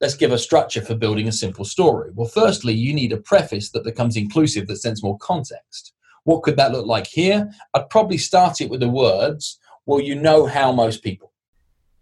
Let's 0.00 0.16
give 0.16 0.32
a 0.32 0.38
structure 0.38 0.82
for 0.82 0.94
building 0.94 1.28
a 1.28 1.32
simple 1.32 1.64
story. 1.64 2.10
Well, 2.14 2.28
firstly, 2.28 2.72
you 2.72 2.92
need 2.92 3.12
a 3.12 3.16
preface 3.16 3.70
that 3.70 3.84
becomes 3.84 4.16
inclusive 4.16 4.66
that 4.66 4.76
sends 4.76 5.02
more 5.02 5.18
context. 5.18 5.92
What 6.28 6.42
could 6.42 6.58
that 6.58 6.72
look 6.72 6.84
like 6.84 7.06
here? 7.06 7.50
I'd 7.72 7.88
probably 7.88 8.18
start 8.18 8.60
it 8.60 8.68
with 8.68 8.80
the 8.80 8.88
words, 8.90 9.58
well, 9.86 9.98
you 9.98 10.14
know 10.14 10.44
how 10.44 10.72
most 10.72 11.02
people. 11.02 11.32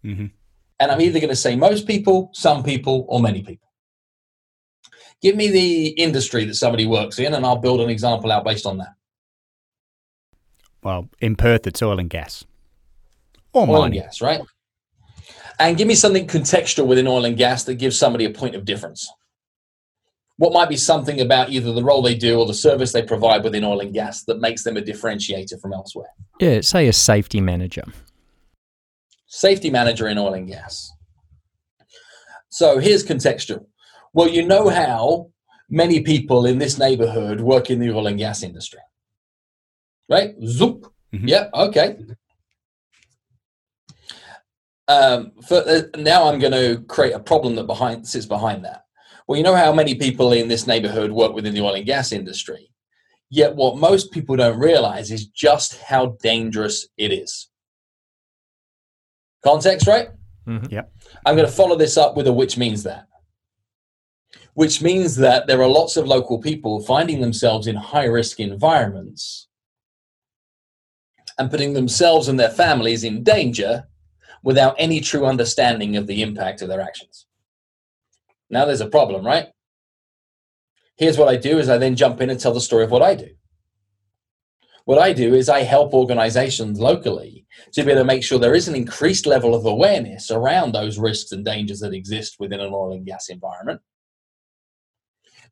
Mm-hmm. 0.05 0.27
And 0.81 0.91
I'm 0.91 1.01
either 1.01 1.21
going 1.21 1.31
to 1.31 1.37
say 1.37 1.55
most 1.55 1.87
people, 1.87 2.31
some 2.33 2.65
people, 2.65 3.07
or 3.09 3.21
many 3.21 3.45
people. 3.45 3.69
Give 5.23 5.37
me 5.37 5.47
the 5.47 5.87
industry 5.91 6.45
that 6.45 6.57
somebody 6.57 6.87
works 6.87 7.21
in, 7.21 7.35
and 7.35 7.47
I'll 7.47 7.59
build 7.59 7.81
an 7.81 7.89
example 7.89 8.33
out 8.33 8.43
based 8.43 8.67
on 8.67 8.79
that. 8.79 8.95
Well, 10.83 11.09
in 11.21 11.37
Perth, 11.37 11.65
it's 11.69 11.81
oil 11.81 12.01
and 12.01 12.11
gas. 12.11 12.45
Or 13.53 13.63
oil 13.63 13.83
mining. 13.83 14.01
and 14.01 14.07
gas, 14.07 14.21
right? 14.21 14.41
And 15.61 15.77
give 15.77 15.87
me 15.87 15.95
something 15.95 16.27
contextual 16.27 16.89
within 16.89 17.07
oil 17.07 17.27
and 17.27 17.37
gas 17.37 17.63
that 17.63 17.77
gives 17.77 17.97
somebody 17.97 18.25
a 18.25 18.31
point 18.31 18.57
of 18.57 18.65
difference 18.65 19.09
what 20.39 20.53
might 20.53 20.69
be 20.69 20.77
something 20.77 21.21
about 21.21 21.51
either 21.51 21.73
the 21.73 21.83
role 21.83 22.03
they 22.03 22.15
do 22.15 22.39
or 22.39 22.47
the 22.47 22.55
service 22.55 22.93
they 22.93 23.03
provide 23.03 23.43
within 23.43 23.65
oil 23.65 23.81
and 23.81 23.95
gas 23.95 24.25
that 24.25 24.39
makes 24.39 24.65
them 24.65 24.77
a 24.77 24.83
differentiator 24.83 25.61
from 25.61 25.73
elsewhere? 25.73 26.09
Yeah, 26.41 26.61
say 26.61 26.89
a 26.89 26.93
safety 26.93 27.41
manager. 27.41 27.85
Safety 29.27 29.71
manager 29.71 30.09
in 30.09 30.19
oil 30.19 30.35
and 30.35 30.47
gas. 30.47 30.91
So 32.51 32.79
here's 32.79 33.05
contextual. 33.05 33.67
Well, 34.13 34.29
you 34.29 34.47
know 34.47 34.69
how 34.69 35.31
many 35.69 36.01
people 36.01 36.47
in 36.47 36.59
this 36.59 36.79
neighborhood 36.79 37.41
work 37.41 37.71
in 37.71 37.81
the 37.81 37.91
oil 37.91 38.07
and 38.07 38.19
gas 38.19 38.43
industry. 38.43 38.81
Right? 40.09 40.35
Zoop. 40.45 40.93
Mm-hmm. 41.15 41.29
Yep, 41.29 41.51
okay. 41.55 41.97
Um, 44.89 45.33
for, 45.49 45.67
uh, 45.67 45.83
now 45.97 46.29
I'm 46.29 46.39
going 46.39 46.53
to 46.53 46.83
create 46.85 47.13
a 47.13 47.19
problem 47.19 47.57
that 47.57 47.67
behind 47.67 48.07
sits 48.07 48.27
behind 48.27 48.65
that 48.65 48.86
well, 49.27 49.37
you 49.37 49.43
know 49.43 49.57
how 49.57 49.73
many 49.73 49.95
people 49.95 50.33
in 50.33 50.49
this 50.49 50.67
neighborhood 50.67 51.11
work 51.11 51.33
within 51.33 51.55
the 51.55 51.61
oil 51.61 51.75
and 51.75 51.87
gas 51.87 52.13
industry. 52.13 52.71
Yet, 53.29 53.57
what 53.57 53.77
most 53.77 54.13
people 54.13 54.37
don't 54.37 54.59
realize 54.59 55.11
is 55.11 55.27
just 55.27 55.81
how 55.81 56.17
dangerous 56.23 56.89
it 56.97 57.13
is. 57.13 57.49
Context, 59.43 59.87
right? 59.87 60.11
Mm-hmm. 60.47 60.73
Yeah. 60.73 60.83
I'm 61.25 61.35
going 61.35 61.49
to 61.49 61.53
follow 61.53 61.77
this 61.77 61.97
up 61.97 62.17
with 62.17 62.29
a 62.29 62.33
which 62.33 62.57
means 62.57 62.85
that. 62.85 63.09
Which 64.55 64.81
means 64.81 65.17
that 65.17 65.47
there 65.47 65.61
are 65.61 65.69
lots 65.69 65.97
of 65.97 66.07
local 66.07 66.41
people 66.41 66.81
finding 66.81 67.21
themselves 67.21 67.67
in 67.67 67.77
high 67.77 68.05
risk 68.05 68.39
environments 68.39 69.49
and 71.39 71.51
putting 71.51 71.75
themselves 71.75 72.29
and 72.29 72.39
their 72.39 72.51
families 72.51 73.05
in 73.05 73.23
danger 73.23 73.89
without 74.43 74.77
any 74.79 75.01
true 75.01 75.27
understanding 75.27 75.97
of 75.97 76.07
the 76.07 76.23
impact 76.23 76.63
of 76.63 76.69
their 76.69 76.81
actions. 76.81 77.26
Now 78.51 78.65
there's 78.65 78.81
a 78.81 78.89
problem, 78.89 79.25
right? 79.25 79.47
Here's 80.97 81.19
what 81.19 81.29
I 81.29 81.37
do 81.37 81.59
is 81.59 81.69
I 81.69 81.79
then 81.79 81.97
jump 81.97 82.21
in 82.21 82.31
and 82.31 82.41
tell 82.41 82.55
the 82.55 82.61
story 82.61 82.85
of 82.85 82.91
what 82.91 83.03
I 83.03 83.15
do. 83.15 83.29
What 84.87 84.99
I 84.99 85.13
do 85.13 85.35
is 85.35 85.49
I 85.49 85.63
help 85.63 85.93
organizations 85.93 86.79
locally 86.79 87.45
to 87.73 87.83
be 87.83 87.91
able 87.91 88.03
to 88.03 88.05
make 88.05 88.23
sure 88.23 88.39
there 88.39 88.55
is 88.55 88.69
an 88.69 88.77
increased 88.77 89.27
level 89.27 89.55
of 89.55 89.67
awareness 89.67 90.31
around 90.31 90.73
those 90.73 90.97
risks 90.97 91.33
and 91.33 91.45
dangers 91.45 91.81
that 91.81 91.93
exist 91.93 92.37
within 92.39 92.61
an 92.61 92.73
oil 92.73 92.93
and 92.93 93.05
gas 93.05 93.29
environment, 93.29 93.81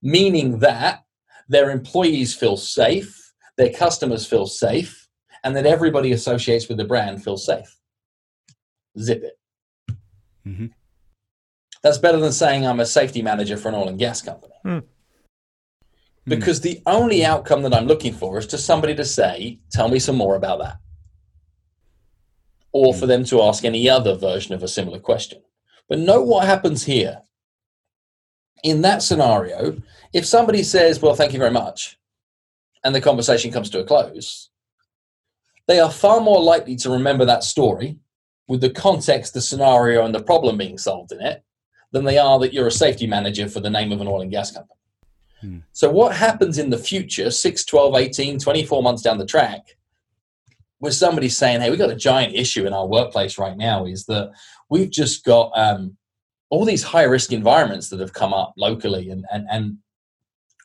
meaning 0.01 0.61
that 0.61 1.03
their 1.49 1.71
employees 1.71 2.35
feel 2.35 2.57
safe, 2.57 3.33
their 3.57 3.73
customers 3.73 4.25
feel 4.25 4.47
safe, 4.47 5.09
and 5.43 5.57
that 5.57 5.67
everybody 5.67 6.13
associates 6.13 6.69
with 6.69 6.79
the 6.79 6.85
brand 6.85 7.23
feels 7.23 7.45
safe. 7.45 7.77
Zip 8.99 9.25
it. 9.25 9.97
Mm-hmm. 10.47 10.67
That's 11.85 11.99
better 11.99 12.19
than 12.19 12.33
saying 12.33 12.67
I'm 12.67 12.81
a 12.81 12.87
safety 12.87 13.21
manager 13.21 13.59
for 13.59 13.69
an 13.69 13.75
oil 13.75 13.89
and 13.89 13.99
gas 13.99 14.23
company. 14.23 14.55
Mm. 14.65 14.85
Because 16.27 16.63
the 16.63 16.81
only 16.87 17.27
outcome 17.27 17.61
that 17.63 17.75
I'm 17.75 17.87
looking 17.87 18.15
for 18.15 18.39
is 18.39 18.47
to 18.49 18.59
somebody 18.59 18.95
to 18.95 19.05
say, 19.05 19.61
Tell 19.71 19.91
me 19.91 19.99
some 19.99 20.17
more 20.17 20.35
about 20.35 20.61
that. 20.61 20.79
Or 22.73 22.95
for 22.95 23.07
them 23.07 23.23
to 23.25 23.43
ask 23.43 23.67
any 23.67 23.89
other 23.89 24.15
version 24.15 24.55
of 24.55 24.63
a 24.63 24.69
similar 24.69 24.99
question. 24.99 25.43
But 25.87 25.99
note 25.99 26.27
what 26.27 26.47
happens 26.47 26.85
here. 26.85 27.21
In 28.63 28.81
that 28.81 29.03
scenario, 29.03 29.77
if 30.15 30.25
somebody 30.25 30.63
says, 30.63 31.03
Well, 31.03 31.15
thank 31.15 31.35
you 31.35 31.39
very 31.39 31.51
much, 31.51 31.99
and 32.83 32.95
the 32.95 33.01
conversation 33.03 33.53
comes 33.53 33.69
to 33.69 33.81
a 33.81 33.85
close, 33.85 34.49
they 35.69 35.81
are 35.81 35.91
far 35.91 36.23
more 36.23 36.41
likely 36.41 36.77
to 36.77 36.89
remember 36.89 37.27
that 37.27 37.45
story 37.45 37.99
with 38.49 38.63
the 38.63 38.71
context, 38.71 39.35
the 39.35 39.43
scenario, 39.43 40.03
and 40.03 40.15
the 40.15 40.23
problem 40.23 40.57
being 40.57 40.79
solved 40.79 41.13
in 41.13 41.21
it 41.21 41.45
than 41.95 42.05
they 42.05 42.19
are 42.19 42.41
that 42.41 42.53
you're 42.53 42.67
a 42.67 42.73
safety 42.73 43.07
manager 43.07 43.49
for 43.49 43.61
the 43.61 43.71
name 43.71 43.93
of 43.93 44.01
an 44.01 44.09
oil 44.09 44.21
and 44.21 44.31
gas 44.31 44.51
company. 44.51 44.81
Hmm. 45.41 45.59
So, 45.73 45.89
what 45.89 46.15
happens 46.15 46.59
in 46.59 46.69
the 46.69 46.77
future, 46.77 47.31
6, 47.31 47.65
12, 47.65 47.95
18, 47.95 48.39
24 48.41 48.83
months 48.83 49.03
down 49.03 49.17
the 49.17 49.25
track, 49.25 49.77
where 50.81 50.91
somebody's 50.91 51.39
saying, 51.39 51.61
Hey, 51.61 51.71
we've 51.71 51.79
got 51.79 51.91
a 51.91 51.97
giant 51.97 52.35
issue 52.35 52.67
in 52.67 52.73
our 52.73 52.87
workplace 52.87 53.39
right 53.39 53.57
now, 53.57 53.87
is 53.87 54.07
that 54.07 54.33
we've 54.69 54.91
just 54.91 55.25
got 55.25 55.53
um, 55.55 55.97
all 56.51 56.65
these 56.65 56.83
high 56.83 57.05
risk 57.05 57.33
environments 57.33 57.89
that 57.91 58.01
have 58.01 58.13
come 58.13 58.35
up 58.35 58.55
locally, 58.57 59.11
and, 59.11 59.25
and, 59.33 59.47
and 59.49 59.79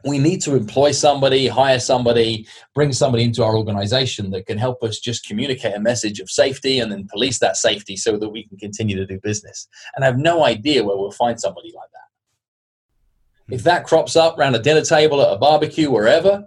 we 0.06 0.18
need 0.18 0.42
to 0.42 0.56
employ 0.56 0.92
somebody, 0.92 1.48
hire 1.48 1.80
somebody, 1.80 2.48
bring 2.74 2.94
somebody 2.94 3.24
into 3.26 3.44
our 3.44 3.58
organization 3.58 4.32
that 4.32 4.46
can 4.46 4.58
help 4.58 4.82
us 4.82 5.00
just 5.00 5.28
communicate 5.28 5.76
a 5.76 5.80
message 5.80 6.20
of 6.20 6.30
safety 6.30 6.80
and 6.80 6.92
then 6.92 7.08
police 7.12 7.40
that 7.40 7.58
safety 7.58 7.98
so 7.98 8.18
that 8.18 8.30
we 8.30 8.48
can 8.48 8.58
continue 8.58 8.96
to 8.96 9.06
do 9.06 9.20
business. 9.22 9.68
And 9.96 10.06
I 10.06 10.08
have 10.08 10.18
no 10.18 10.46
idea 10.46 10.84
where 10.84 10.96
we'll 10.96 11.12
find 11.12 11.40
somebody 11.40 11.74
like 11.76 11.90
that. 11.92 13.54
If 13.54 13.64
that 13.64 13.86
crops 13.86 14.16
up 14.16 14.38
around 14.38 14.56
a 14.56 14.60
dinner 14.60 14.84
table 14.84 15.22
at 15.22 15.34
a 15.34 15.38
barbecue, 15.38 15.92
wherever, 15.92 16.46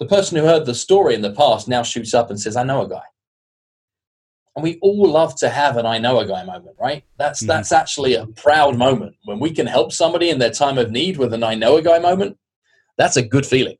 the 0.00 0.06
person 0.06 0.36
who 0.36 0.44
heard 0.44 0.66
the 0.66 0.74
story 0.74 1.14
in 1.14 1.22
the 1.22 1.32
past 1.32 1.68
now 1.68 1.82
shoots 1.82 2.14
up 2.14 2.30
and 2.30 2.40
says, 2.40 2.56
I 2.56 2.64
know 2.64 2.82
a 2.82 2.88
guy. 2.88 3.02
And 4.56 4.62
we 4.62 4.78
all 4.80 5.08
love 5.08 5.36
to 5.36 5.50
have 5.50 5.76
an 5.76 5.84
I 5.84 5.98
know 5.98 6.18
a 6.18 6.26
guy 6.26 6.42
moment, 6.42 6.76
right? 6.80 7.04
That's 7.18 7.42
mm-hmm. 7.42 7.48
that's 7.48 7.72
actually 7.72 8.14
a 8.14 8.26
proud 8.26 8.76
moment. 8.76 9.14
When 9.24 9.38
we 9.38 9.50
can 9.50 9.66
help 9.66 9.92
somebody 9.92 10.30
in 10.30 10.38
their 10.38 10.50
time 10.50 10.78
of 10.78 10.90
need 10.90 11.18
with 11.18 11.34
an 11.34 11.44
I 11.44 11.54
know 11.54 11.76
a 11.76 11.82
guy 11.82 11.98
moment, 11.98 12.38
that's 12.96 13.16
a 13.16 13.22
good 13.22 13.46
feeling. 13.46 13.76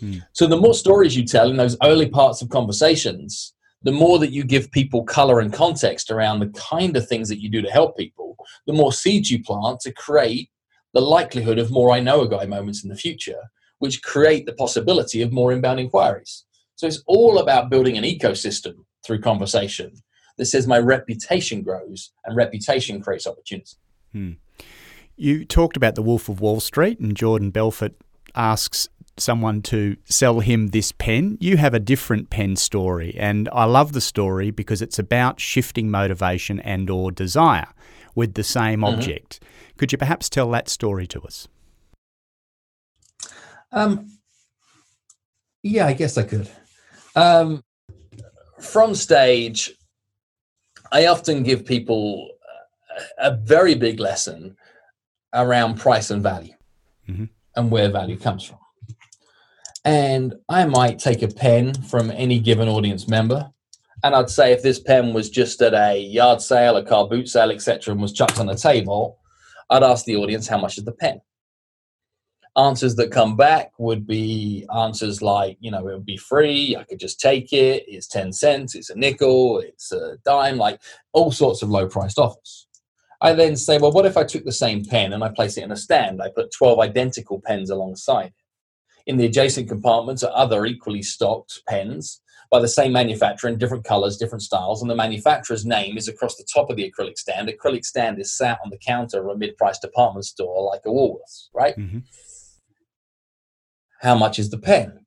Hmm. 0.00 0.18
So 0.32 0.46
the 0.46 0.56
more 0.56 0.74
stories 0.74 1.16
you 1.16 1.24
tell 1.24 1.50
in 1.50 1.56
those 1.56 1.76
early 1.82 2.08
parts 2.08 2.42
of 2.42 2.48
conversations, 2.48 3.54
the 3.82 3.92
more 3.92 4.18
that 4.18 4.32
you 4.32 4.44
give 4.44 4.70
people 4.70 5.04
color 5.04 5.40
and 5.40 5.52
context 5.52 6.10
around 6.10 6.40
the 6.40 6.48
kind 6.48 6.96
of 6.96 7.08
things 7.08 7.28
that 7.28 7.40
you 7.40 7.48
do 7.48 7.62
to 7.62 7.70
help 7.70 7.96
people, 7.96 8.36
the 8.66 8.72
more 8.72 8.92
seeds 8.92 9.30
you 9.30 9.42
plant 9.42 9.80
to 9.80 9.92
create 9.92 10.50
the 10.94 11.00
likelihood 11.00 11.58
of 11.58 11.70
more 11.70 11.92
I 11.92 12.00
know 12.00 12.22
a 12.22 12.28
guy 12.28 12.46
moments 12.46 12.82
in 12.82 12.90
the 12.90 12.96
future, 12.96 13.50
which 13.78 14.02
create 14.02 14.46
the 14.46 14.54
possibility 14.54 15.22
of 15.22 15.32
more 15.32 15.52
inbound 15.52 15.80
inquiries. 15.80 16.44
So 16.76 16.86
it's 16.86 17.02
all 17.06 17.38
about 17.38 17.70
building 17.70 17.98
an 17.98 18.04
ecosystem 18.04 18.74
through 19.04 19.20
conversation 19.20 19.92
that 20.38 20.46
says 20.46 20.66
my 20.66 20.78
reputation 20.78 21.62
grows 21.62 22.12
and 22.24 22.36
reputation 22.36 23.00
creates 23.00 23.26
opportunity. 23.26 23.76
Hmm. 24.12 24.32
You 25.16 25.44
talked 25.44 25.76
about 25.76 25.96
the 25.96 26.02
Wolf 26.02 26.28
of 26.28 26.40
Wall 26.40 26.60
Street 26.60 27.00
and 27.00 27.16
Jordan 27.16 27.50
Belfort 27.50 27.94
asks 28.34 28.88
someone 29.20 29.62
to 29.62 29.96
sell 30.04 30.40
him 30.40 30.68
this 30.68 30.92
pen, 30.92 31.36
you 31.40 31.56
have 31.56 31.74
a 31.74 31.80
different 31.80 32.30
pen 32.30 32.56
story 32.56 33.14
and 33.18 33.48
I 33.52 33.64
love 33.64 33.92
the 33.92 34.00
story 34.00 34.50
because 34.50 34.82
it's 34.82 34.98
about 34.98 35.40
shifting 35.40 35.90
motivation 35.90 36.60
and 36.60 36.88
or 36.90 37.10
desire 37.10 37.68
with 38.14 38.34
the 38.34 38.44
same 38.44 38.80
mm-hmm. 38.80 38.98
object. 38.98 39.42
Could 39.76 39.92
you 39.92 39.98
perhaps 39.98 40.28
tell 40.28 40.50
that 40.50 40.68
story 40.68 41.06
to 41.08 41.22
us? 41.22 41.48
Um, 43.70 44.18
yeah, 45.62 45.86
I 45.86 45.92
guess 45.92 46.16
I 46.16 46.22
could. 46.22 46.48
Um, 47.14 47.62
from 48.60 48.94
stage, 48.94 49.72
I 50.90 51.06
often 51.06 51.42
give 51.42 51.66
people 51.66 52.30
a 53.18 53.36
very 53.36 53.74
big 53.74 54.00
lesson 54.00 54.56
around 55.34 55.78
price 55.78 56.10
and 56.10 56.22
value. 56.22 56.54
Mm-hmm 57.08 57.24
and 57.58 57.70
where 57.70 57.90
value 57.90 58.16
comes 58.16 58.44
from. 58.44 58.58
And 59.84 60.34
I 60.48 60.64
might 60.64 60.98
take 60.98 61.22
a 61.22 61.28
pen 61.28 61.74
from 61.74 62.10
any 62.10 62.38
given 62.38 62.68
audience 62.68 63.08
member, 63.08 63.50
and 64.04 64.14
I'd 64.14 64.30
say 64.30 64.52
if 64.52 64.62
this 64.62 64.78
pen 64.78 65.12
was 65.12 65.28
just 65.28 65.60
at 65.60 65.74
a 65.74 65.98
yard 65.98 66.40
sale, 66.40 66.76
a 66.76 66.84
car 66.84 67.08
boot 67.08 67.28
sale, 67.28 67.50
etc., 67.50 67.92
and 67.92 68.00
was 68.00 68.12
chucked 68.12 68.38
on 68.38 68.48
a 68.48 68.54
table, 68.54 69.18
I'd 69.70 69.82
ask 69.82 70.04
the 70.04 70.16
audience 70.16 70.46
how 70.46 70.58
much 70.58 70.78
is 70.78 70.84
the 70.84 70.92
pen. 70.92 71.20
Answers 72.56 72.94
that 72.96 73.10
come 73.10 73.36
back 73.36 73.72
would 73.78 74.06
be 74.06 74.66
answers 74.74 75.20
like, 75.20 75.56
you 75.60 75.70
know, 75.70 75.88
it 75.88 75.94
would 75.94 76.06
be 76.06 76.16
free, 76.16 76.76
I 76.76 76.84
could 76.84 77.00
just 77.00 77.20
take 77.20 77.52
it, 77.52 77.84
it's 77.88 78.06
10 78.06 78.32
cents, 78.32 78.74
it's 78.76 78.90
a 78.90 78.96
nickel, 78.96 79.60
it's 79.60 79.90
a 79.90 80.16
dime, 80.24 80.58
like 80.58 80.80
all 81.12 81.32
sorts 81.32 81.62
of 81.62 81.70
low 81.70 81.88
priced 81.88 82.18
offers. 82.18 82.67
I 83.20 83.32
then 83.32 83.56
say, 83.56 83.78
well, 83.78 83.92
what 83.92 84.06
if 84.06 84.16
I 84.16 84.24
took 84.24 84.44
the 84.44 84.52
same 84.52 84.84
pen 84.84 85.12
and 85.12 85.24
I 85.24 85.28
place 85.28 85.56
it 85.56 85.64
in 85.64 85.72
a 85.72 85.76
stand? 85.76 86.22
I 86.22 86.28
put 86.28 86.52
12 86.52 86.78
identical 86.78 87.40
pens 87.44 87.70
alongside. 87.70 88.32
In 89.06 89.16
the 89.16 89.26
adjacent 89.26 89.68
compartments 89.68 90.22
are 90.22 90.32
other 90.34 90.66
equally 90.66 91.02
stocked 91.02 91.62
pens 91.66 92.20
by 92.50 92.60
the 92.60 92.68
same 92.68 92.92
manufacturer 92.92 93.50
in 93.50 93.58
different 93.58 93.84
colors, 93.84 94.16
different 94.16 94.42
styles, 94.42 94.80
and 94.80 94.90
the 94.90 94.94
manufacturer's 94.94 95.66
name 95.66 95.98
is 95.98 96.08
across 96.08 96.36
the 96.36 96.46
top 96.52 96.70
of 96.70 96.76
the 96.76 96.90
acrylic 96.90 97.18
stand. 97.18 97.48
Acrylic 97.48 97.84
stand 97.84 98.18
is 98.20 98.36
sat 98.36 98.58
on 98.64 98.70
the 98.70 98.78
counter 98.78 99.20
of 99.20 99.34
a 99.34 99.38
mid-priced 99.38 99.82
department 99.82 100.24
store 100.24 100.62
like 100.62 100.82
a 100.86 100.88
Woolworths, 100.88 101.48
right? 101.52 101.76
Mm-hmm. 101.76 101.98
How 104.00 104.16
much 104.16 104.38
is 104.38 104.50
the 104.50 104.58
pen? 104.58 105.04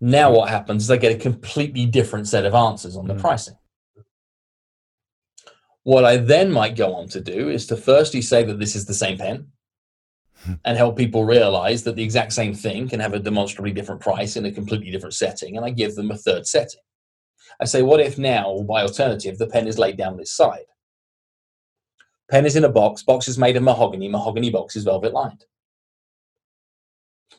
Now 0.00 0.32
what 0.32 0.48
happens 0.48 0.84
is 0.84 0.90
I 0.90 0.96
get 0.96 1.14
a 1.14 1.18
completely 1.18 1.86
different 1.86 2.26
set 2.26 2.44
of 2.44 2.54
answers 2.54 2.96
on 2.96 3.06
the 3.06 3.14
mm-hmm. 3.14 3.20
pricing. 3.20 3.56
What 5.82 6.04
I 6.04 6.18
then 6.18 6.50
might 6.52 6.76
go 6.76 6.94
on 6.94 7.08
to 7.08 7.20
do 7.20 7.48
is 7.48 7.66
to 7.66 7.76
firstly 7.76 8.20
say 8.20 8.44
that 8.44 8.58
this 8.58 8.76
is 8.76 8.84
the 8.84 8.94
same 8.94 9.16
pen 9.18 9.48
and 10.64 10.76
help 10.76 10.96
people 10.96 11.24
realize 11.24 11.82
that 11.84 11.96
the 11.96 12.02
exact 12.02 12.32
same 12.32 12.54
thing 12.54 12.88
can 12.88 13.00
have 13.00 13.14
a 13.14 13.18
demonstrably 13.18 13.72
different 13.72 14.00
price 14.00 14.36
in 14.36 14.46
a 14.46 14.52
completely 14.52 14.90
different 14.90 15.14
setting. 15.14 15.56
And 15.56 15.64
I 15.64 15.70
give 15.70 15.94
them 15.94 16.10
a 16.10 16.16
third 16.16 16.46
setting. 16.46 16.80
I 17.60 17.64
say, 17.64 17.82
what 17.82 18.00
if 18.00 18.18
now, 18.18 18.62
by 18.62 18.82
alternative, 18.82 19.38
the 19.38 19.46
pen 19.46 19.66
is 19.66 19.78
laid 19.78 19.96
down 19.96 20.16
this 20.16 20.32
side? 20.32 20.64
Pen 22.30 22.46
is 22.46 22.56
in 22.56 22.64
a 22.64 22.68
box. 22.68 23.02
Box 23.02 23.26
is 23.26 23.38
made 23.38 23.56
of 23.56 23.62
mahogany. 23.62 24.08
Mahogany 24.08 24.50
box 24.50 24.76
is 24.76 24.84
velvet 24.84 25.12
lined. 25.12 25.44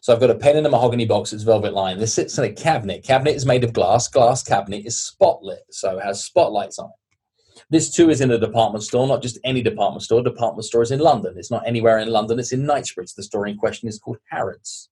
So 0.01 0.13
I've 0.13 0.19
got 0.19 0.31
a 0.31 0.35
pen 0.35 0.57
in 0.57 0.65
a 0.65 0.69
mahogany 0.69 1.05
box 1.05 1.31
that's 1.31 1.43
velvet 1.43 1.73
lined. 1.73 2.01
This 2.01 2.13
sits 2.13 2.37
in 2.37 2.43
a 2.43 2.51
cabinet. 2.51 3.03
Cabinet 3.03 3.35
is 3.35 3.45
made 3.45 3.63
of 3.63 3.71
glass. 3.71 4.07
Glass 4.07 4.43
cabinet 4.43 4.85
is 4.85 4.97
spotlit, 4.97 5.61
so 5.69 5.97
it 5.97 6.03
has 6.03 6.25
spotlights 6.25 6.79
on 6.79 6.89
it. 6.89 7.00
This 7.69 7.93
too 7.93 8.09
is 8.09 8.21
in 8.21 8.31
a 8.31 8.37
department 8.37 8.83
store, 8.83 9.07
not 9.07 9.21
just 9.21 9.39
any 9.43 9.61
department 9.61 10.03
store. 10.03 10.21
Department 10.21 10.65
store 10.65 10.81
is 10.81 10.91
in 10.91 10.99
London. 10.99 11.35
It's 11.37 11.51
not 11.51 11.65
anywhere 11.65 11.99
in 11.99 12.09
London. 12.09 12.39
It's 12.39 12.51
in 12.51 12.65
Knightsbridge. 12.65 13.13
The 13.13 13.23
store 13.23 13.47
in 13.47 13.57
question 13.57 13.87
is 13.87 13.99
called 13.99 14.17
Harrods. 14.29 14.89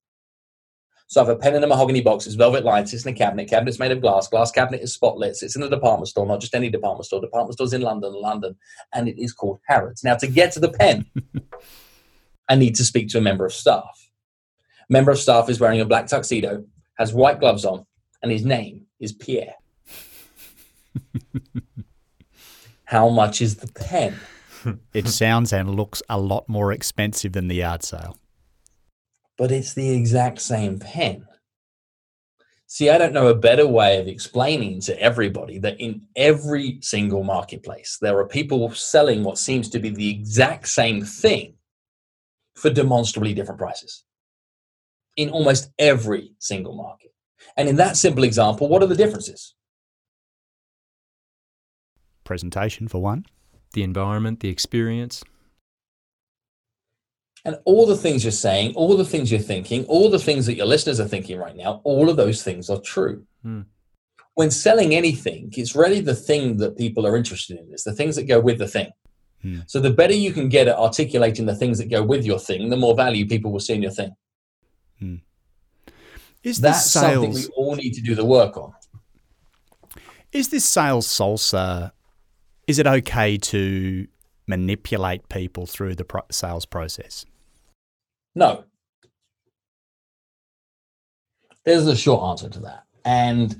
So 1.10 1.20
I 1.20 1.24
have 1.24 1.36
a 1.36 1.40
pen 1.40 1.56
in 1.56 1.64
a 1.64 1.66
mahogany 1.66 2.00
box. 2.00 2.24
It's 2.26 2.36
velvet 2.36 2.64
lined. 2.64 2.92
It's 2.92 3.04
in 3.04 3.12
a 3.12 3.16
cabinet. 3.16 3.50
Cabinet's 3.50 3.80
made 3.80 3.90
of 3.90 4.00
glass. 4.00 4.28
Glass 4.28 4.52
cabinet 4.52 4.80
is 4.80 4.96
spotlit. 4.96 5.42
It's 5.42 5.56
in 5.56 5.62
a 5.64 5.68
department 5.68 6.06
store, 6.06 6.24
not 6.24 6.40
just 6.40 6.54
any 6.54 6.70
department 6.70 7.04
store. 7.04 7.20
Department 7.20 7.54
store's 7.54 7.72
in 7.72 7.80
London, 7.80 8.12
London, 8.12 8.56
and 8.94 9.08
it 9.08 9.20
is 9.20 9.32
called 9.32 9.58
Harrods. 9.66 10.04
Now, 10.04 10.14
to 10.14 10.28
get 10.28 10.52
to 10.52 10.60
the 10.60 10.70
pen, 10.70 11.06
I 12.48 12.54
need 12.54 12.76
to 12.76 12.84
speak 12.84 13.08
to 13.08 13.18
a 13.18 13.20
member 13.20 13.44
of 13.44 13.52
staff. 13.52 14.08
Member 14.88 15.10
of 15.10 15.18
staff 15.18 15.48
is 15.48 15.58
wearing 15.58 15.80
a 15.80 15.84
black 15.84 16.06
tuxedo, 16.06 16.64
has 16.96 17.12
white 17.12 17.40
gloves 17.40 17.64
on, 17.64 17.86
and 18.22 18.30
his 18.30 18.44
name 18.44 18.86
is 19.00 19.12
Pierre. 19.12 19.54
how 22.90 23.08
much 23.08 23.40
is 23.40 23.54
the 23.54 23.68
pen? 23.68 24.18
it 24.92 25.06
sounds 25.06 25.52
and 25.52 25.76
looks 25.76 26.02
a 26.08 26.18
lot 26.18 26.48
more 26.48 26.72
expensive 26.72 27.32
than 27.32 27.46
the 27.46 27.54
yard 27.54 27.84
sale. 27.84 28.16
But 29.38 29.52
it's 29.52 29.74
the 29.74 29.90
exact 29.90 30.40
same 30.40 30.80
pen. 30.80 31.24
See, 32.66 32.90
I 32.90 32.98
don't 32.98 33.12
know 33.12 33.28
a 33.28 33.34
better 33.34 33.66
way 33.66 34.00
of 34.00 34.08
explaining 34.08 34.80
to 34.82 35.00
everybody 35.00 35.60
that 35.60 35.80
in 35.80 36.02
every 36.16 36.78
single 36.82 37.22
marketplace, 37.22 37.96
there 38.00 38.18
are 38.18 38.26
people 38.26 38.68
selling 38.72 39.22
what 39.22 39.38
seems 39.38 39.68
to 39.68 39.78
be 39.78 39.90
the 39.90 40.10
exact 40.10 40.66
same 40.66 41.04
thing 41.04 41.54
for 42.56 42.70
demonstrably 42.70 43.34
different 43.34 43.60
prices. 43.60 44.02
In 45.16 45.30
almost 45.30 45.70
every 45.78 46.32
single 46.40 46.74
market. 46.74 47.12
And 47.56 47.68
in 47.68 47.76
that 47.76 47.96
simple 47.96 48.24
example, 48.24 48.68
what 48.68 48.82
are 48.82 48.86
the 48.86 48.96
differences? 48.96 49.54
Presentation, 52.30 52.86
for 52.86 53.02
one. 53.02 53.26
The 53.72 53.82
environment, 53.82 54.38
the 54.38 54.50
experience. 54.50 55.24
And 57.44 57.56
all 57.64 57.86
the 57.86 57.96
things 57.96 58.22
you're 58.22 58.30
saying, 58.30 58.76
all 58.76 58.96
the 58.96 59.04
things 59.04 59.32
you're 59.32 59.40
thinking, 59.40 59.84
all 59.86 60.08
the 60.08 60.20
things 60.20 60.46
that 60.46 60.54
your 60.54 60.66
listeners 60.66 61.00
are 61.00 61.08
thinking 61.08 61.40
right 61.40 61.56
now, 61.56 61.80
all 61.82 62.08
of 62.08 62.16
those 62.16 62.44
things 62.44 62.70
are 62.70 62.80
true. 62.82 63.24
Hmm. 63.42 63.62
When 64.34 64.52
selling 64.52 64.94
anything, 64.94 65.52
it's 65.56 65.74
really 65.74 66.00
the 66.00 66.14
thing 66.14 66.56
that 66.58 66.78
people 66.78 67.04
are 67.04 67.16
interested 67.16 67.58
in. 67.58 67.66
It's 67.72 67.82
the 67.82 67.94
things 67.94 68.14
that 68.14 68.28
go 68.28 68.38
with 68.38 68.58
the 68.58 68.68
thing. 68.68 68.92
Hmm. 69.42 69.62
So 69.66 69.80
the 69.80 69.90
better 69.90 70.14
you 70.14 70.32
can 70.32 70.48
get 70.48 70.68
at 70.68 70.76
articulating 70.78 71.46
the 71.46 71.56
things 71.56 71.78
that 71.78 71.90
go 71.90 72.04
with 72.04 72.24
your 72.24 72.38
thing, 72.38 72.70
the 72.70 72.76
more 72.76 72.94
value 72.94 73.26
people 73.26 73.50
will 73.50 73.58
see 73.58 73.74
in 73.74 73.82
your 73.82 73.90
thing. 73.90 74.14
Is 76.44 76.60
That's 76.60 76.84
this 76.84 76.92
something 76.92 77.34
we 77.34 77.46
all 77.56 77.74
need 77.74 77.94
to 77.94 78.00
do 78.00 78.14
the 78.14 78.24
work 78.24 78.56
on. 78.56 78.72
Is 80.30 80.48
this 80.48 80.64
sales 80.64 81.08
salsa? 81.08 81.90
Is 82.70 82.78
it 82.78 82.86
okay 82.86 83.36
to 83.36 84.06
manipulate 84.46 85.28
people 85.28 85.66
through 85.66 85.96
the 85.96 86.04
pro- 86.04 86.22
sales 86.30 86.66
process? 86.66 87.24
No. 88.36 88.62
There's 91.64 91.88
a 91.88 91.96
short 91.96 92.22
answer 92.30 92.48
to 92.48 92.60
that. 92.60 92.84
And 93.04 93.54
you 93.54 93.58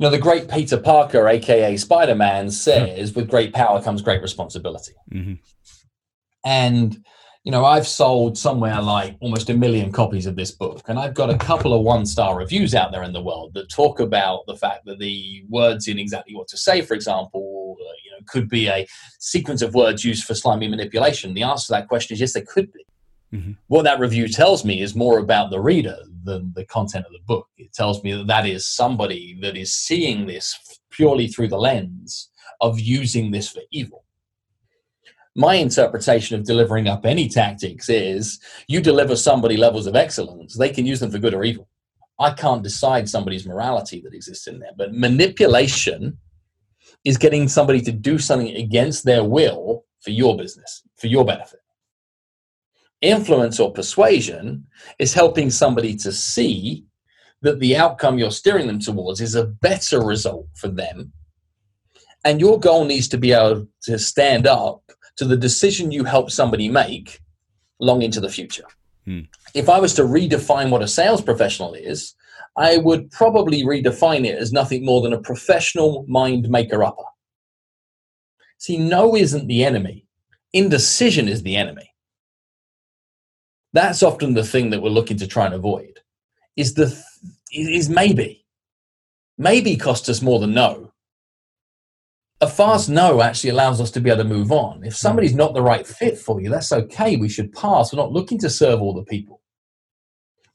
know, 0.00 0.10
the 0.10 0.18
great 0.18 0.50
Peter 0.50 0.76
Parker, 0.76 1.28
aka 1.28 1.76
Spider-Man, 1.76 2.50
says, 2.50 3.14
with 3.14 3.30
great 3.30 3.54
power 3.54 3.80
comes 3.80 4.02
great 4.02 4.20
responsibility. 4.20 4.94
hmm 5.08 5.34
And 6.44 7.00
you 7.44 7.52
know, 7.52 7.64
I've 7.64 7.86
sold 7.86 8.36
somewhere 8.38 8.80
like 8.80 9.16
almost 9.20 9.50
a 9.50 9.54
million 9.54 9.92
copies 9.92 10.26
of 10.26 10.34
this 10.34 10.50
book, 10.52 10.82
and 10.88 10.98
I've 10.98 11.14
got 11.14 11.30
a 11.30 11.38
couple 11.38 11.74
of 11.74 11.82
one-star 11.82 12.36
reviews 12.36 12.74
out 12.74 12.90
there 12.90 13.04
in 13.04 13.12
the 13.12 13.22
world 13.22 13.54
that 13.54 13.68
talk 13.68 14.00
about 14.00 14.40
the 14.46 14.56
fact 14.56 14.84
that 14.86 14.98
the 14.98 15.44
words 15.48 15.86
in 15.86 15.98
exactly 15.98 16.34
what 16.36 16.48
to 16.48 16.56
say, 16.56 16.82
for 16.82 16.94
example, 16.94 17.51
could 18.26 18.48
be 18.48 18.68
a 18.68 18.86
sequence 19.18 19.62
of 19.62 19.74
words 19.74 20.04
used 20.04 20.24
for 20.24 20.34
slimy 20.34 20.68
manipulation. 20.68 21.34
The 21.34 21.42
answer 21.42 21.66
to 21.66 21.72
that 21.72 21.88
question 21.88 22.14
is 22.14 22.20
yes, 22.20 22.32
they 22.32 22.42
could 22.42 22.72
be. 22.72 22.84
Mhm. 23.32 23.56
What 23.68 23.82
that 23.84 24.00
review 24.00 24.28
tells 24.28 24.64
me 24.64 24.82
is 24.82 24.94
more 24.94 25.18
about 25.18 25.50
the 25.50 25.60
reader 25.60 25.98
than 26.24 26.52
the 26.54 26.64
content 26.66 27.06
of 27.06 27.12
the 27.12 27.26
book. 27.26 27.48
It 27.56 27.72
tells 27.72 28.02
me 28.04 28.12
that 28.12 28.26
that 28.26 28.46
is 28.46 28.66
somebody 28.66 29.38
that 29.40 29.56
is 29.56 29.74
seeing 29.74 30.26
this 30.26 30.58
purely 30.90 31.28
through 31.28 31.48
the 31.48 31.58
lens 31.58 32.28
of 32.60 32.78
using 32.78 33.30
this 33.30 33.48
for 33.48 33.62
evil 33.70 34.02
my 35.34 35.54
interpretation 35.54 36.38
of 36.38 36.44
delivering 36.44 36.88
up 36.88 37.06
any 37.06 37.28
tactics 37.28 37.88
is 37.88 38.38
you 38.68 38.80
deliver 38.80 39.16
somebody 39.16 39.56
levels 39.56 39.86
of 39.86 39.96
excellence, 39.96 40.56
they 40.56 40.68
can 40.68 40.86
use 40.86 41.00
them 41.00 41.10
for 41.10 41.18
good 41.18 41.34
or 41.34 41.44
evil. 41.44 41.68
I 42.18 42.32
can't 42.32 42.62
decide 42.62 43.08
somebody's 43.08 43.46
morality 43.46 44.00
that 44.02 44.14
exists 44.14 44.46
in 44.46 44.60
there, 44.60 44.72
but 44.76 44.94
manipulation 44.94 46.18
is 47.04 47.18
getting 47.18 47.48
somebody 47.48 47.80
to 47.80 47.92
do 47.92 48.18
something 48.18 48.54
against 48.56 49.04
their 49.04 49.24
will 49.24 49.84
for 50.00 50.10
your 50.10 50.36
business, 50.36 50.82
for 50.96 51.06
your 51.06 51.24
benefit. 51.24 51.60
Influence 53.00 53.58
or 53.58 53.72
persuasion 53.72 54.66
is 54.98 55.14
helping 55.14 55.50
somebody 55.50 55.96
to 55.96 56.12
see 56.12 56.84
that 57.42 57.58
the 57.58 57.76
outcome 57.76 58.18
you're 58.18 58.30
steering 58.30 58.68
them 58.68 58.78
towards 58.78 59.20
is 59.20 59.34
a 59.34 59.46
better 59.46 60.00
result 60.00 60.46
for 60.54 60.68
them. 60.68 61.12
And 62.24 62.40
your 62.40 62.60
goal 62.60 62.84
needs 62.84 63.08
to 63.08 63.18
be 63.18 63.32
able 63.32 63.66
to 63.82 63.98
stand 63.98 64.46
up 64.46 64.82
to 65.16 65.24
the 65.24 65.36
decision 65.36 65.90
you 65.90 66.04
help 66.04 66.30
somebody 66.30 66.68
make 66.68 67.20
long 67.80 68.02
into 68.02 68.20
the 68.20 68.28
future. 68.28 68.64
Hmm. 69.04 69.22
If 69.54 69.68
I 69.68 69.80
was 69.80 69.94
to 69.94 70.02
redefine 70.02 70.70
what 70.70 70.82
a 70.82 70.88
sales 70.88 71.20
professional 71.20 71.74
is, 71.74 72.14
I 72.56 72.76
would 72.76 73.10
probably 73.10 73.62
redefine 73.62 74.26
it 74.26 74.38
as 74.38 74.52
nothing 74.52 74.84
more 74.84 75.00
than 75.00 75.12
a 75.12 75.20
professional 75.20 76.04
mind 76.08 76.48
maker 76.48 76.84
upper. 76.84 77.04
See, 78.58 78.76
no 78.76 79.16
isn't 79.16 79.46
the 79.46 79.64
enemy, 79.64 80.06
indecision 80.52 81.28
is 81.28 81.42
the 81.42 81.56
enemy. 81.56 81.90
That's 83.72 84.02
often 84.02 84.34
the 84.34 84.44
thing 84.44 84.70
that 84.70 84.82
we're 84.82 84.90
looking 84.90 85.16
to 85.18 85.26
try 85.26 85.46
and 85.46 85.54
avoid. 85.54 86.00
Is 86.56 86.74
the 86.74 87.02
is 87.50 87.88
maybe. 87.88 88.44
Maybe 89.38 89.76
costs 89.76 90.08
us 90.10 90.20
more 90.20 90.38
than 90.38 90.52
no 90.52 90.92
a 92.42 92.48
fast 92.48 92.88
no 92.88 93.22
actually 93.22 93.50
allows 93.50 93.80
us 93.80 93.92
to 93.92 94.00
be 94.00 94.10
able 94.10 94.24
to 94.24 94.28
move 94.28 94.50
on. 94.50 94.82
If 94.82 94.96
somebody's 94.96 95.34
not 95.34 95.54
the 95.54 95.62
right 95.62 95.86
fit 95.86 96.18
for 96.18 96.40
you, 96.40 96.50
that's 96.50 96.72
okay. 96.72 97.14
We 97.16 97.28
should 97.28 97.52
pass. 97.52 97.92
We're 97.92 98.02
not 98.02 98.10
looking 98.10 98.38
to 98.40 98.50
serve 98.50 98.82
all 98.82 98.92
the 98.92 99.04
people. 99.04 99.40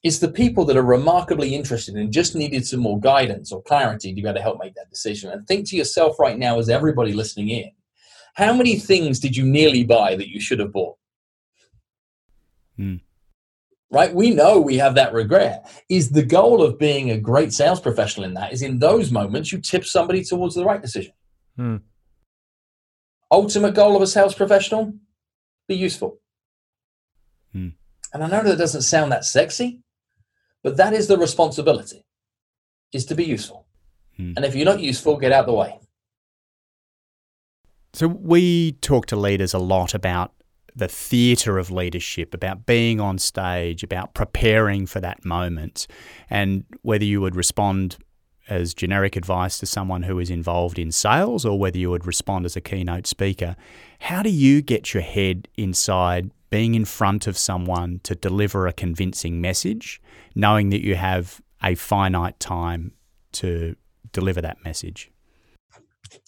It's 0.03 0.19
the 0.19 0.31
people 0.31 0.63
that 0.65 0.77
are 0.77 0.83
remarkably 0.83 1.55
interested 1.55 1.95
and 1.95 2.12
just 2.12 2.36
needed 2.36 2.65
some 2.65 2.79
more 2.79 2.99
guidance 2.99 3.51
or 3.51 3.63
clarity 3.63 4.13
to 4.13 4.21
be 4.21 4.27
able 4.27 4.36
to 4.36 4.41
help 4.41 4.60
make 4.60 4.75
that 4.75 4.89
decision. 4.89 5.31
And 5.31 5.45
think 5.47 5.67
to 5.69 5.75
yourself 5.75 6.19
right 6.19 6.38
now, 6.38 6.60
as 6.60 6.69
everybody 6.69 7.13
listening 7.13 7.49
in, 7.49 7.71
how 8.36 8.53
many 8.53 8.77
things 8.77 9.19
did 9.19 9.36
you 9.36 9.45
nearly 9.45 9.83
buy 9.83 10.15
that 10.15 10.29
you 10.29 10.39
should 10.39 10.60
have 10.60 10.71
bought? 10.71 10.95
Hmm. 12.77 12.97
Right? 13.89 14.13
We 14.13 14.31
know 14.31 14.60
we 14.60 14.77
have 14.77 14.95
that 14.95 15.13
regret. 15.13 15.67
Is 15.89 16.12
the 16.12 16.23
goal 16.23 16.62
of 16.62 16.77
being 16.77 17.10
a 17.10 17.17
great 17.17 17.51
sales 17.51 17.79
professional 17.79 18.25
in 18.25 18.36
that 18.36 18.53
is 18.53 18.62
in 18.62 18.77
those 18.77 19.12
moments 19.12 19.51
you 19.51 19.60
tip 19.60 19.86
somebody 19.86 20.23
towards 20.23 20.53
the 20.53 20.65
right 20.65 20.81
decision. 20.81 21.13
Hmm. 21.55 21.77
Ultimate 23.31 23.73
goal 23.73 23.95
of 23.95 24.01
a 24.01 24.07
sales 24.07 24.36
professional? 24.36 24.93
Be 25.67 25.75
useful. 25.75 26.19
Hmm. 27.53 27.69
And 28.13 28.23
I 28.23 28.27
know 28.27 28.43
that 28.43 28.57
doesn't 28.57 28.83
sound 28.83 29.12
that 29.12 29.25
sexy, 29.25 29.81
but 30.67 30.75
that 30.75 30.91
is 30.91 31.08
the 31.08 31.17
responsibility, 31.17 32.03
is 32.91 33.06
to 33.06 33.15
be 33.15 33.23
useful. 33.23 33.65
Hmm. 34.17 34.34
And 34.36 34.43
if 34.43 34.53
you're 34.53 34.65
not 34.65 34.82
useful, 34.82 35.15
get 35.15 35.32
out 35.32 35.45
of 35.45 35.45
the 35.45 35.53
way. 35.53 35.80
So 37.93 38.10
we 38.10 38.73
talk 38.73 39.06
to 39.06 39.15
leaders 39.15 39.53
a 39.53 39.60
lot 39.60 39.93
about 39.93 40.34
the 40.75 40.89
theatre 40.89 41.58
of 41.58 41.71
leadership, 41.71 42.34
about 42.34 42.65
being 42.65 42.99
on 42.99 43.17
stage, 43.17 43.82
about 43.82 44.13
preparing 44.13 44.86
for 44.88 44.99
that 44.99 45.23
moment, 45.23 45.88
and 46.30 46.65
whether 46.82 47.06
you 47.06 47.21
would 47.21 47.38
respond 47.38 47.95
as 48.49 48.73
generic 48.73 49.15
advice 49.15 49.58
to 49.60 49.65
someone 49.65 50.03
who 50.03 50.19
is 50.19 50.30
involved 50.30 50.77
in 50.77 50.91
sales 50.91 51.45
or 51.45 51.58
whether 51.58 51.77
you 51.77 51.89
would 51.89 52.06
respond 52.06 52.43
as 52.43 52.58
a 52.58 52.62
keynote 52.62 53.08
speaker. 53.08 53.56
How 53.99 54.21
do 54.21 54.30
you 54.30 54.62
get 54.62 54.93
your 54.93 55.03
head 55.03 55.47
inside 55.56 56.32
being 56.49 56.75
in 56.75 56.84
front 56.84 57.25
of 57.25 57.38
someone 57.38 58.01
to 58.03 58.15
deliver 58.15 58.67
a 58.67 58.73
convincing 58.73 59.39
message, 59.41 60.01
knowing 60.38 60.69
that 60.69 60.86
you 60.86 60.95
have 60.95 61.41
a 61.63 61.73
finite 61.73 62.39
time 62.39 62.91
to 63.32 63.76
deliver 64.12 64.39
that 64.39 64.63
message? 64.63 65.12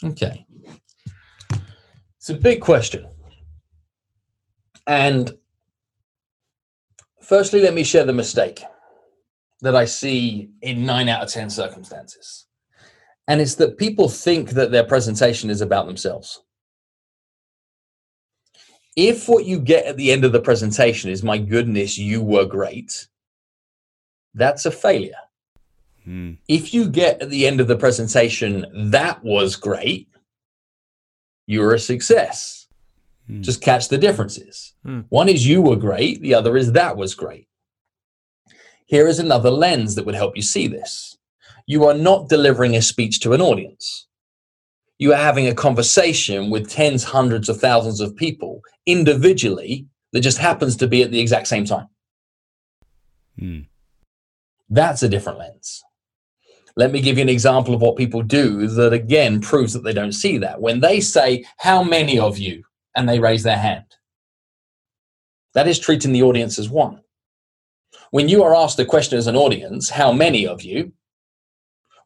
Okay. 0.04 0.48
It's 2.18 2.30
a 2.30 2.34
big 2.34 2.60
question. 2.60 3.08
And 4.88 5.32
firstly, 7.22 7.62
let 7.62 7.76
me 7.76 7.84
share 7.84 8.04
the 8.04 8.12
mistake 8.12 8.64
that 9.62 9.76
I 9.76 9.86
see 9.86 10.50
in 10.64 10.88
nine 10.88 11.08
out 11.08 11.22
of 11.22 11.30
10 11.30 11.52
circumstances. 11.52 12.48
And 13.28 13.40
it's 13.40 13.56
that 13.56 13.78
people 13.78 14.10
think 14.10 14.52
that 14.52 14.72
their 14.72 14.86
presentation 14.86 15.52
is 15.52 15.62
about 15.62 15.86
themselves. 15.86 16.42
If 18.96 19.30
what 19.30 19.46
you 19.46 19.60
get 19.60 19.86
at 19.86 19.98
the 19.98 20.12
end 20.12 20.26
of 20.26 20.32
the 20.32 20.42
presentation 20.42 21.12
is, 21.12 21.22
my 21.22 21.38
goodness, 21.38 22.00
you 22.00 22.24
were 22.24 22.46
great, 22.46 23.08
that's 24.34 24.66
a 24.66 24.72
failure. 24.72 25.14
Hmm. 26.04 26.34
If 26.48 26.74
you 26.74 26.90
get 26.90 27.22
at 27.22 27.30
the 27.30 27.46
end 27.46 27.60
of 27.60 27.68
the 27.68 27.76
presentation, 27.76 28.66
that 28.92 29.24
was 29.24 29.56
great, 29.56 30.08
you're 31.46 31.74
a 31.74 31.80
success. 31.80 32.68
Hmm. 33.28 33.42
Just 33.42 33.62
catch 33.62 33.90
the 33.90 33.98
differences. 33.98 34.74
Hmm. 34.84 35.02
One 35.10 35.30
is 35.30 35.48
you 35.48 35.62
were 35.62 35.76
great, 35.76 36.22
the 36.22 36.34
other 36.34 36.58
is 36.58 36.72
that 36.74 36.98
was 36.98 37.16
great. 37.16 37.48
Here 38.86 39.08
is 39.08 39.20
another 39.20 39.52
lens 39.52 39.96
that 39.96 40.06
would 40.06 40.16
help 40.16 40.36
you 40.36 40.42
see 40.42 40.68
this. 40.68 41.16
You 41.68 41.86
are 41.86 41.94
not 41.94 42.28
delivering 42.28 42.76
a 42.76 42.82
speech 42.82 43.20
to 43.20 43.34
an 43.34 43.42
audience. 43.42 44.08
You 44.98 45.14
are 45.14 45.18
having 45.18 45.48
a 45.48 45.54
conversation 45.54 46.50
with 46.50 46.70
tens, 46.70 47.04
hundreds 47.04 47.50
of 47.50 47.60
thousands 47.60 48.02
of 48.02 48.16
people 48.16 48.62
individually 48.86 49.86
that 50.12 50.22
just 50.22 50.40
happens 50.40 50.76
to 50.78 50.88
be 50.88 51.04
at 51.04 51.12
the 51.12 51.20
exact 51.20 51.48
same 51.48 51.66
time. 51.66 51.88
That's 54.70 55.04
a 55.04 55.10
different 55.10 55.40
lens. 55.40 55.84
Let 56.76 56.92
me 56.92 57.02
give 57.02 57.18
you 57.18 57.24
an 57.24 57.30
example 57.30 57.74
of 57.74 57.82
what 57.82 57.98
people 57.98 58.22
do 58.22 58.68
that 58.68 58.94
again 58.94 59.42
proves 59.42 59.74
that 59.74 59.84
they 59.84 59.94
don't 59.94 60.14
see 60.14 60.38
that. 60.38 60.62
When 60.62 60.80
they 60.80 61.02
say, 61.02 61.46
How 61.58 61.84
many 61.84 62.20
of 62.20 62.38
you? 62.38 62.64
and 62.96 63.08
they 63.08 63.20
raise 63.20 63.44
their 63.44 63.58
hand, 63.58 63.86
that 65.54 65.68
is 65.68 65.80
treating 65.80 66.12
the 66.12 66.24
audience 66.24 66.58
as 66.58 66.70
one. 66.70 67.02
When 68.12 68.28
you 68.28 68.44
are 68.44 68.56
asked 68.56 68.80
a 68.80 68.86
question 68.86 69.18
as 69.18 69.28
an 69.28 69.36
audience, 69.36 69.90
How 69.90 70.12
many 70.12 70.48
of 70.48 70.62
you? 70.62 70.94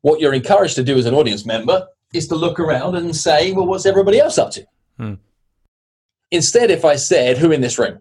What 0.01 0.19
you're 0.19 0.33
encouraged 0.33 0.75
to 0.75 0.83
do 0.83 0.97
as 0.97 1.05
an 1.05 1.13
audience 1.13 1.45
member 1.45 1.87
is 2.13 2.27
to 2.27 2.35
look 2.35 2.59
around 2.59 2.95
and 2.95 3.15
say, 3.15 3.51
Well, 3.51 3.67
what's 3.67 3.85
everybody 3.85 4.19
else 4.19 4.37
up 4.37 4.51
to? 4.51 4.65
Hmm. 4.97 5.13
Instead, 6.31 6.71
if 6.71 6.83
I 6.83 6.95
said, 6.95 7.37
Who 7.37 7.51
in 7.51 7.61
this 7.61 7.77
room? 7.77 7.99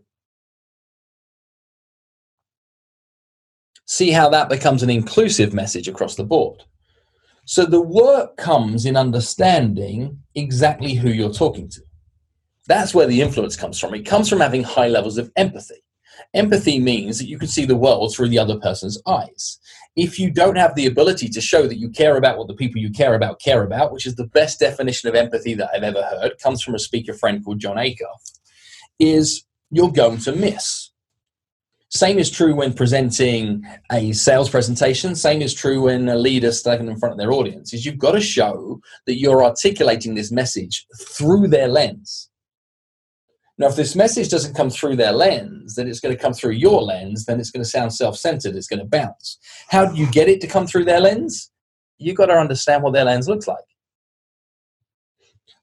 See 3.86 4.10
how 4.10 4.28
that 4.30 4.48
becomes 4.48 4.82
an 4.82 4.90
inclusive 4.90 5.52
message 5.52 5.88
across 5.88 6.14
the 6.14 6.24
board. 6.24 6.62
So 7.44 7.64
the 7.64 7.80
work 7.80 8.36
comes 8.36 8.86
in 8.86 8.96
understanding 8.96 10.20
exactly 10.34 10.94
who 10.94 11.10
you're 11.10 11.32
talking 11.32 11.68
to. 11.70 11.82
That's 12.68 12.94
where 12.94 13.06
the 13.06 13.20
influence 13.20 13.56
comes 13.56 13.78
from. 13.78 13.94
It 13.94 14.06
comes 14.06 14.28
from 14.28 14.40
having 14.40 14.62
high 14.62 14.88
levels 14.88 15.18
of 15.18 15.32
empathy. 15.36 15.82
Empathy 16.34 16.78
means 16.78 17.18
that 17.18 17.26
you 17.26 17.38
can 17.38 17.48
see 17.48 17.64
the 17.64 17.76
world 17.76 18.14
through 18.14 18.28
the 18.28 18.38
other 18.38 18.58
person's 18.58 19.00
eyes. 19.06 19.58
If 19.96 20.18
you 20.18 20.30
don't 20.30 20.56
have 20.56 20.74
the 20.74 20.86
ability 20.86 21.28
to 21.30 21.40
show 21.40 21.66
that 21.66 21.78
you 21.78 21.90
care 21.90 22.16
about 22.16 22.38
what 22.38 22.46
the 22.46 22.54
people 22.54 22.80
you 22.80 22.90
care 22.90 23.14
about 23.14 23.40
care 23.40 23.64
about, 23.64 23.92
which 23.92 24.06
is 24.06 24.14
the 24.14 24.28
best 24.28 24.60
definition 24.60 25.08
of 25.08 25.14
empathy 25.14 25.54
that 25.54 25.70
I've 25.74 25.82
ever 25.82 26.02
heard, 26.02 26.38
comes 26.38 26.62
from 26.62 26.74
a 26.74 26.78
speaker 26.78 27.12
friend 27.12 27.44
called 27.44 27.58
Jon 27.58 27.76
Acuff, 27.76 28.38
is 28.98 29.44
you're 29.70 29.90
going 29.90 30.18
to 30.18 30.32
miss. 30.32 30.91
Same 31.94 32.18
is 32.18 32.30
true 32.30 32.54
when 32.54 32.72
presenting 32.72 33.66
a 33.90 34.12
sales 34.12 34.48
presentation. 34.48 35.14
Same 35.14 35.42
is 35.42 35.52
true 35.52 35.82
when 35.82 36.08
a 36.08 36.16
leader 36.16 36.50
standing 36.50 36.88
in 36.88 36.98
front 36.98 37.12
of 37.12 37.18
their 37.18 37.32
audience. 37.32 37.74
Is 37.74 37.84
you've 37.84 37.98
got 37.98 38.12
to 38.12 38.20
show 38.20 38.80
that 39.06 39.18
you're 39.18 39.44
articulating 39.44 40.14
this 40.14 40.32
message 40.32 40.86
through 40.98 41.48
their 41.48 41.68
lens. 41.68 42.30
Now, 43.58 43.66
if 43.66 43.76
this 43.76 43.94
message 43.94 44.30
doesn't 44.30 44.56
come 44.56 44.70
through 44.70 44.96
their 44.96 45.12
lens, 45.12 45.74
then 45.74 45.86
it's 45.86 46.00
going 46.00 46.16
to 46.16 46.20
come 46.20 46.32
through 46.32 46.52
your 46.52 46.80
lens. 46.80 47.26
Then 47.26 47.38
it's 47.38 47.50
going 47.50 47.62
to 47.62 47.68
sound 47.68 47.92
self-centered. 47.92 48.56
It's 48.56 48.68
going 48.68 48.80
to 48.80 48.86
bounce. 48.86 49.38
How 49.68 49.84
do 49.84 49.94
you 49.94 50.10
get 50.10 50.28
it 50.28 50.40
to 50.40 50.46
come 50.46 50.66
through 50.66 50.86
their 50.86 51.00
lens? 51.00 51.50
You've 51.98 52.16
got 52.16 52.26
to 52.26 52.32
understand 52.32 52.82
what 52.82 52.94
their 52.94 53.04
lens 53.04 53.28
looks 53.28 53.46
like. 53.46 53.58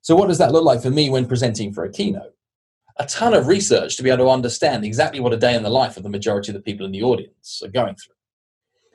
So, 0.02 0.16
what 0.16 0.28
does 0.28 0.38
that 0.38 0.52
look 0.52 0.64
like 0.64 0.84
for 0.84 0.92
me 0.92 1.10
when 1.10 1.26
presenting 1.26 1.74
for 1.74 1.86
a 1.86 1.92
keynote? 1.92 2.36
A 3.00 3.06
ton 3.06 3.34
of 3.34 3.48
research 3.48 3.96
to 3.96 4.04
be 4.04 4.10
able 4.10 4.26
to 4.26 4.30
understand 4.30 4.84
exactly 4.84 5.22
what 5.22 5.34
a 5.34 5.38
day 5.38 5.56
in 5.56 5.64
the 5.64 5.70
life 5.70 5.96
of 5.96 6.04
the 6.04 6.10
majority 6.10 6.52
of 6.52 6.56
the 6.56 6.62
people 6.62 6.86
in 6.86 6.92
the 6.92 7.02
audience 7.02 7.62
are 7.64 7.70
going 7.70 7.96
through. 7.96 8.16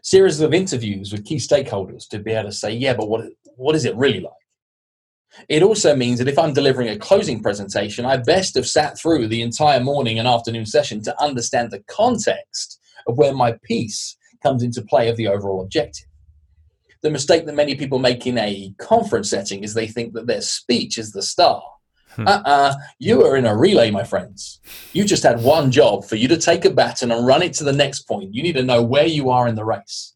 Series 0.03 0.41
of 0.41 0.53
interviews 0.53 1.11
with 1.11 1.25
key 1.25 1.37
stakeholders 1.37 2.07
to 2.09 2.19
be 2.19 2.33
able 2.33 2.51
to 2.51 2.55
say, 2.55 2.71
yeah, 2.71 2.93
but 2.93 3.09
what, 3.09 3.25
what 3.57 3.75
is 3.75 3.87
it 3.87 3.97
really 3.97 4.21
like? 4.21 4.33
It 5.49 5.63
also 5.63 5.97
means 5.97 6.19
that 6.19 6.29
if 6.29 6.39
I'm 6.39 6.53
delivering 6.53 6.91
a 6.91 6.99
closing 6.99 7.43
presentation, 7.43 8.05
I 8.05 8.19
best 8.19 8.55
have 8.57 8.69
sat 8.69 8.99
through 8.99 9.27
the 9.27 9.43
entire 9.43 9.81
morning 9.81 10.19
and 10.19 10.29
afternoon 10.29 10.67
session 10.67 11.03
to 11.03 11.23
understand 11.23 11.71
the 11.71 11.83
context 11.89 12.79
of 13.09 13.17
where 13.17 13.35
my 13.35 13.57
piece 13.65 14.17
comes 14.43 14.63
into 14.63 14.83
play 14.83 15.09
of 15.09 15.17
the 15.17 15.29
overall 15.29 15.63
objective. 15.63 16.07
The 17.03 17.11
mistake 17.11 17.47
that 17.47 17.55
many 17.55 17.75
people 17.75 17.99
make 17.99 18.27
in 18.27 18.39
a 18.39 18.75
conference 18.79 19.31
setting 19.31 19.65
is 19.65 19.75
they 19.75 19.89
think 19.89 20.13
that 20.13 20.27
their 20.27 20.43
speech 20.43 20.99
is 20.99 21.13
the 21.13 21.23
star. 21.23 21.63
Hmm. 22.17 22.29
Uh-uh. 22.29 22.75
You 22.99 23.25
are 23.25 23.37
in 23.37 23.47
a 23.47 23.57
relay, 23.57 23.91
my 23.91 24.05
friends. 24.05 24.61
You 24.93 25.05
just 25.05 25.23
had 25.23 25.43
one 25.43 25.71
job 25.71 26.05
for 26.05 26.17
you 26.17 26.29
to 26.29 26.37
take 26.37 26.65
a 26.65 26.71
baton 26.71 27.11
and 27.11 27.27
run 27.27 27.43
it 27.43 27.53
to 27.55 27.65
the 27.65 27.73
next 27.73 28.03
point. 28.03 28.35
You 28.35 28.43
need 28.43 28.55
to 28.55 28.63
know 28.63 28.83
where 28.83 29.07
you 29.07 29.31
are 29.31 29.49
in 29.49 29.55
the 29.55 29.65
race. 29.65 30.15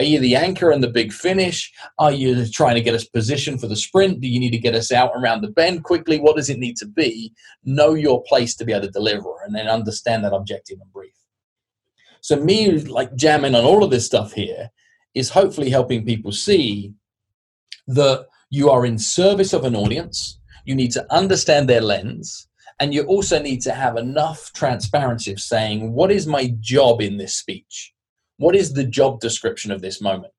Are 0.00 0.04
you 0.04 0.20
the 0.20 0.36
anchor 0.36 0.70
in 0.70 0.80
the 0.80 0.88
big 0.88 1.12
finish? 1.12 1.72
Are 1.98 2.12
you 2.12 2.46
trying 2.46 2.76
to 2.76 2.80
get 2.80 2.94
us 2.94 3.04
positioned 3.04 3.60
for 3.60 3.66
the 3.66 3.74
sprint? 3.74 4.20
Do 4.20 4.28
you 4.28 4.38
need 4.38 4.52
to 4.52 4.58
get 4.58 4.76
us 4.76 4.92
out 4.92 5.10
around 5.16 5.40
the 5.40 5.50
bend 5.50 5.82
quickly? 5.82 6.20
What 6.20 6.36
does 6.36 6.48
it 6.48 6.58
need 6.58 6.76
to 6.76 6.86
be? 6.86 7.32
Know 7.64 7.94
your 7.94 8.22
place 8.22 8.54
to 8.56 8.64
be 8.64 8.72
able 8.72 8.86
to 8.86 8.92
deliver 8.92 9.30
and 9.44 9.54
then 9.54 9.66
understand 9.66 10.24
that 10.24 10.32
objective 10.32 10.78
and 10.80 10.92
brief. 10.92 11.14
So, 12.20 12.36
me 12.36 12.70
like 12.82 13.14
jamming 13.16 13.56
on 13.56 13.64
all 13.64 13.82
of 13.82 13.90
this 13.90 14.06
stuff 14.06 14.32
here 14.32 14.70
is 15.14 15.30
hopefully 15.30 15.70
helping 15.70 16.04
people 16.04 16.30
see 16.30 16.92
that 17.88 18.26
you 18.50 18.70
are 18.70 18.86
in 18.86 18.98
service 18.98 19.52
of 19.52 19.64
an 19.64 19.74
audience 19.74 20.37
you 20.68 20.74
need 20.74 20.92
to 20.92 21.12
understand 21.12 21.66
their 21.66 21.80
lens 21.80 22.46
and 22.78 22.92
you 22.92 23.02
also 23.04 23.40
need 23.40 23.62
to 23.62 23.72
have 23.72 23.96
enough 23.96 24.52
transparency 24.52 25.32
of 25.32 25.40
saying 25.40 25.94
what 25.94 26.12
is 26.12 26.26
my 26.26 26.54
job 26.60 27.00
in 27.00 27.16
this 27.16 27.36
speech? 27.36 27.94
What 28.36 28.54
is 28.54 28.74
the 28.74 28.84
job 28.84 29.18
description 29.18 29.72
of 29.72 29.80
this 29.80 30.02
moment? 30.02 30.34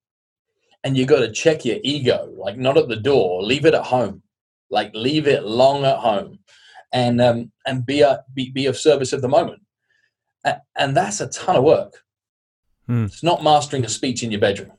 And 0.83 0.95
you 0.95 1.07
got 1.07 1.21
to 1.21 1.31
check 1.31 1.65
your 1.65 1.79
ego 1.83 2.31
like 2.37 2.57
not 2.57 2.77
at 2.77 2.87
the 2.87 2.95
door 2.95 3.41
leave 3.41 3.65
it 3.65 3.73
at 3.73 3.85
home. 3.85 4.21
Like 4.69 4.91
leave 4.93 5.25
it 5.27 5.43
long 5.43 5.83
at 5.83 5.97
home 5.97 6.37
and 6.93 7.19
um, 7.19 7.51
and 7.65 7.83
be 7.83 8.01
a 8.01 8.23
be, 8.35 8.51
be 8.51 8.67
of 8.67 8.77
service 8.77 9.13
of 9.13 9.23
the 9.23 9.27
moment. 9.27 9.63
And 10.77 10.95
that's 10.95 11.21
a 11.21 11.27
ton 11.27 11.55
of 11.55 11.63
work. 11.63 12.03
Hmm. 12.85 13.05
it's 13.05 13.23
not 13.23 13.43
mastering 13.43 13.83
a 13.83 13.89
speech 13.89 14.21
in 14.23 14.31
your 14.31 14.41
bedroom 14.41 14.71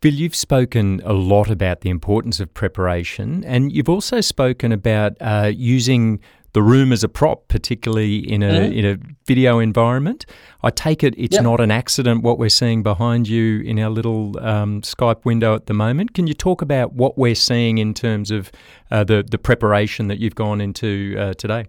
Phil, 0.00 0.14
you've 0.14 0.36
spoken 0.36 1.00
a 1.04 1.12
lot 1.12 1.50
about 1.50 1.80
the 1.80 1.90
importance 1.90 2.38
of 2.38 2.54
preparation, 2.54 3.44
and 3.44 3.72
you've 3.72 3.88
also 3.88 4.20
spoken 4.20 4.70
about 4.70 5.16
uh, 5.20 5.50
using 5.52 6.20
the 6.52 6.62
room 6.62 6.92
as 6.92 7.04
a 7.04 7.08
prop, 7.08 7.48
particularly 7.48 8.18
in 8.18 8.42
a 8.42 8.50
mm-hmm. 8.50 8.72
in 8.72 8.86
a 8.86 8.98
video 9.26 9.58
environment. 9.58 10.24
I 10.62 10.70
take 10.70 11.02
it 11.02 11.14
it's 11.18 11.34
yep. 11.34 11.42
not 11.42 11.60
an 11.60 11.70
accident 11.70 12.22
what 12.22 12.38
we're 12.38 12.48
seeing 12.48 12.82
behind 12.82 13.28
you 13.28 13.60
in 13.60 13.78
our 13.78 13.90
little 13.90 14.38
um, 14.38 14.82
Skype 14.82 15.24
window 15.24 15.54
at 15.54 15.66
the 15.66 15.74
moment. 15.74 16.14
Can 16.14 16.26
you 16.26 16.34
talk 16.34 16.62
about 16.62 16.94
what 16.94 17.18
we're 17.18 17.34
seeing 17.34 17.78
in 17.78 17.92
terms 17.92 18.30
of 18.30 18.50
uh, 18.90 19.04
the 19.04 19.24
the 19.28 19.38
preparation 19.38 20.08
that 20.08 20.18
you've 20.18 20.36
gone 20.36 20.60
into 20.60 21.16
uh, 21.18 21.34
today? 21.34 21.66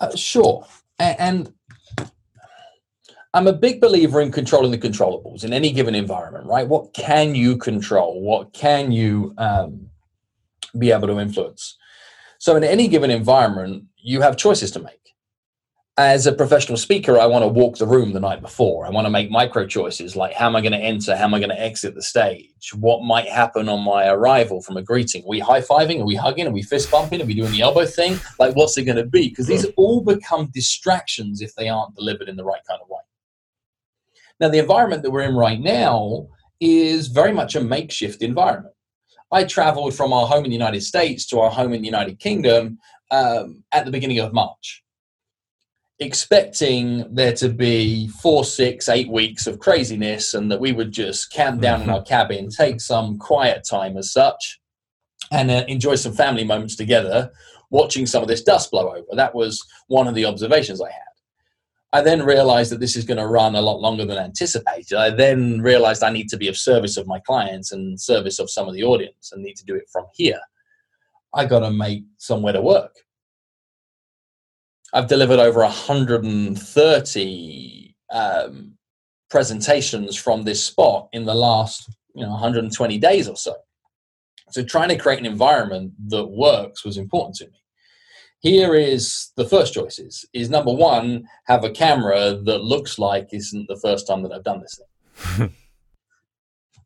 Uh, 0.00 0.14
sure, 0.16 0.66
and 0.98 1.52
I'm 3.34 3.48
a 3.48 3.52
big 3.52 3.80
believer 3.80 4.20
in 4.20 4.30
controlling 4.30 4.70
the 4.70 4.78
controllables 4.78 5.42
in 5.42 5.52
any 5.52 5.72
given 5.72 5.96
environment, 5.96 6.46
right? 6.46 6.66
What 6.66 6.94
can 6.94 7.34
you 7.34 7.56
control? 7.56 8.22
What 8.22 8.52
can 8.52 8.92
you 8.92 9.34
um, 9.38 9.88
be 10.78 10.92
able 10.92 11.08
to 11.08 11.18
influence? 11.18 11.76
So, 12.38 12.54
in 12.54 12.62
any 12.62 12.86
given 12.86 13.10
environment, 13.10 13.86
you 13.96 14.20
have 14.20 14.36
choices 14.36 14.70
to 14.72 14.78
make. 14.78 15.00
As 15.96 16.28
a 16.28 16.32
professional 16.32 16.76
speaker, 16.76 17.18
I 17.18 17.26
want 17.26 17.42
to 17.42 17.48
walk 17.48 17.78
the 17.78 17.86
room 17.88 18.12
the 18.12 18.20
night 18.20 18.40
before. 18.40 18.86
I 18.86 18.90
want 18.90 19.06
to 19.06 19.10
make 19.10 19.30
micro 19.32 19.66
choices 19.66 20.14
like 20.14 20.34
how 20.34 20.46
am 20.46 20.54
I 20.54 20.60
going 20.60 20.72
to 20.72 20.78
enter? 20.78 21.16
How 21.16 21.24
am 21.24 21.34
I 21.34 21.40
going 21.40 21.50
to 21.50 21.60
exit 21.60 21.96
the 21.96 22.02
stage? 22.02 22.72
What 22.78 23.02
might 23.02 23.28
happen 23.28 23.68
on 23.68 23.84
my 23.84 24.08
arrival 24.08 24.60
from 24.60 24.76
a 24.76 24.82
greeting? 24.82 25.24
Are 25.24 25.28
we 25.28 25.40
high 25.40 25.60
fiving? 25.60 26.00
Are 26.00 26.06
we 26.06 26.14
hugging? 26.14 26.46
Are 26.46 26.52
we 26.52 26.62
fist 26.62 26.88
bumping? 26.88 27.20
Are 27.20 27.24
we 27.24 27.34
doing 27.34 27.52
the 27.52 27.62
elbow 27.62 27.86
thing? 27.86 28.18
Like, 28.38 28.54
what's 28.54 28.78
it 28.78 28.84
going 28.84 28.96
to 28.96 29.06
be? 29.06 29.28
Because 29.28 29.48
these 29.48 29.66
all 29.76 30.02
become 30.02 30.50
distractions 30.52 31.40
if 31.40 31.54
they 31.56 31.68
aren't 31.68 31.96
delivered 31.96 32.28
in 32.28 32.36
the 32.36 32.44
right 32.44 32.62
kind 32.68 32.80
of 32.80 32.88
way. 32.88 33.00
Now, 34.40 34.48
the 34.48 34.58
environment 34.58 35.02
that 35.02 35.10
we're 35.10 35.22
in 35.22 35.36
right 35.36 35.60
now 35.60 36.28
is 36.60 37.08
very 37.08 37.32
much 37.32 37.54
a 37.54 37.60
makeshift 37.60 38.22
environment. 38.22 38.74
I 39.30 39.44
traveled 39.44 39.94
from 39.94 40.12
our 40.12 40.26
home 40.26 40.44
in 40.44 40.50
the 40.50 40.56
United 40.56 40.82
States 40.82 41.26
to 41.26 41.40
our 41.40 41.50
home 41.50 41.72
in 41.72 41.80
the 41.82 41.88
United 41.88 42.18
Kingdom 42.18 42.78
um, 43.10 43.64
at 43.72 43.84
the 43.84 43.90
beginning 43.90 44.20
of 44.20 44.32
March, 44.32 44.82
expecting 45.98 47.12
there 47.12 47.32
to 47.34 47.48
be 47.48 48.08
four, 48.08 48.44
six, 48.44 48.88
eight 48.88 49.08
weeks 49.08 49.46
of 49.46 49.58
craziness 49.58 50.34
and 50.34 50.50
that 50.50 50.60
we 50.60 50.72
would 50.72 50.92
just 50.92 51.32
camp 51.32 51.60
down 51.60 51.80
in 51.80 51.86
mm-hmm. 51.86 51.96
our 51.96 52.02
cabin, 52.02 52.48
take 52.48 52.80
some 52.80 53.18
quiet 53.18 53.66
time 53.68 53.96
as 53.96 54.12
such, 54.12 54.60
and 55.32 55.50
uh, 55.50 55.64
enjoy 55.68 55.94
some 55.96 56.12
family 56.12 56.44
moments 56.44 56.76
together 56.76 57.30
watching 57.70 58.06
some 58.06 58.22
of 58.22 58.28
this 58.28 58.42
dust 58.42 58.70
blow 58.70 58.90
over. 58.90 59.16
That 59.16 59.34
was 59.34 59.64
one 59.88 60.06
of 60.06 60.14
the 60.14 60.26
observations 60.26 60.80
I 60.80 60.90
had. 60.90 61.13
I 61.94 62.02
then 62.02 62.22
realized 62.24 62.72
that 62.72 62.80
this 62.80 62.96
is 62.96 63.04
going 63.04 63.18
to 63.18 63.28
run 63.28 63.54
a 63.54 63.60
lot 63.60 63.80
longer 63.80 64.04
than 64.04 64.18
anticipated. 64.18 64.96
I 64.96 65.10
then 65.10 65.60
realized 65.60 66.02
I 66.02 66.10
need 66.10 66.28
to 66.30 66.36
be 66.36 66.48
of 66.48 66.56
service 66.56 66.96
of 66.96 67.06
my 67.06 67.20
clients 67.20 67.70
and 67.70 68.00
service 68.00 68.40
of 68.40 68.50
some 68.50 68.66
of 68.66 68.74
the 68.74 68.82
audience 68.82 69.30
and 69.30 69.44
need 69.44 69.54
to 69.58 69.64
do 69.64 69.76
it 69.76 69.84
from 69.92 70.06
here. 70.12 70.40
I 71.32 71.46
got 71.46 71.60
to 71.60 71.70
make 71.70 72.02
somewhere 72.18 72.52
to 72.52 72.60
work. 72.60 72.96
I've 74.92 75.06
delivered 75.06 75.38
over 75.38 75.60
130 75.60 77.96
um, 78.12 78.74
presentations 79.30 80.16
from 80.16 80.42
this 80.42 80.64
spot 80.64 81.08
in 81.12 81.24
the 81.24 81.34
last 81.34 81.88
you 82.16 82.24
know 82.24 82.30
120 82.30 82.98
days 82.98 83.28
or 83.28 83.36
so. 83.36 83.54
So 84.50 84.64
trying 84.64 84.88
to 84.88 84.96
create 84.96 85.20
an 85.20 85.26
environment 85.26 85.92
that 86.08 86.26
works 86.26 86.84
was 86.84 86.96
important 86.96 87.36
to 87.36 87.46
me 87.46 87.63
here 88.44 88.74
is 88.74 89.32
the 89.36 89.48
first 89.48 89.72
choices 89.72 90.26
is 90.34 90.50
number 90.50 90.72
one 90.72 91.24
have 91.46 91.64
a 91.64 91.70
camera 91.70 92.34
that 92.44 92.62
looks 92.62 92.98
like 92.98 93.28
isn't 93.32 93.66
the 93.68 93.80
first 93.82 94.06
time 94.06 94.22
that 94.22 94.32
i've 94.32 94.44
done 94.44 94.60
this 94.60 94.78
thing. 94.78 95.50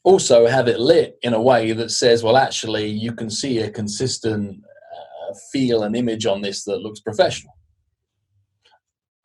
Also 0.05 0.47
have 0.47 0.69
it 0.69 0.81
lit 0.81 1.19
in 1.23 1.35
a 1.35 1.43
way 1.43 1.73
that 1.73 1.91
says 1.91 2.23
well 2.23 2.37
actually 2.37 2.87
you 2.87 3.13
can 3.13 3.29
see 3.29 3.59
a 3.59 3.71
consistent 3.71 4.63
uh, 4.65 5.35
feel 5.53 5.83
and 5.83 5.95
image 5.97 6.25
on 6.25 6.41
this 6.41 6.65
that 6.65 6.79
looks 6.79 7.01
professional. 7.01 7.53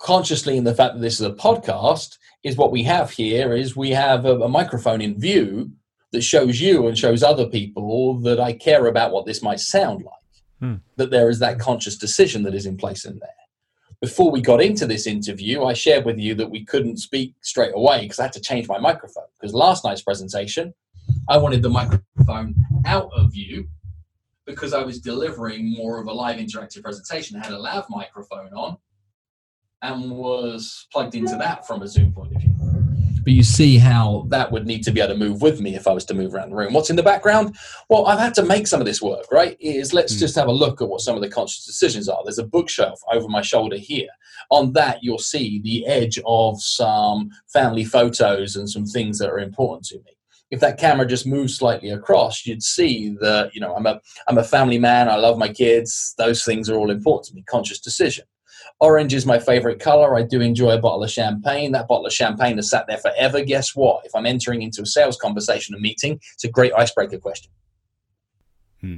Consciously 0.02 0.58
in 0.58 0.66
the 0.66 0.76
fact 0.76 0.96
that 0.96 1.02
this 1.02 1.22
is 1.22 1.28
a 1.28 1.34
podcast 1.48 2.18
is 2.44 2.58
what 2.58 2.72
we 2.72 2.84
have 2.84 3.12
here 3.12 3.54
is 3.54 3.78
we 3.78 3.92
have 3.92 4.26
a, 4.26 4.36
a 4.40 4.50
microphone 4.50 5.00
in 5.00 5.18
view 5.18 5.72
that 6.12 6.24
shows 6.24 6.60
you 6.60 6.88
and 6.88 6.98
shows 6.98 7.22
other 7.22 7.48
people 7.48 8.20
that 8.22 8.40
i 8.40 8.52
care 8.52 8.88
about 8.88 9.12
what 9.12 9.26
this 9.26 9.44
might 9.44 9.60
sound 9.60 10.04
like 10.04 10.23
Hmm. 10.60 10.76
that 10.96 11.12
there 11.12 11.30
is 11.30 11.40
that 11.40 11.60
conscious 11.60 11.98
decision 11.98 12.44
that 12.44 12.54
is 12.54 12.66
in 12.66 12.78
place 12.78 13.06
in 13.06 13.20
there. 13.20 13.30
Before 14.00 14.32
we 14.32 14.42
got 14.42 14.62
into 14.62 14.86
this 14.86 15.08
interview, 15.08 15.64
I 15.64 15.74
shared 15.74 16.06
with 16.06 16.20
you 16.20 16.36
that 16.36 16.50
we 16.50 16.66
couldn't 16.66 16.98
speak 16.98 17.36
straight 17.42 17.72
away 17.74 18.02
because 18.02 18.20
I 18.20 18.24
had 18.24 18.34
to 18.34 18.42
change 18.42 18.68
my 18.68 18.78
microphone. 18.78 19.24
Because 19.40 19.54
last 19.54 19.84
night's 19.86 20.02
presentation, 20.02 20.74
I 21.30 21.38
wanted 21.38 21.62
the 21.62 21.70
microphone 21.70 22.56
out 22.86 23.10
of 23.16 23.36
you 23.36 23.68
because 24.46 24.74
I 24.74 24.84
was 24.84 25.00
delivering 25.00 25.74
more 25.74 26.02
of 26.02 26.08
a 26.08 26.14
live 26.14 26.38
interactive 26.38 26.84
presentation. 26.84 27.38
I 27.38 27.46
had 27.46 27.54
a 27.54 27.60
lav 27.60 27.86
microphone 27.90 28.54
on, 28.54 28.78
and 29.82 30.12
was 30.12 30.88
plugged 30.92 31.16
into 31.16 31.38
that 31.38 31.66
from 31.66 31.82
a 31.82 31.88
Zoom 31.88 32.12
point 32.12 32.36
of 32.36 32.42
view. 32.42 32.83
But 33.24 33.34
you 33.34 33.44
see 33.44 33.78
how 33.78 34.26
that 34.30 34.52
would 34.52 34.66
need 34.66 34.84
to 34.84 34.92
be 34.92 35.02
able 35.02 35.14
to 35.14 35.20
move 35.20 35.42
with 35.42 35.62
me 35.62 35.76
if 35.76 35.88
I 35.88 35.94
was 35.94 36.06
to 36.06 36.14
move 36.14 36.34
around 36.34 36.50
the 36.50 36.56
room. 36.56 36.74
What's 36.74 36.90
in 36.90 36.96
the 36.96 37.04
background? 37.04 37.56
Well, 37.90 38.06
I've 38.06 38.20
had 38.20 38.34
to 38.36 38.44
make 38.44 38.68
some 38.68 38.80
of 38.80 38.86
this 38.86 39.02
work, 39.02 39.26
right? 39.32 39.58
Is 39.60 39.94
let's 39.94 40.16
mm. 40.16 40.20
just 40.20 40.36
have 40.36 40.48
a 40.48 40.52
look 40.52 40.82
at 40.82 40.90
what 40.90 41.02
some 41.02 41.16
of 41.16 41.22
the 41.22 41.30
conscious 41.30 41.66
decisions 41.66 42.10
are. 42.10 42.24
There's 42.24 42.40
a 42.40 42.46
bookshelf 42.46 43.00
over 43.12 43.28
my 43.28 43.42
shoulder 43.42 43.78
here. 43.78 44.10
On 44.50 44.74
that, 44.74 45.00
you'll 45.02 45.20
see 45.20 45.62
the 45.64 45.86
edge 45.86 46.20
of 46.26 46.62
some 46.62 47.30
family 47.52 47.86
photos 47.86 48.56
and 48.56 48.70
some 48.70 48.86
things 48.86 49.20
that 49.20 49.30
are 49.30 49.40
important 49.40 49.86
to 49.86 49.98
me 50.00 50.18
if 50.54 50.60
that 50.60 50.78
camera 50.78 51.08
just 51.08 51.26
moves 51.26 51.58
slightly 51.58 51.90
across, 51.90 52.46
you'd 52.46 52.62
see 52.62 53.16
that 53.22 53.50
you 53.56 53.60
know 53.60 53.74
I'm 53.76 53.88
a 53.88 54.00
I'm 54.28 54.38
a 54.38 54.44
family 54.44 54.78
man. 54.78 55.10
I 55.10 55.16
love 55.16 55.40
my 55.40 55.50
kids. 55.50 56.14
Those 56.20 56.46
things 56.46 56.70
are 56.70 56.76
all 56.76 56.92
important 56.92 57.26
to 57.30 57.34
me. 57.34 57.42
Conscious 57.42 57.80
decision. 57.80 58.26
Orange 58.84 59.14
is 59.14 59.26
my 59.26 59.40
favorite 59.40 59.80
color. 59.80 60.14
I 60.14 60.24
do 60.24 60.42
enjoy 60.42 60.72
a 60.72 60.78
bottle 60.78 61.06
of 61.06 61.10
champagne. 61.10 61.72
That 61.72 61.88
bottle 61.88 62.06
of 62.06 62.12
champagne 62.12 62.58
has 62.58 62.70
sat 62.70 62.86
there 62.86 62.98
forever. 62.98 63.42
Guess 63.42 63.78
what? 63.78 64.06
If 64.06 64.14
I'm 64.14 64.26
entering 64.26 64.62
into 64.62 64.82
a 64.82 64.86
sales 64.86 65.16
conversation, 65.16 65.74
a 65.74 65.80
meeting, 65.80 66.20
it's 66.34 66.44
a 66.44 66.50
great 66.50 66.74
icebreaker 66.74 67.18
question. 67.18 67.50
Hmm. 68.82 68.98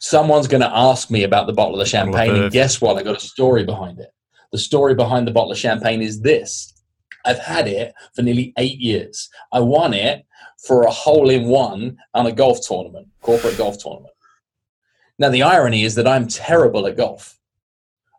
Someone's 0.00 0.48
going 0.48 0.62
to 0.62 0.74
ask 0.74 1.10
me 1.10 1.24
about 1.24 1.46
the 1.46 1.52
bottle 1.52 1.74
of 1.74 1.80
the 1.80 1.84
champagne, 1.84 2.36
and 2.36 2.50
guess 2.50 2.80
what? 2.80 2.96
I 2.96 3.02
got 3.02 3.18
a 3.18 3.20
story 3.20 3.64
behind 3.64 4.00
it. 4.00 4.08
The 4.50 4.56
story 4.56 4.94
behind 4.94 5.28
the 5.28 5.32
bottle 5.32 5.52
of 5.52 5.58
champagne 5.58 6.00
is 6.00 6.22
this 6.22 6.72
I've 7.26 7.38
had 7.38 7.68
it 7.68 7.92
for 8.14 8.22
nearly 8.22 8.54
eight 8.56 8.78
years. 8.78 9.28
I 9.52 9.60
won 9.60 9.92
it 9.92 10.24
for 10.66 10.84
a 10.84 10.90
hole 10.90 11.28
in 11.28 11.48
one 11.48 11.98
on 12.14 12.26
a 12.26 12.32
golf 12.32 12.66
tournament, 12.66 13.08
corporate 13.20 13.58
golf 13.58 13.76
tournament. 13.78 14.14
Now, 15.18 15.28
the 15.28 15.42
irony 15.42 15.84
is 15.84 15.96
that 15.96 16.08
I'm 16.08 16.28
terrible 16.28 16.86
at 16.86 16.96
golf. 16.96 17.37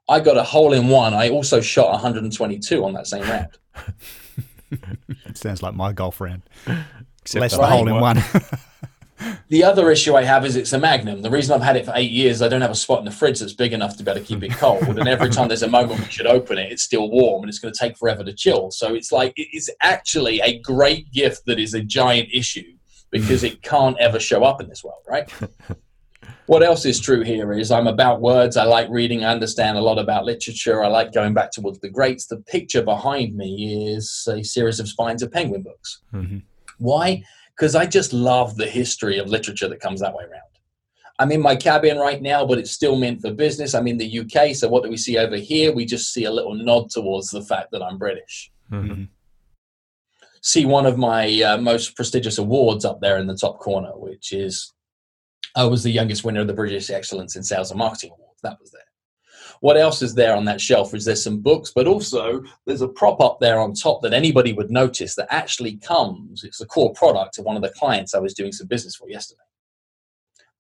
I 0.10 0.20
got 0.20 0.38
a 0.38 0.43
hole 0.43 0.74
in 0.74 0.88
one. 0.88 1.14
I 1.14 1.30
also 1.30 1.62
shot 1.62 1.91
122 1.91 2.84
on 2.84 2.93
that 2.93 3.07
same 3.07 3.24
round. 3.24 3.57
It 5.26 5.36
sounds 5.36 5.64
like 5.64 5.74
my 5.74 5.93
golf 5.93 6.22
round. 6.22 6.43
Except 7.24 7.41
Less 7.41 7.57
the 7.57 7.66
hole 7.66 7.88
in 7.88 7.99
one. 7.99 8.22
The 9.49 9.64
other 9.64 9.91
issue 9.91 10.16
I 10.16 10.24
have 10.24 10.45
is 10.45 10.55
it's 10.55 10.72
a 10.72 10.80
Magnum. 10.80 11.22
The 11.22 11.30
reason 11.30 11.53
I've 11.53 11.66
had 11.66 11.76
it 11.76 11.86
for 11.86 11.91
eight 11.95 12.12
years, 12.12 12.41
I 12.41 12.47
don't 12.47 12.62
have 12.62 12.72
a 12.72 12.76
spot 12.76 12.99
in 12.99 13.05
the 13.05 13.12
fridge 13.12 13.39
that's 13.39 13.51
big 13.51 13.74
enough 13.74 13.97
to 13.97 14.03
be 14.03 14.12
able 14.12 14.22
to 14.22 14.26
keep 14.26 14.43
it 14.43 14.51
cold. 14.51 14.82
and 14.84 15.10
every 15.10 15.30
time 15.32 15.47
there's 15.49 15.64
a 15.64 15.68
moment 15.68 15.99
we 15.99 16.05
should 16.05 16.28
open 16.28 16.57
it, 16.57 16.72
it's 16.72 16.84
still 16.84 17.10
warm 17.10 17.43
and 17.43 17.49
it's 17.49 17.60
going 17.60 17.74
to 17.74 17.78
take 17.78 17.97
forever 17.97 18.24
to 18.24 18.32
chill. 18.32 18.72
So 18.72 18.93
it's 18.93 19.12
like, 19.12 19.34
it's 19.36 19.70
actually 19.82 20.39
a 20.39 20.60
great 20.60 21.12
gift 21.12 21.45
that 21.47 21.60
is 21.60 21.74
a 21.74 21.82
giant 21.82 22.30
issue 22.32 22.76
because 23.12 23.43
it 23.43 23.62
can't 23.62 23.97
ever 23.99 24.20
show 24.20 24.43
up 24.43 24.62
in 24.62 24.70
this 24.70 24.84
world, 24.84 25.03
right? 25.07 25.30
What 26.49 26.63
else 26.63 26.85
is 26.85 26.99
true 26.99 27.21
here 27.23 27.53
is 27.53 27.71
I'm 27.71 27.87
about 27.87 28.21
words. 28.21 28.57
I 28.57 28.63
like 28.63 28.87
reading. 28.89 29.23
I 29.23 29.31
understand 29.31 29.77
a 29.77 29.81
lot 29.81 29.99
about 29.99 30.25
literature. 30.25 30.83
I 30.83 30.87
like 30.87 31.13
going 31.13 31.33
back 31.33 31.51
towards 31.51 31.79
the 31.79 31.89
greats. 31.89 32.27
The 32.27 32.37
picture 32.37 32.83
behind 32.83 33.35
me 33.35 33.93
is 33.93 34.27
a 34.29 34.43
series 34.43 34.79
of 34.79 34.89
spines 34.89 35.23
of 35.23 35.31
penguin 35.31 35.63
books. 35.63 36.01
Mm-hmm. 36.13 36.39
Why? 36.77 37.23
because 37.59 37.75
I 37.75 37.85
just 37.85 38.13
love 38.13 38.55
the 38.55 38.67
history 38.67 39.17
of 39.17 39.27
literature 39.27 39.67
that 39.67 39.81
comes 39.81 39.99
that 39.99 40.13
way 40.13 40.23
around. 40.23 40.43
I'm 41.19 41.31
in 41.33 41.41
my 41.41 41.57
cabin 41.57 41.97
right 41.97 42.21
now, 42.21 42.45
but 42.45 42.57
it's 42.57 42.71
still 42.71 42.95
meant 42.95 43.21
for 43.21 43.33
business. 43.33 43.73
I'm 43.73 43.87
in 43.87 43.97
the 43.97 44.19
UK, 44.19 44.55
so 44.55 44.69
what 44.69 44.83
do 44.83 44.89
we 44.89 44.95
see 44.95 45.17
over 45.17 45.35
here? 45.35 45.73
We 45.73 45.85
just 45.85 46.13
see 46.13 46.23
a 46.23 46.31
little 46.31 46.55
nod 46.55 46.89
towards 46.89 47.29
the 47.29 47.41
fact 47.41 47.71
that 47.71 47.83
I'm 47.83 47.97
British. 47.97 48.49
Mm-hmm. 48.71 49.03
See 50.41 50.65
one 50.65 50.85
of 50.85 50.97
my 50.97 51.41
uh, 51.41 51.57
most 51.57 51.97
prestigious 51.97 52.37
awards 52.37 52.85
up 52.85 53.01
there 53.01 53.17
in 53.17 53.27
the 53.27 53.35
top 53.35 53.59
corner, 53.59 53.91
which 53.93 54.31
is 54.31 54.71
I 55.55 55.65
was 55.65 55.83
the 55.83 55.91
youngest 55.91 56.23
winner 56.23 56.41
of 56.41 56.47
the 56.47 56.53
British 56.53 56.89
Excellence 56.89 57.35
in 57.35 57.43
Sales 57.43 57.71
and 57.71 57.77
Marketing 57.77 58.11
Awards. 58.15 58.41
That 58.41 58.59
was 58.59 58.71
there. 58.71 58.81
What 59.61 59.77
else 59.77 60.01
is 60.01 60.15
there 60.15 60.35
on 60.35 60.45
that 60.45 60.61
shelf? 60.61 60.93
Is 60.93 61.05
there 61.05 61.15
some 61.15 61.41
books, 61.41 61.71
but 61.75 61.87
also 61.87 62.43
there's 62.65 62.81
a 62.81 62.87
prop 62.87 63.19
up 63.19 63.39
there 63.39 63.59
on 63.59 63.73
top 63.73 64.01
that 64.01 64.13
anybody 64.13 64.53
would 64.53 64.71
notice 64.71 65.15
that 65.15 65.27
actually 65.29 65.77
comes. 65.77 66.43
It's 66.43 66.59
the 66.59 66.65
core 66.65 66.93
product 66.93 67.37
of 67.37 67.45
one 67.45 67.57
of 67.57 67.61
the 67.61 67.69
clients 67.69 68.13
I 68.13 68.19
was 68.19 68.33
doing 68.33 68.53
some 68.53 68.67
business 68.67 68.95
for 68.95 69.09
yesterday. 69.09 69.41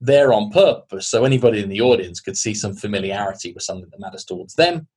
There 0.01 0.33
on 0.33 0.49
purpose, 0.49 1.07
so 1.07 1.23
anybody 1.23 1.61
in 1.61 1.69
the 1.69 1.81
audience 1.81 2.19
could 2.19 2.37
see 2.37 2.53
some 2.53 2.73
familiarity 2.73 3.53
with 3.53 3.63
something 3.63 3.89
that 3.89 3.99
matters 3.99 4.25
towards 4.25 4.55
them. 4.55 4.87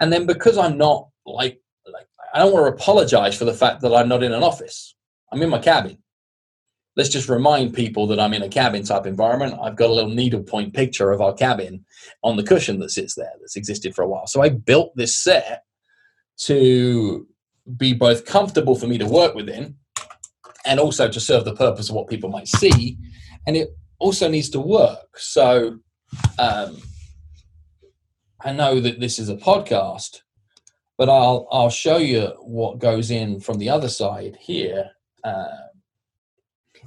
And 0.00 0.12
then 0.12 0.26
because 0.26 0.58
I'm 0.58 0.78
not 0.78 1.08
like 1.26 1.60
like 1.86 2.06
I 2.34 2.38
don't 2.38 2.52
want 2.52 2.66
to 2.66 2.82
apologize 2.82 3.36
for 3.36 3.44
the 3.44 3.54
fact 3.54 3.80
that 3.82 3.94
I'm 3.94 4.08
not 4.08 4.22
in 4.22 4.32
an 4.32 4.42
office. 4.42 4.94
I'm 5.30 5.42
in 5.42 5.50
my 5.50 5.58
cabin 5.58 5.98
let's 6.96 7.08
just 7.08 7.28
remind 7.28 7.74
people 7.74 8.06
that 8.08 8.20
I'm 8.20 8.34
in 8.34 8.42
a 8.42 8.48
cabin 8.48 8.84
type 8.84 9.06
environment. 9.06 9.58
I've 9.62 9.76
got 9.76 9.90
a 9.90 9.92
little 9.92 10.10
needlepoint 10.10 10.74
picture 10.74 11.10
of 11.10 11.20
our 11.20 11.32
cabin 11.32 11.84
on 12.22 12.36
the 12.36 12.42
cushion 12.42 12.78
that 12.80 12.90
sits 12.90 13.14
there 13.14 13.32
that's 13.40 13.56
existed 13.56 13.94
for 13.94 14.02
a 14.02 14.08
while. 14.08 14.26
So 14.26 14.42
I 14.42 14.50
built 14.50 14.94
this 14.96 15.18
set 15.18 15.64
to 16.38 17.26
be 17.76 17.94
both 17.94 18.24
comfortable 18.26 18.74
for 18.74 18.86
me 18.86 18.98
to 18.98 19.06
work 19.06 19.34
within 19.34 19.76
and 20.66 20.78
also 20.78 21.08
to 21.08 21.20
serve 21.20 21.44
the 21.44 21.54
purpose 21.54 21.88
of 21.88 21.94
what 21.94 22.08
people 22.08 22.30
might 22.30 22.48
see. 22.48 22.98
And 23.46 23.56
it 23.56 23.70
also 23.98 24.28
needs 24.28 24.50
to 24.50 24.60
work. 24.60 25.18
So 25.18 25.78
um, 26.38 26.76
I 28.40 28.52
know 28.52 28.80
that 28.80 29.00
this 29.00 29.18
is 29.18 29.28
a 29.28 29.36
podcast, 29.36 30.22
but 30.98 31.08
I'll 31.08 31.48
I'll 31.50 31.70
show 31.70 31.96
you 31.96 32.26
what 32.40 32.78
goes 32.78 33.10
in 33.10 33.40
from 33.40 33.58
the 33.58 33.70
other 33.70 33.88
side 33.88 34.36
here. 34.40 34.90
Uh, 35.24 35.46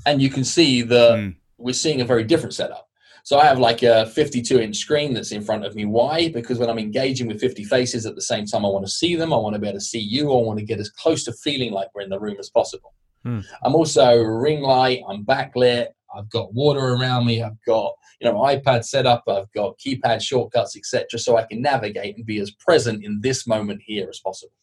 and 0.05 0.21
you 0.21 0.29
can 0.29 0.43
see 0.43 0.81
the 0.81 1.11
mm. 1.11 1.35
we're 1.57 1.73
seeing 1.73 2.01
a 2.01 2.05
very 2.05 2.23
different 2.23 2.53
setup. 2.53 2.89
So 3.23 3.39
I 3.39 3.45
have 3.45 3.57
like 3.57 3.81
a 3.81 4.05
52 4.05 4.59
inch 4.59 4.77
screen 4.77 5.13
that's 5.13 5.31
in 5.31 5.41
front 5.41 5.65
of 5.65 5.73
me. 5.73 5.85
Why? 5.85 6.29
Because 6.29 6.59
when 6.59 6.69
I'm 6.69 6.77
engaging 6.77 7.27
with 7.27 7.39
50 7.39 7.63
faces 7.63 8.05
at 8.05 8.13
the 8.13 8.21
same 8.21 8.45
time, 8.45 8.63
I 8.63 8.69
want 8.69 8.85
to 8.85 8.91
see 8.91 9.15
them. 9.15 9.33
I 9.33 9.37
want 9.37 9.55
to 9.55 9.59
be 9.59 9.67
able 9.67 9.79
to 9.79 9.83
see 9.83 9.99
you. 9.99 10.31
I 10.31 10.43
want 10.43 10.59
to 10.59 10.65
get 10.65 10.79
as 10.79 10.91
close 10.91 11.23
to 11.23 11.33
feeling 11.33 11.71
like 11.71 11.87
we're 11.95 12.03
in 12.03 12.11
the 12.11 12.19
room 12.19 12.35
as 12.39 12.51
possible. 12.51 12.93
Mm. 13.25 13.43
I'm 13.63 13.73
also 13.73 14.21
ring 14.21 14.61
light. 14.61 15.01
I'm 15.09 15.25
backlit. 15.25 15.87
I've 16.15 16.29
got 16.29 16.53
water 16.53 16.79
around 16.79 17.25
me. 17.25 17.41
I've 17.41 17.61
got 17.65 17.93
you 18.21 18.29
know 18.29 18.35
iPad 18.35 18.85
set 18.85 19.07
up. 19.07 19.23
I've 19.27 19.51
got 19.53 19.79
keypad 19.79 20.21
shortcuts, 20.21 20.77
etc. 20.77 21.17
So 21.17 21.35
I 21.35 21.43
can 21.43 21.63
navigate 21.63 22.15
and 22.17 22.27
be 22.27 22.39
as 22.39 22.51
present 22.51 23.03
in 23.03 23.21
this 23.21 23.47
moment 23.47 23.81
here 23.83 24.07
as 24.07 24.19
possible 24.19 24.53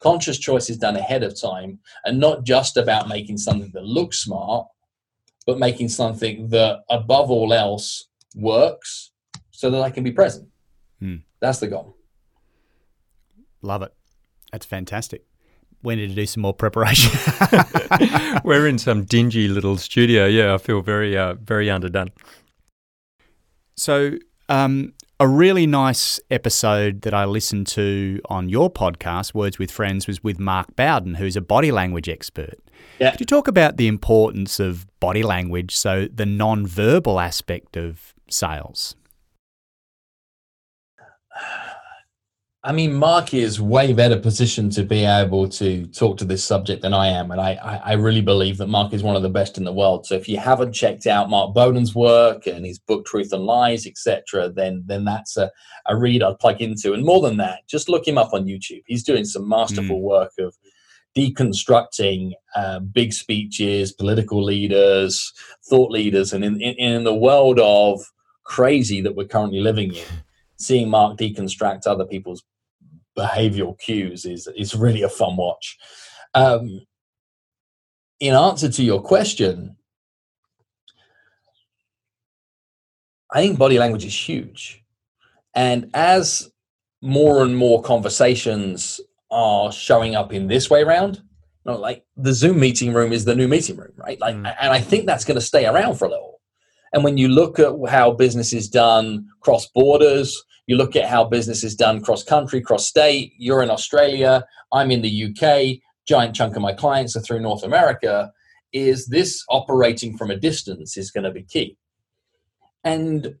conscious 0.00 0.38
choice 0.38 0.70
is 0.70 0.78
done 0.78 0.96
ahead 0.96 1.22
of 1.22 1.40
time 1.40 1.78
and 2.04 2.18
not 2.18 2.44
just 2.44 2.76
about 2.76 3.08
making 3.08 3.38
something 3.38 3.70
that 3.72 3.84
looks 3.84 4.18
smart, 4.18 4.66
but 5.46 5.58
making 5.58 5.88
something 5.88 6.48
that 6.48 6.80
above 6.90 7.30
all 7.30 7.52
else 7.52 8.08
works 8.34 9.12
so 9.50 9.70
that 9.70 9.82
I 9.82 9.90
can 9.90 10.04
be 10.04 10.12
present. 10.12 10.48
Hmm. 11.00 11.16
That's 11.40 11.60
the 11.60 11.68
goal. 11.68 11.96
Love 13.62 13.82
it. 13.82 13.94
That's 14.52 14.66
fantastic. 14.66 15.24
We 15.82 15.96
need 15.96 16.08
to 16.08 16.14
do 16.14 16.26
some 16.26 16.42
more 16.42 16.54
preparation. 16.54 17.10
We're 18.44 18.66
in 18.66 18.78
some 18.78 19.04
dingy 19.04 19.48
little 19.48 19.76
studio. 19.76 20.26
Yeah, 20.26 20.54
I 20.54 20.58
feel 20.58 20.82
very, 20.82 21.16
uh, 21.16 21.34
very 21.34 21.70
underdone. 21.70 22.10
So, 23.76 24.12
um, 24.48 24.92
a 25.20 25.28
really 25.28 25.66
nice 25.66 26.18
episode 26.30 27.02
that 27.02 27.12
I 27.12 27.26
listened 27.26 27.66
to 27.68 28.20
on 28.30 28.48
your 28.48 28.70
podcast, 28.70 29.34
Words 29.34 29.58
with 29.58 29.70
Friends, 29.70 30.06
was 30.06 30.24
with 30.24 30.40
Mark 30.40 30.74
Bowden, 30.76 31.16
who's 31.16 31.36
a 31.36 31.42
body 31.42 31.70
language 31.70 32.08
expert. 32.08 32.58
Yeah. 32.98 33.10
Could 33.10 33.20
you 33.20 33.26
talk 33.26 33.46
about 33.46 33.76
the 33.76 33.86
importance 33.86 34.58
of 34.58 34.86
body 34.98 35.22
language, 35.22 35.76
so 35.76 36.08
the 36.12 36.24
non-verbal 36.24 37.20
aspect 37.20 37.76
of 37.76 38.14
sales? 38.30 38.96
I 42.62 42.72
mean, 42.72 42.92
Mark 42.92 43.32
is 43.32 43.58
way 43.58 43.94
better 43.94 44.18
positioned 44.18 44.72
to 44.72 44.82
be 44.82 45.06
able 45.06 45.48
to 45.48 45.86
talk 45.86 46.18
to 46.18 46.26
this 46.26 46.44
subject 46.44 46.82
than 46.82 46.92
I 46.92 47.06
am, 47.08 47.30
and 47.30 47.40
I, 47.40 47.54
I, 47.82 47.92
really 47.94 48.20
believe 48.20 48.58
that 48.58 48.66
Mark 48.66 48.92
is 48.92 49.02
one 49.02 49.16
of 49.16 49.22
the 49.22 49.30
best 49.30 49.56
in 49.56 49.64
the 49.64 49.72
world. 49.72 50.04
So 50.04 50.14
if 50.14 50.28
you 50.28 50.36
haven't 50.36 50.74
checked 50.74 51.06
out 51.06 51.30
Mark 51.30 51.54
Bowden's 51.54 51.94
work 51.94 52.46
and 52.46 52.66
his 52.66 52.78
book 52.78 53.06
Truth 53.06 53.32
and 53.32 53.44
Lies, 53.44 53.86
etc., 53.86 54.50
then 54.50 54.84
then 54.84 55.06
that's 55.06 55.38
a, 55.38 55.50
a 55.86 55.96
read 55.96 56.22
I'd 56.22 56.38
plug 56.38 56.60
into. 56.60 56.92
And 56.92 57.02
more 57.02 57.22
than 57.22 57.38
that, 57.38 57.66
just 57.66 57.88
look 57.88 58.06
him 58.06 58.18
up 58.18 58.34
on 58.34 58.44
YouTube. 58.44 58.82
He's 58.84 59.04
doing 59.04 59.24
some 59.24 59.48
masterful 59.48 59.98
mm. 59.98 60.02
work 60.02 60.32
of 60.38 60.54
deconstructing 61.16 62.32
uh, 62.56 62.80
big 62.80 63.14
speeches, 63.14 63.90
political 63.90 64.44
leaders, 64.44 65.32
thought 65.66 65.90
leaders, 65.90 66.34
and 66.34 66.44
in, 66.44 66.60
in, 66.60 66.74
in 66.74 67.04
the 67.04 67.14
world 67.14 67.58
of 67.58 68.02
crazy 68.44 69.00
that 69.00 69.16
we're 69.16 69.26
currently 69.26 69.60
living 69.60 69.94
in 69.94 70.04
seeing 70.60 70.88
Mark 70.88 71.18
deconstruct 71.18 71.86
other 71.86 72.04
people's 72.04 72.44
behavioral 73.18 73.78
cues 73.78 74.24
is 74.24 74.48
is 74.56 74.74
really 74.74 75.02
a 75.02 75.08
fun 75.08 75.36
watch. 75.36 75.76
Um, 76.34 76.82
in 78.20 78.34
answer 78.34 78.68
to 78.68 78.82
your 78.82 79.02
question, 79.02 79.76
I 83.32 83.40
think 83.40 83.58
body 83.58 83.78
language 83.78 84.04
is 84.04 84.28
huge, 84.28 84.84
and 85.54 85.90
as 85.94 86.50
more 87.02 87.42
and 87.42 87.56
more 87.56 87.82
conversations 87.82 89.00
are 89.30 89.72
showing 89.72 90.14
up 90.14 90.32
in 90.32 90.48
this 90.48 90.68
way 90.68 90.82
around, 90.82 91.16
you 91.16 91.72
know, 91.72 91.78
like 91.78 92.04
the 92.16 92.34
Zoom 92.34 92.60
meeting 92.60 92.92
room 92.92 93.12
is 93.12 93.24
the 93.24 93.34
new 93.34 93.48
meeting 93.48 93.76
room, 93.76 93.92
right? 93.96 94.20
Like, 94.20 94.34
mm. 94.34 94.54
and 94.60 94.72
I 94.72 94.80
think 94.80 95.06
that's 95.06 95.24
going 95.24 95.36
to 95.36 95.40
stay 95.40 95.66
around 95.66 95.96
for 95.96 96.04
a 96.06 96.10
little 96.10 96.29
And 96.92 97.04
when 97.04 97.16
you 97.16 97.28
look 97.28 97.58
at 97.58 97.72
how 97.88 98.12
business 98.12 98.52
is 98.52 98.68
done 98.68 99.28
cross 99.40 99.66
borders, 99.66 100.42
you 100.66 100.76
look 100.76 100.96
at 100.96 101.08
how 101.08 101.24
business 101.24 101.64
is 101.64 101.74
done 101.74 102.00
cross 102.00 102.22
country, 102.22 102.60
cross 102.60 102.86
state, 102.86 103.32
you're 103.38 103.62
in 103.62 103.70
Australia, 103.70 104.44
I'm 104.72 104.90
in 104.90 105.02
the 105.02 105.24
UK, 105.24 105.80
giant 106.06 106.34
chunk 106.34 106.56
of 106.56 106.62
my 106.62 106.72
clients 106.72 107.16
are 107.16 107.20
through 107.20 107.40
North 107.40 107.62
America, 107.62 108.32
is 108.72 109.06
this 109.06 109.44
operating 109.48 110.16
from 110.16 110.30
a 110.30 110.36
distance 110.36 110.96
is 110.96 111.10
going 111.10 111.24
to 111.24 111.30
be 111.30 111.42
key. 111.42 111.76
And 112.84 113.34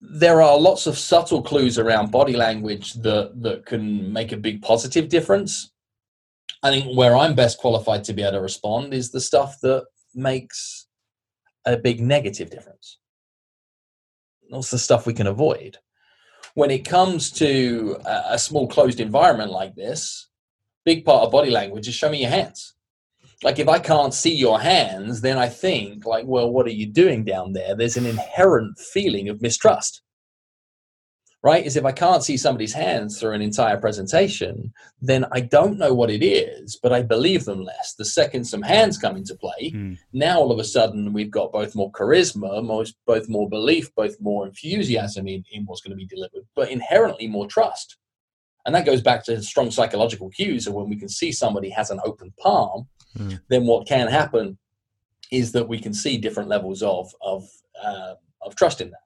there 0.00 0.42
are 0.42 0.58
lots 0.58 0.86
of 0.86 0.98
subtle 0.98 1.42
clues 1.42 1.78
around 1.78 2.10
body 2.10 2.36
language 2.36 2.92
that, 2.94 3.40
that 3.42 3.64
can 3.64 4.12
make 4.12 4.32
a 4.32 4.36
big 4.36 4.60
positive 4.60 5.08
difference. 5.08 5.72
I 6.62 6.70
think 6.70 6.96
where 6.96 7.16
I'm 7.16 7.34
best 7.34 7.58
qualified 7.58 8.04
to 8.04 8.12
be 8.12 8.22
able 8.22 8.32
to 8.32 8.40
respond 8.40 8.92
is 8.92 9.10
the 9.10 9.20
stuff 9.20 9.60
that 9.62 9.84
makes 10.14 10.83
a 11.66 11.76
big 11.76 12.00
negative 12.00 12.50
difference. 12.50 12.98
That's 14.50 14.70
the 14.70 14.78
stuff 14.78 15.06
we 15.06 15.14
can 15.14 15.26
avoid. 15.26 15.78
When 16.54 16.70
it 16.70 16.84
comes 16.84 17.30
to 17.32 17.96
a, 18.04 18.22
a 18.30 18.38
small 18.38 18.68
closed 18.68 19.00
environment 19.00 19.50
like 19.50 19.74
this, 19.74 20.28
big 20.84 21.04
part 21.04 21.24
of 21.24 21.32
body 21.32 21.50
language 21.50 21.88
is 21.88 21.94
show 21.94 22.10
me 22.10 22.20
your 22.20 22.30
hands 22.30 22.74
like 23.44 23.58
if 23.58 23.68
I 23.68 23.78
can't 23.78 24.14
see 24.14 24.34
your 24.34 24.58
hands, 24.60 25.20
then 25.20 25.38
I 25.38 25.48
think 25.48 26.06
like, 26.06 26.24
well, 26.26 26.50
what 26.50 26.66
are 26.66 26.70
you 26.70 26.86
doing 26.86 27.24
down 27.24 27.52
there? 27.52 27.76
There's 27.76 27.96
an 27.96 28.06
inherent 28.06 28.78
feeling 28.78 29.28
of 29.28 29.42
mistrust. 29.42 30.02
Right? 31.44 31.66
Is 31.66 31.76
if 31.76 31.84
I 31.84 31.92
can't 31.92 32.24
see 32.24 32.38
somebody's 32.38 32.72
hands 32.72 33.20
through 33.20 33.32
an 33.32 33.42
entire 33.42 33.76
presentation, 33.76 34.72
then 35.02 35.26
I 35.30 35.40
don't 35.40 35.78
know 35.78 35.92
what 35.92 36.10
it 36.10 36.24
is, 36.24 36.78
but 36.82 36.90
I 36.90 37.02
believe 37.02 37.44
them 37.44 37.62
less. 37.62 37.92
The 37.92 38.06
second 38.06 38.44
some 38.44 38.62
hands 38.62 38.96
come 38.96 39.14
into 39.14 39.34
play, 39.34 39.70
mm. 39.70 39.98
now 40.14 40.38
all 40.40 40.50
of 40.50 40.58
a 40.58 40.64
sudden 40.64 41.12
we've 41.12 41.30
got 41.30 41.52
both 41.52 41.74
more 41.74 41.92
charisma, 41.92 42.64
most, 42.64 42.96
both 43.06 43.28
more 43.28 43.46
belief, 43.46 43.94
both 43.94 44.18
more 44.20 44.46
enthusiasm 44.46 45.28
in, 45.28 45.44
in 45.52 45.66
what's 45.66 45.82
going 45.82 45.90
to 45.90 45.96
be 45.96 46.06
delivered, 46.06 46.46
but 46.56 46.70
inherently 46.70 47.26
more 47.26 47.46
trust. 47.46 47.98
And 48.64 48.74
that 48.74 48.86
goes 48.86 49.02
back 49.02 49.22
to 49.26 49.42
strong 49.42 49.70
psychological 49.70 50.30
cues 50.30 50.66
of 50.66 50.72
when 50.72 50.88
we 50.88 50.96
can 50.96 51.10
see 51.10 51.30
somebody 51.30 51.68
has 51.68 51.90
an 51.90 52.00
open 52.06 52.32
palm, 52.38 52.88
mm. 53.18 53.38
then 53.50 53.66
what 53.66 53.86
can 53.86 54.08
happen 54.08 54.56
is 55.30 55.52
that 55.52 55.68
we 55.68 55.78
can 55.78 55.92
see 55.92 56.16
different 56.16 56.48
levels 56.48 56.82
of 56.82 57.14
of 57.20 57.46
uh, 57.82 58.14
of 58.40 58.56
trust 58.56 58.80
in 58.80 58.90
that. 58.90 59.04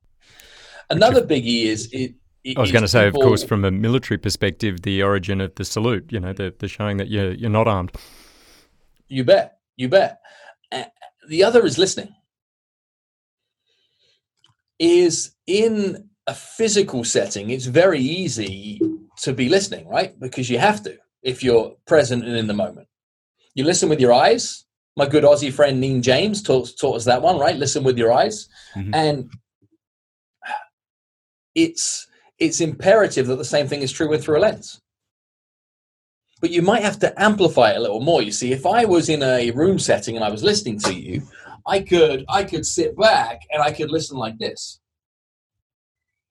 Another 0.91 1.23
biggie 1.23 1.65
is 1.65 1.89
it. 1.93 2.15
I 2.57 2.61
was 2.61 2.73
going 2.73 2.83
to 2.83 2.89
say, 2.89 3.07
people, 3.07 3.23
of 3.23 3.29
course, 3.29 3.45
from 3.45 3.65
a 3.65 3.71
military 3.71 4.19
perspective, 4.19 4.83
the 4.83 5.03
origin 5.03 5.41
of 5.41 5.55
the 5.57 5.65
salute. 5.65 6.11
You 6.11 6.21
know, 6.21 6.33
the, 6.33 6.55
the 6.59 6.69
showing 6.69 6.97
that 6.99 7.09
you're 7.09 7.33
you're 7.33 7.51
not 7.51 7.69
armed. 7.69 7.93
You 9.09 9.25
bet. 9.25 9.59
You 9.77 9.89
bet. 9.89 10.21
Uh, 10.71 10.85
the 11.29 11.45
other 11.45 11.65
is 11.65 11.79
listening. 11.79 12.15
Is 14.79 15.33
in 15.47 16.09
a 16.29 16.35
physical 16.35 17.05
setting, 17.05 17.51
it's 17.51 17.67
very 17.67 18.01
easy 18.01 18.81
to 19.23 19.33
be 19.33 19.49
listening, 19.49 19.89
right? 19.89 20.19
Because 20.21 20.49
you 20.49 20.59
have 20.59 20.83
to 20.85 20.97
if 21.23 21.43
you're 21.43 21.75
present 21.87 22.25
and 22.25 22.37
in 22.37 22.47
the 22.47 22.55
moment. 22.55 22.87
You 23.55 23.65
listen 23.65 23.89
with 23.89 24.01
your 24.01 24.13
eyes. 24.13 24.65
My 24.97 25.07
good 25.07 25.25
Aussie 25.25 25.53
friend 25.53 25.81
Neen 25.81 26.03
James 26.03 26.43
taught, 26.43 26.71
taught 26.79 26.97
us 26.97 27.05
that 27.07 27.23
one, 27.23 27.39
right? 27.39 27.57
Listen 27.57 27.83
with 27.83 27.99
your 27.99 28.13
eyes. 28.13 28.49
Mm-hmm. 28.77 28.95
And 28.95 29.31
it's 31.55 32.07
it's 32.39 32.61
imperative 32.61 33.27
that 33.27 33.37
the 33.37 33.45
same 33.45 33.67
thing 33.67 33.83
is 33.83 33.93
true 33.93 34.09
with 34.09 34.25
through 34.25 34.39
a 34.39 34.41
lens. 34.41 34.81
But 36.41 36.51
you 36.51 36.63
might 36.63 36.83
have 36.83 37.01
to 37.01 37.21
amplify 37.21 37.73
it 37.73 37.79
a 37.79 37.81
little 37.81 38.01
more. 38.01 38.23
You 38.23 38.31
see, 38.31 38.53
if 38.53 38.65
I 38.65 38.85
was 38.85 39.09
in 39.09 39.23
a 39.23 39.51
room 39.51 39.79
setting 39.79 40.15
and 40.15 40.25
I 40.25 40.31
was 40.31 40.45
listening 40.45 40.79
to 40.81 40.95
you, 40.95 41.23
I 41.67 41.81
could 41.81 42.25
I 42.29 42.45
could 42.45 42.65
sit 42.65 42.97
back 42.97 43.41
and 43.51 43.63
I 43.63 43.73
could 43.73 43.91
listen 43.91 44.17
like 44.17 44.39
this 44.39 44.81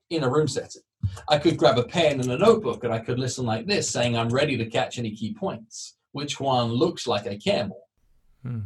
in 0.09 0.23
a 0.23 0.29
room 0.29 0.47
setting. 0.47 0.81
I 1.27 1.37
could 1.37 1.57
grab 1.57 1.77
a 1.77 1.83
pen 1.83 2.21
and 2.21 2.31
a 2.31 2.37
notebook 2.37 2.83
and 2.83 2.93
I 2.93 2.99
could 2.99 3.19
listen 3.19 3.45
like 3.45 3.67
this, 3.67 3.89
saying 3.89 4.17
I'm 4.17 4.29
ready 4.29 4.57
to 4.57 4.65
catch 4.65 4.97
any 4.97 5.11
key 5.11 5.33
points 5.33 5.97
which 6.17 6.39
one 6.39 6.71
looks 6.71 7.05
like 7.05 7.27
a 7.27 7.37
camel. 7.37 7.87
Hmm. 8.41 8.61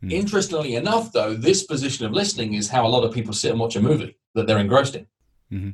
Hmm. 0.00 0.10
Interestingly 0.10 0.74
enough, 0.74 1.10
though, 1.10 1.32
this 1.34 1.62
position 1.64 2.04
of 2.04 2.12
listening 2.12 2.52
is 2.52 2.68
how 2.68 2.86
a 2.86 2.92
lot 2.94 3.04
of 3.04 3.14
people 3.14 3.32
sit 3.32 3.50
and 3.50 3.60
watch 3.60 3.76
a 3.76 3.80
movie 3.80 4.18
that 4.34 4.46
they're 4.46 4.58
engrossed 4.58 4.94
in. 4.94 5.06
Mm-hmm. 5.50 5.70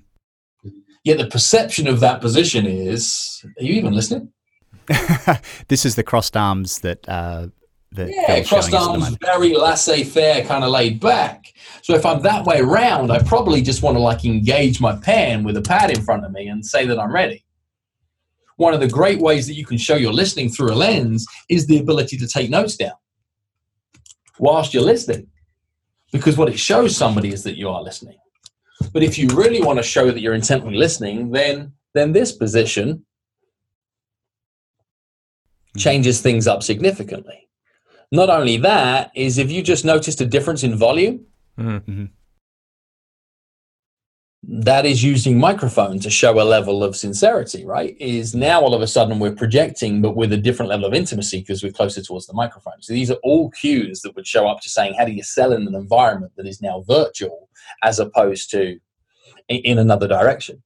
Yet 1.05 1.19
the 1.19 1.27
perception 1.27 1.87
of 1.89 2.01
that 2.01 2.21
position 2.21 2.67
is 2.67 3.45
are 3.59 3.65
you 3.65 3.75
even 3.75 3.93
listening? 3.93 4.33
this 5.69 5.85
is 5.85 5.95
the 5.95 6.03
crossed 6.03 6.37
arms 6.37 6.81
that. 6.81 7.09
Uh, 7.09 7.49
that 7.95 8.09
yeah, 8.09 8.43
crossed 8.43 8.73
arms, 8.73 9.15
very 9.21 9.55
laissez 9.55 10.03
faire, 10.03 10.43
kind 10.47 10.65
of 10.65 10.71
laid 10.71 10.99
back. 10.99 11.53
So 11.83 11.93
if 11.95 12.07
I'm 12.07 12.23
that 12.23 12.47
way 12.47 12.59
around, 12.59 13.11
I 13.11 13.19
probably 13.19 13.61
just 13.61 13.83
want 13.83 13.97
to 13.97 14.01
like 14.01 14.25
engage 14.25 14.81
my 14.81 14.97
pen 14.97 15.45
with 15.45 15.59
a 15.59 15.61
pad 15.61 15.91
in 15.91 16.03
front 16.03 16.25
of 16.25 16.33
me 16.33 16.49
and 16.49 16.65
say 16.65 16.87
that 16.87 16.99
I'm 16.99 17.13
ready 17.13 17.45
one 18.63 18.75
of 18.75 18.81
the 18.81 18.89
great 18.89 19.19
ways 19.19 19.47
that 19.47 19.55
you 19.55 19.67
can 19.67 19.77
show 19.77 19.97
you're 19.97 20.13
listening 20.13 20.49
through 20.49 20.73
a 20.73 20.75
lens 20.75 21.27
is 21.49 21.67
the 21.67 21.79
ability 21.79 22.17
to 22.19 22.27
take 22.27 22.49
notes 22.49 22.77
down 22.77 22.93
whilst 24.39 24.73
you're 24.73 24.83
listening. 24.83 25.27
Because 26.13 26.37
what 26.37 26.49
it 26.49 26.59
shows 26.59 26.97
somebody 26.97 27.33
is 27.33 27.43
that 27.43 27.57
you 27.57 27.69
are 27.69 27.83
listening. 27.83 28.17
But 28.93 29.03
if 29.03 29.19
you 29.19 29.29
really 29.29 29.63
want 29.63 29.79
to 29.79 29.83
show 29.83 30.11
that 30.11 30.21
you're 30.21 30.35
intently 30.35 30.77
listening, 30.77 31.31
then 31.31 31.73
then 31.95 32.13
this 32.13 32.33
position 32.33 33.05
changes 35.77 36.21
things 36.21 36.47
up 36.47 36.63
significantly. 36.63 37.49
Not 38.11 38.29
only 38.29 38.59
that, 38.59 39.11
is 39.15 39.39
if 39.39 39.51
you 39.51 39.63
just 39.63 39.85
noticed 39.85 40.21
a 40.21 40.27
difference 40.27 40.63
in 40.63 40.77
volume, 40.77 41.27
mm-hmm 41.59 42.05
that 44.45 44.85
is 44.85 45.05
using 45.05 45.39
microphone 45.39 46.01
to 46.01 46.11
show 46.11 46.41
a 46.41 46.43
level 46.43 46.83
of 46.83 46.97
sincerity, 46.97 47.65
right? 47.65 47.97
Is 48.01 48.35
now 48.35 48.61
all 48.61 48.75
of 48.75 48.83
a 48.83 48.89
sudden 48.89 49.21
we're 49.21 49.35
projecting, 49.35 50.03
but 50.03 50.17
with 50.17 50.33
a 50.33 50.37
different 50.37 50.69
level 50.69 50.85
of 50.85 50.95
intimacy 50.95 51.39
because 51.39 51.63
we're 51.63 51.73
closer 51.73 52.03
towards 52.03 52.27
the 52.27 52.35
microphone. 52.35 52.81
So 52.81 52.93
these 52.93 53.11
are 53.11 53.19
all 53.23 53.51
cues 53.51 54.01
that 54.01 54.17
would 54.17 54.27
show 54.27 54.49
up 54.49 54.61
to 54.63 54.69
saying, 54.69 54.95
how 54.95 55.05
do 55.05 55.13
you 55.13 55.23
sell 55.23 55.53
in 55.53 55.67
an 55.67 55.77
environment 55.77 56.33
that 56.37 56.47
is 56.47 56.61
now 56.61 56.83
virtual 56.89 57.49
as 57.85 58.01
opposed 58.01 58.51
to 58.51 58.81
in 59.49 59.79
another 59.79 60.09
direction? 60.09 60.61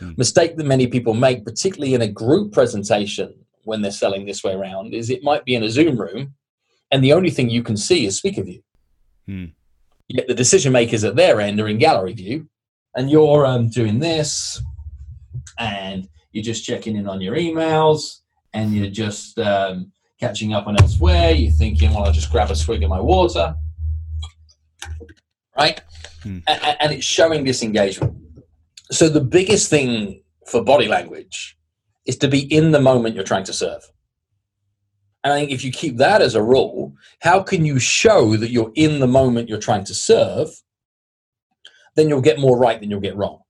Hmm. 0.00 0.12
Mistake 0.16 0.56
that 0.56 0.66
many 0.66 0.88
people 0.88 1.14
make, 1.14 1.44
particularly 1.44 1.94
in 1.94 2.02
a 2.02 2.08
group 2.08 2.52
presentation 2.52 3.32
when 3.62 3.80
they're 3.80 3.92
selling 3.92 4.26
this 4.26 4.42
way 4.42 4.54
around, 4.54 4.92
is 4.92 5.08
it 5.08 5.22
might 5.22 5.44
be 5.44 5.54
in 5.54 5.62
a 5.62 5.70
Zoom 5.70 6.00
room 6.00 6.34
and 6.90 7.04
the 7.04 7.12
only 7.12 7.30
thing 7.30 7.48
you 7.48 7.62
can 7.62 7.76
see 7.76 8.06
is 8.06 8.16
speaker 8.16 8.42
view. 8.42 8.62
Hmm. 9.26 9.44
Yet 10.08 10.26
the 10.26 10.34
decision 10.34 10.72
makers 10.72 11.04
at 11.04 11.14
their 11.14 11.40
end 11.40 11.60
are 11.60 11.68
in 11.68 11.78
gallery 11.78 12.14
view 12.14 12.48
and 12.94 13.10
you're 13.10 13.46
um, 13.46 13.68
doing 13.68 13.98
this 13.98 14.62
and 15.58 16.08
you're 16.32 16.44
just 16.44 16.64
checking 16.64 16.96
in 16.96 17.08
on 17.08 17.20
your 17.20 17.36
emails 17.36 18.20
and 18.52 18.72
you're 18.74 18.90
just 18.90 19.38
um, 19.38 19.92
catching 20.18 20.52
up 20.52 20.66
on 20.66 20.80
elsewhere. 20.80 21.32
You're 21.32 21.52
thinking, 21.52 21.90
well, 21.90 22.04
I'll 22.04 22.12
just 22.12 22.30
grab 22.30 22.50
a 22.50 22.56
swig 22.56 22.82
of 22.82 22.90
my 22.90 23.00
water. 23.00 23.54
Right? 25.56 25.80
Hmm. 26.22 26.38
And, 26.46 26.76
and 26.80 26.92
it's 26.92 27.04
showing 27.04 27.44
this 27.44 27.62
engagement. 27.62 28.16
So 28.90 29.08
the 29.08 29.20
biggest 29.20 29.70
thing 29.70 30.22
for 30.46 30.62
body 30.62 30.88
language 30.88 31.56
is 32.06 32.16
to 32.18 32.28
be 32.28 32.40
in 32.52 32.72
the 32.72 32.80
moment 32.80 33.14
you're 33.14 33.24
trying 33.24 33.44
to 33.44 33.52
serve. 33.52 33.82
And 35.22 35.32
I 35.32 35.38
think 35.38 35.50
if 35.50 35.62
you 35.64 35.70
keep 35.70 35.98
that 35.98 36.22
as 36.22 36.34
a 36.34 36.42
rule, 36.42 36.94
how 37.20 37.42
can 37.42 37.64
you 37.64 37.78
show 37.78 38.36
that 38.36 38.50
you're 38.50 38.72
in 38.74 39.00
the 39.00 39.06
moment 39.06 39.48
you're 39.48 39.58
trying 39.58 39.84
to 39.84 39.94
serve 39.94 40.48
then 41.96 42.08
you'll 42.08 42.20
get 42.20 42.38
more 42.38 42.58
right 42.58 42.80
than 42.80 42.90
you'll 42.90 43.00
get 43.00 43.16
wrong. 43.16 43.40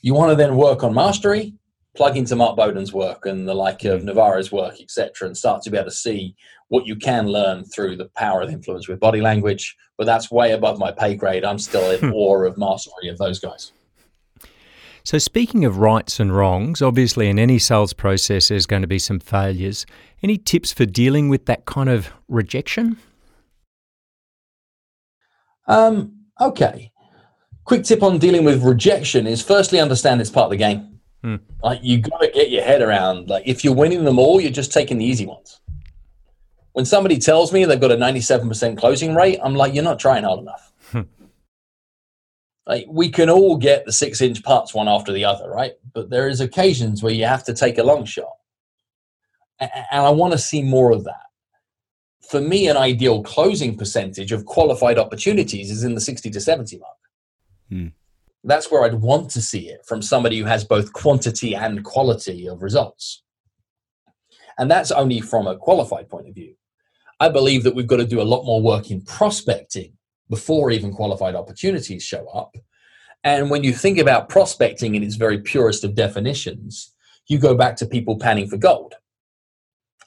You 0.00 0.14
want 0.14 0.30
to 0.30 0.36
then 0.36 0.56
work 0.56 0.84
on 0.84 0.94
mastery, 0.94 1.54
plug 1.96 2.16
into 2.16 2.36
Mark 2.36 2.56
Bowden's 2.56 2.92
work 2.92 3.26
and 3.26 3.48
the 3.48 3.54
like 3.54 3.84
of 3.84 4.04
Navarro's 4.04 4.52
work, 4.52 4.80
etc., 4.80 5.26
and 5.26 5.36
start 5.36 5.62
to 5.62 5.70
be 5.70 5.76
able 5.76 5.90
to 5.90 5.96
see 5.96 6.36
what 6.68 6.86
you 6.86 6.94
can 6.94 7.26
learn 7.26 7.64
through 7.64 7.96
the 7.96 8.08
power 8.16 8.42
of 8.42 8.50
influence 8.50 8.86
with 8.86 9.00
body 9.00 9.20
language. 9.20 9.76
But 9.96 10.04
that's 10.04 10.30
way 10.30 10.52
above 10.52 10.78
my 10.78 10.92
pay 10.92 11.16
grade. 11.16 11.44
I'm 11.44 11.58
still 11.58 11.90
in 11.90 12.12
awe 12.12 12.44
of 12.44 12.56
mastery 12.56 13.08
of 13.08 13.18
those 13.18 13.40
guys. 13.40 13.72
So, 15.02 15.16
speaking 15.18 15.64
of 15.64 15.78
rights 15.78 16.20
and 16.20 16.36
wrongs, 16.36 16.82
obviously 16.82 17.28
in 17.28 17.38
any 17.38 17.58
sales 17.58 17.94
process 17.94 18.48
there's 18.48 18.66
going 18.66 18.82
to 18.82 18.88
be 18.88 18.98
some 18.98 19.18
failures. 19.18 19.86
Any 20.22 20.36
tips 20.36 20.72
for 20.72 20.84
dealing 20.84 21.28
with 21.28 21.46
that 21.46 21.64
kind 21.64 21.88
of 21.88 22.12
rejection? 22.28 22.98
Um, 25.66 26.26
okay 26.40 26.92
quick 27.68 27.84
tip 27.84 28.02
on 28.02 28.18
dealing 28.18 28.44
with 28.44 28.64
rejection 28.64 29.26
is 29.26 29.42
firstly 29.42 29.78
understand 29.78 30.22
it's 30.22 30.30
part 30.30 30.46
of 30.46 30.50
the 30.52 30.56
game. 30.56 30.98
Hmm. 31.22 31.36
Like 31.62 31.80
you 31.82 31.98
got 32.00 32.22
to 32.22 32.30
get 32.30 32.50
your 32.50 32.62
head 32.62 32.80
around. 32.80 33.28
Like 33.28 33.42
if 33.46 33.62
you're 33.62 33.74
winning 33.74 34.04
them 34.04 34.18
all, 34.18 34.40
you're 34.40 34.50
just 34.50 34.72
taking 34.72 34.96
the 34.96 35.04
easy 35.04 35.26
ones. 35.26 35.60
When 36.72 36.86
somebody 36.86 37.18
tells 37.18 37.52
me 37.52 37.66
they've 37.66 37.78
got 37.78 37.92
a 37.92 37.96
97% 37.96 38.78
closing 38.78 39.14
rate, 39.14 39.38
I'm 39.42 39.54
like, 39.54 39.74
you're 39.74 39.84
not 39.84 39.98
trying 40.00 40.24
hard 40.24 40.40
enough. 40.40 40.72
Hmm. 40.90 41.02
like 42.66 42.86
we 42.88 43.10
can 43.10 43.28
all 43.28 43.58
get 43.58 43.84
the 43.84 43.92
six 43.92 44.22
inch 44.22 44.42
putts 44.42 44.72
one 44.72 44.88
after 44.88 45.12
the 45.12 45.26
other, 45.26 45.50
right? 45.50 45.74
But 45.92 46.08
there 46.08 46.28
is 46.28 46.40
occasions 46.40 47.02
where 47.02 47.12
you 47.12 47.26
have 47.26 47.44
to 47.44 47.52
take 47.52 47.76
a 47.76 47.82
long 47.82 48.06
shot, 48.06 48.32
and 49.60 49.70
I 49.92 50.08
want 50.08 50.32
to 50.32 50.38
see 50.38 50.62
more 50.62 50.92
of 50.92 51.04
that. 51.04 51.26
for 52.30 52.40
me, 52.40 52.68
an 52.68 52.78
ideal 52.78 53.22
closing 53.22 53.76
percentage 53.76 54.32
of 54.32 54.46
qualified 54.46 54.98
opportunities 54.98 55.70
is 55.70 55.84
in 55.84 55.94
the 55.94 56.00
60 56.00 56.30
to 56.30 56.40
70 56.40 56.78
mark. 56.78 56.97
Hmm. 57.68 57.88
That's 58.44 58.70
where 58.70 58.84
I'd 58.84 58.94
want 58.94 59.30
to 59.30 59.42
see 59.42 59.68
it 59.68 59.84
from 59.84 60.00
somebody 60.00 60.38
who 60.38 60.44
has 60.44 60.64
both 60.64 60.92
quantity 60.92 61.54
and 61.54 61.84
quality 61.84 62.48
of 62.48 62.62
results. 62.62 63.22
And 64.58 64.70
that's 64.70 64.90
only 64.90 65.20
from 65.20 65.46
a 65.46 65.56
qualified 65.56 66.08
point 66.08 66.28
of 66.28 66.34
view. 66.34 66.54
I 67.20 67.28
believe 67.28 67.64
that 67.64 67.74
we've 67.74 67.86
got 67.86 67.96
to 67.96 68.06
do 68.06 68.20
a 68.20 68.22
lot 68.22 68.44
more 68.44 68.62
work 68.62 68.90
in 68.90 69.02
prospecting 69.02 69.92
before 70.28 70.70
even 70.70 70.92
qualified 70.92 71.34
opportunities 71.34 72.02
show 72.02 72.26
up. 72.28 72.56
And 73.24 73.50
when 73.50 73.64
you 73.64 73.72
think 73.72 73.98
about 73.98 74.28
prospecting 74.28 74.94
in 74.94 75.02
its 75.02 75.16
very 75.16 75.38
purest 75.38 75.84
of 75.84 75.94
definitions, 75.94 76.94
you 77.26 77.38
go 77.38 77.56
back 77.56 77.76
to 77.76 77.86
people 77.86 78.18
panning 78.18 78.48
for 78.48 78.56
gold. 78.56 78.94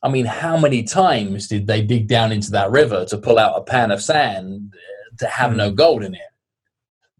I 0.03 0.09
mean, 0.09 0.25
how 0.25 0.57
many 0.57 0.83
times 0.83 1.47
did 1.47 1.67
they 1.67 1.81
dig 1.81 2.07
down 2.07 2.31
into 2.31 2.51
that 2.51 2.71
river 2.71 3.05
to 3.05 3.17
pull 3.17 3.37
out 3.37 3.57
a 3.57 3.63
pan 3.63 3.91
of 3.91 4.01
sand 4.01 4.73
uh, 4.73 5.15
to 5.19 5.27
have 5.27 5.55
no 5.55 5.69
hmm. 5.69 5.75
gold 5.75 6.03
in 6.03 6.15
it? 6.15 6.21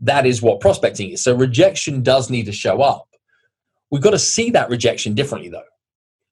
That 0.02 0.26
is 0.26 0.41
what 0.41 0.60
prospecting 0.60 1.12
is. 1.12 1.24
So 1.24 1.36
rejection 1.36 2.02
does 2.02 2.30
need 2.30 2.47
to 2.47 2.52
show 2.52 2.82
up. 2.82 3.08
We've 3.91 4.02
got 4.02 4.12
to 4.12 4.20
see 4.20 4.49
that 4.52 4.70
rejection 4.70 5.14
differently, 5.14 5.49
though. 5.49 5.64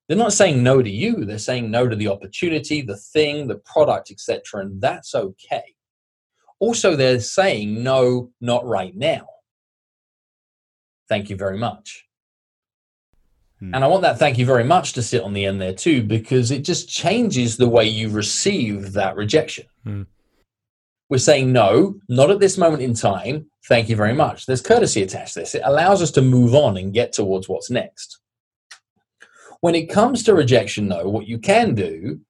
They're 0.08 0.16
not 0.16 0.32
saying 0.32 0.62
no 0.62 0.82
to 0.82 0.90
you, 0.90 1.24
they're 1.24 1.38
saying 1.38 1.70
no 1.70 1.86
to 1.86 1.94
the 1.94 2.08
opportunity, 2.08 2.82
the 2.82 2.96
thing, 2.96 3.46
the 3.46 3.58
product, 3.58 4.10
etc. 4.10 4.62
And 4.62 4.80
that's 4.80 5.14
okay. 5.14 5.76
Also, 6.58 6.96
they're 6.96 7.20
saying 7.20 7.82
no, 7.82 8.32
not 8.40 8.66
right 8.66 8.94
now. 8.96 9.28
Thank 11.08 11.30
you 11.30 11.36
very 11.36 11.58
much. 11.58 12.06
Hmm. 13.60 13.74
And 13.74 13.84
I 13.84 13.86
want 13.86 14.02
that 14.02 14.18
thank 14.18 14.36
you 14.36 14.46
very 14.46 14.64
much 14.64 14.94
to 14.94 15.02
sit 15.02 15.22
on 15.22 15.32
the 15.32 15.44
end 15.44 15.60
there 15.60 15.74
too, 15.74 16.02
because 16.02 16.50
it 16.50 16.64
just 16.64 16.88
changes 16.88 17.56
the 17.56 17.68
way 17.68 17.84
you 17.84 18.08
receive 18.08 18.94
that 18.94 19.14
rejection. 19.16 19.66
Hmm. 19.84 20.02
We're 21.10 21.18
saying 21.18 21.52
no, 21.52 21.96
not 22.08 22.30
at 22.30 22.38
this 22.38 22.56
moment 22.56 22.82
in 22.82 22.94
time. 22.94 23.50
Thank 23.68 23.88
you 23.88 23.96
very 23.96 24.14
much. 24.14 24.46
There's 24.46 24.62
courtesy 24.62 25.02
attached 25.02 25.34
to 25.34 25.40
this. 25.40 25.56
It 25.56 25.62
allows 25.64 26.00
us 26.00 26.12
to 26.12 26.22
move 26.22 26.54
on 26.54 26.76
and 26.76 26.94
get 26.94 27.12
towards 27.12 27.48
what's 27.48 27.68
next. 27.68 28.20
When 29.60 29.74
it 29.74 29.90
comes 29.90 30.22
to 30.22 30.34
rejection, 30.34 30.88
though, 30.88 31.08
what 31.08 31.26
you 31.26 31.38
can 31.38 31.74
do 31.74 32.20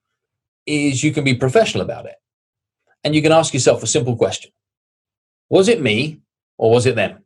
is 0.66 1.04
you 1.04 1.12
can 1.12 1.24
be 1.24 1.34
professional 1.34 1.82
about 1.82 2.06
it. 2.06 2.16
And 3.04 3.14
you 3.14 3.22
can 3.22 3.32
ask 3.32 3.52
yourself 3.52 3.82
a 3.82 3.86
simple 3.86 4.16
question 4.16 4.50
Was 5.50 5.68
it 5.68 5.82
me 5.82 6.20
or 6.56 6.70
was 6.70 6.86
it 6.86 6.96
them? 6.96 7.22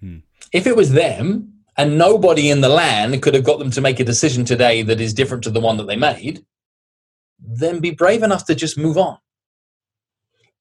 Hmm. 0.00 0.18
If 0.52 0.66
it 0.66 0.76
was 0.76 0.92
them, 0.92 1.52
and 1.76 1.98
nobody 1.98 2.50
in 2.50 2.60
the 2.60 2.68
land 2.68 3.22
could 3.22 3.34
have 3.34 3.44
got 3.44 3.58
them 3.58 3.70
to 3.72 3.80
make 3.80 3.98
a 4.00 4.04
decision 4.04 4.44
today 4.44 4.82
that 4.82 5.00
is 5.00 5.14
different 5.14 5.42
to 5.44 5.50
the 5.50 5.60
one 5.60 5.76
that 5.76 5.86
they 5.86 5.96
made, 5.96 6.44
then 7.38 7.80
be 7.80 7.90
brave 7.90 8.22
enough 8.22 8.46
to 8.46 8.54
just 8.54 8.78
move 8.78 8.96
on. 8.96 9.18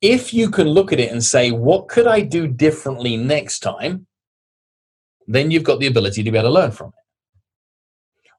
If 0.01 0.33
you 0.33 0.49
can 0.49 0.67
look 0.67 0.91
at 0.91 0.99
it 0.99 1.11
and 1.11 1.23
say, 1.23 1.51
what 1.51 1.87
could 1.87 2.07
I 2.07 2.21
do 2.21 2.47
differently 2.47 3.15
next 3.15 3.59
time? 3.59 4.07
Then 5.27 5.49
you've 5.51 5.63
got 5.63 5.79
the 5.79 5.87
ability 5.87 6.23
to 6.23 6.31
be 6.31 6.37
able 6.37 6.49
to 6.49 6.53
learn 6.53 6.71
from 6.71 6.89
it. 6.89 6.93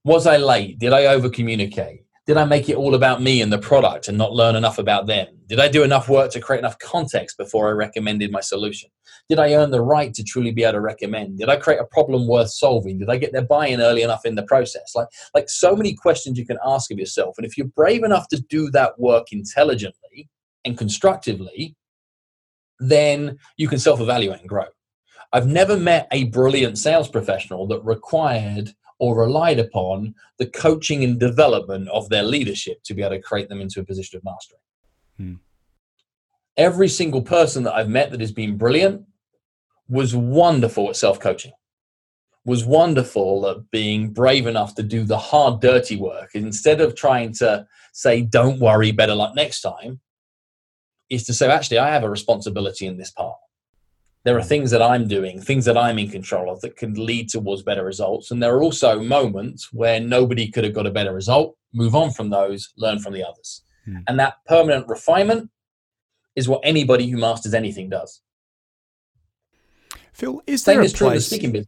Was 0.05 0.27
I 0.27 0.37
late? 0.37 0.79
Did 0.79 0.93
I 0.93 1.07
over 1.07 1.31
communicate? 1.31 2.04
Did 2.27 2.39
I 2.39 2.47
make 2.47 2.71
it 2.71 2.77
all 2.77 2.95
about 2.95 3.21
me 3.21 3.43
and 3.43 3.53
the 3.53 3.59
product 3.59 4.09
and 4.09 4.17
not 4.17 4.33
learn 4.33 4.57
enough 4.57 4.79
about 4.79 5.07
them? 5.07 5.27
Did 5.47 5.61
I 5.61 5.69
do 5.69 5.83
enough 5.83 6.09
work 6.09 6.31
to 6.33 6.41
create 6.41 6.61
enough 6.61 6.79
context 6.79 7.37
before 7.37 7.69
I 7.69 7.73
recommended 7.73 8.33
my 8.33 8.41
solution? 8.41 8.89
Did 9.29 9.39
I 9.39 9.53
earn 9.53 9.71
the 9.71 9.83
right 9.83 10.13
to 10.15 10.25
truly 10.25 10.51
be 10.51 10.65
able 10.65 10.73
to 10.73 10.81
recommend? 10.81 11.39
Did 11.39 11.51
I 11.51 11.57
create 11.57 11.81
a 11.81 11.85
problem 11.85 12.27
worth 12.27 12.51
solving? 12.51 12.99
Did 12.99 13.11
I 13.11 13.19
get 13.19 13.33
their 13.33 13.45
buy-in 13.45 13.83
early 13.83 14.03
enough 14.03 14.25
in 14.25 14.37
the 14.37 14.43
process? 14.45 14.95
Like, 14.95 15.09
like 15.35 15.51
so 15.51 15.77
many 15.77 15.93
questions 15.95 16.39
you 16.39 16.47
can 16.47 16.59
ask 16.65 16.91
of 16.91 16.99
yourself. 16.99 17.35
And 17.37 17.47
if 17.47 17.59
you're 17.59 17.67
brave 17.67 18.05
enough 18.05 18.29
to 18.29 18.41
do 18.49 18.71
that 18.71 18.99
work 18.99 19.31
intelligently 19.31 20.31
and 20.65 20.79
constructively, 20.79 21.77
then 22.81 23.37
you 23.59 23.69
can 23.69 23.79
self-evaluate 23.79 24.41
and 24.41 24.49
grow. 24.49 24.67
I've 25.35 25.47
never 25.47 25.77
met 25.77 26.09
a 26.11 26.25
brilliant 26.25 26.79
sales 26.79 27.09
professional 27.09 27.67
that 27.67 27.85
required 27.85 28.71
or 29.05 29.21
relied 29.21 29.59
upon 29.59 30.15
the 30.39 30.47
coaching 30.47 31.05
and 31.05 31.21
development 31.21 31.87
of 31.91 32.09
their 32.09 32.23
leadership 32.23 32.83
to 32.83 32.95
be 32.95 33.03
able 33.03 33.15
to 33.15 33.21
create 33.21 33.51
them 33.51 33.61
into 33.61 33.79
a 33.81 33.85
position 33.85 34.17
of 34.17 34.25
mastery. 34.25 34.59
Hmm. 35.19 35.35
Every 36.57 36.89
single 36.89 37.21
person 37.21 37.65
that 37.65 37.75
I've 37.75 37.91
met 37.91 38.13
that 38.13 38.21
has 38.21 38.33
been 38.33 38.57
brilliant 38.57 39.05
was 39.91 40.17
wonderful 40.17 40.89
at 40.89 40.97
self 40.97 41.21
coaching, 41.21 41.53
was 42.47 42.65
wonderful 42.65 43.47
at 43.47 43.71
being 43.71 44.11
brave 44.11 44.47
enough 44.47 44.75
to 44.77 44.83
do 44.83 45.05
the 45.05 45.19
hard, 45.19 45.61
dirty 45.61 45.97
work. 45.97 46.31
Instead 46.33 46.81
of 46.81 46.97
trying 46.97 47.35
to 47.35 47.67
say, 47.93 48.23
don't 48.23 48.59
worry, 48.59 48.91
better 48.91 49.15
luck 49.15 49.35
next 49.35 49.61
time, 49.61 50.01
is 51.11 51.25
to 51.25 51.35
say, 51.35 51.51
actually, 51.51 51.79
I 51.79 51.91
have 51.91 52.05
a 52.05 52.09
responsibility 52.09 52.87
in 52.87 52.97
this 52.97 53.11
part. 53.11 53.37
There 54.25 54.39
are 54.39 54.43
things 54.43 54.71
that 54.71 54.83
I'm 54.83 55.07
doing, 55.07 55.41
things 55.41 55.67
that 55.67 55.77
I'm 55.77 55.99
in 55.99 56.09
control 56.09 56.51
of 56.51 56.61
that 56.63 56.77
can 56.77 56.95
lead 56.95 57.29
towards 57.29 57.63
better 57.63 57.85
results. 57.85 58.31
And 58.31 58.43
there 58.43 58.55
are 58.55 58.63
also 58.63 59.01
moments 59.01 59.73
where 59.73 60.01
nobody 60.01 60.51
could 60.51 60.65
have 60.65 60.73
got 60.73 60.87
a 60.87 60.91
better 60.91 61.13
result. 61.13 61.57
Move 61.75 61.95
on 61.95 62.11
from 62.11 62.31
those, 62.31 62.73
learn 62.77 62.99
from 63.01 63.13
the 63.13 63.23
others. 63.23 63.63
Hmm. 63.85 63.99
And 64.09 64.19
that 64.19 64.37
permanent 64.47 64.89
refinement 64.89 65.51
is 66.37 66.49
what 66.49 66.61
anybody 66.65 67.09
who 67.11 67.19
masters 67.19 67.55
anything 67.55 67.91
does. 67.91 68.23
Phil, 70.13 70.41
is 70.47 70.63
Same 70.63 70.77
there 70.77 70.87
a 70.87 70.89
place? 70.89 71.29
The 71.29 71.67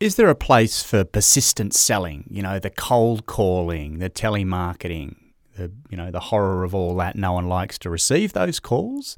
is 0.00 0.16
there 0.16 0.28
a 0.28 0.34
place 0.34 0.82
for 0.82 1.04
persistent 1.04 1.74
selling? 1.74 2.24
You 2.28 2.42
know, 2.42 2.58
the 2.58 2.70
cold 2.70 3.26
calling, 3.26 3.98
the 3.98 4.10
telemarketing, 4.10 5.16
the 5.56 5.72
you 5.88 5.96
know 5.96 6.10
the 6.10 6.20
horror 6.20 6.62
of 6.62 6.74
all 6.74 6.94
that. 6.96 7.16
No 7.16 7.32
one 7.32 7.48
likes 7.48 7.78
to 7.78 7.90
receive 7.90 8.32
those 8.32 8.60
calls. 8.60 9.16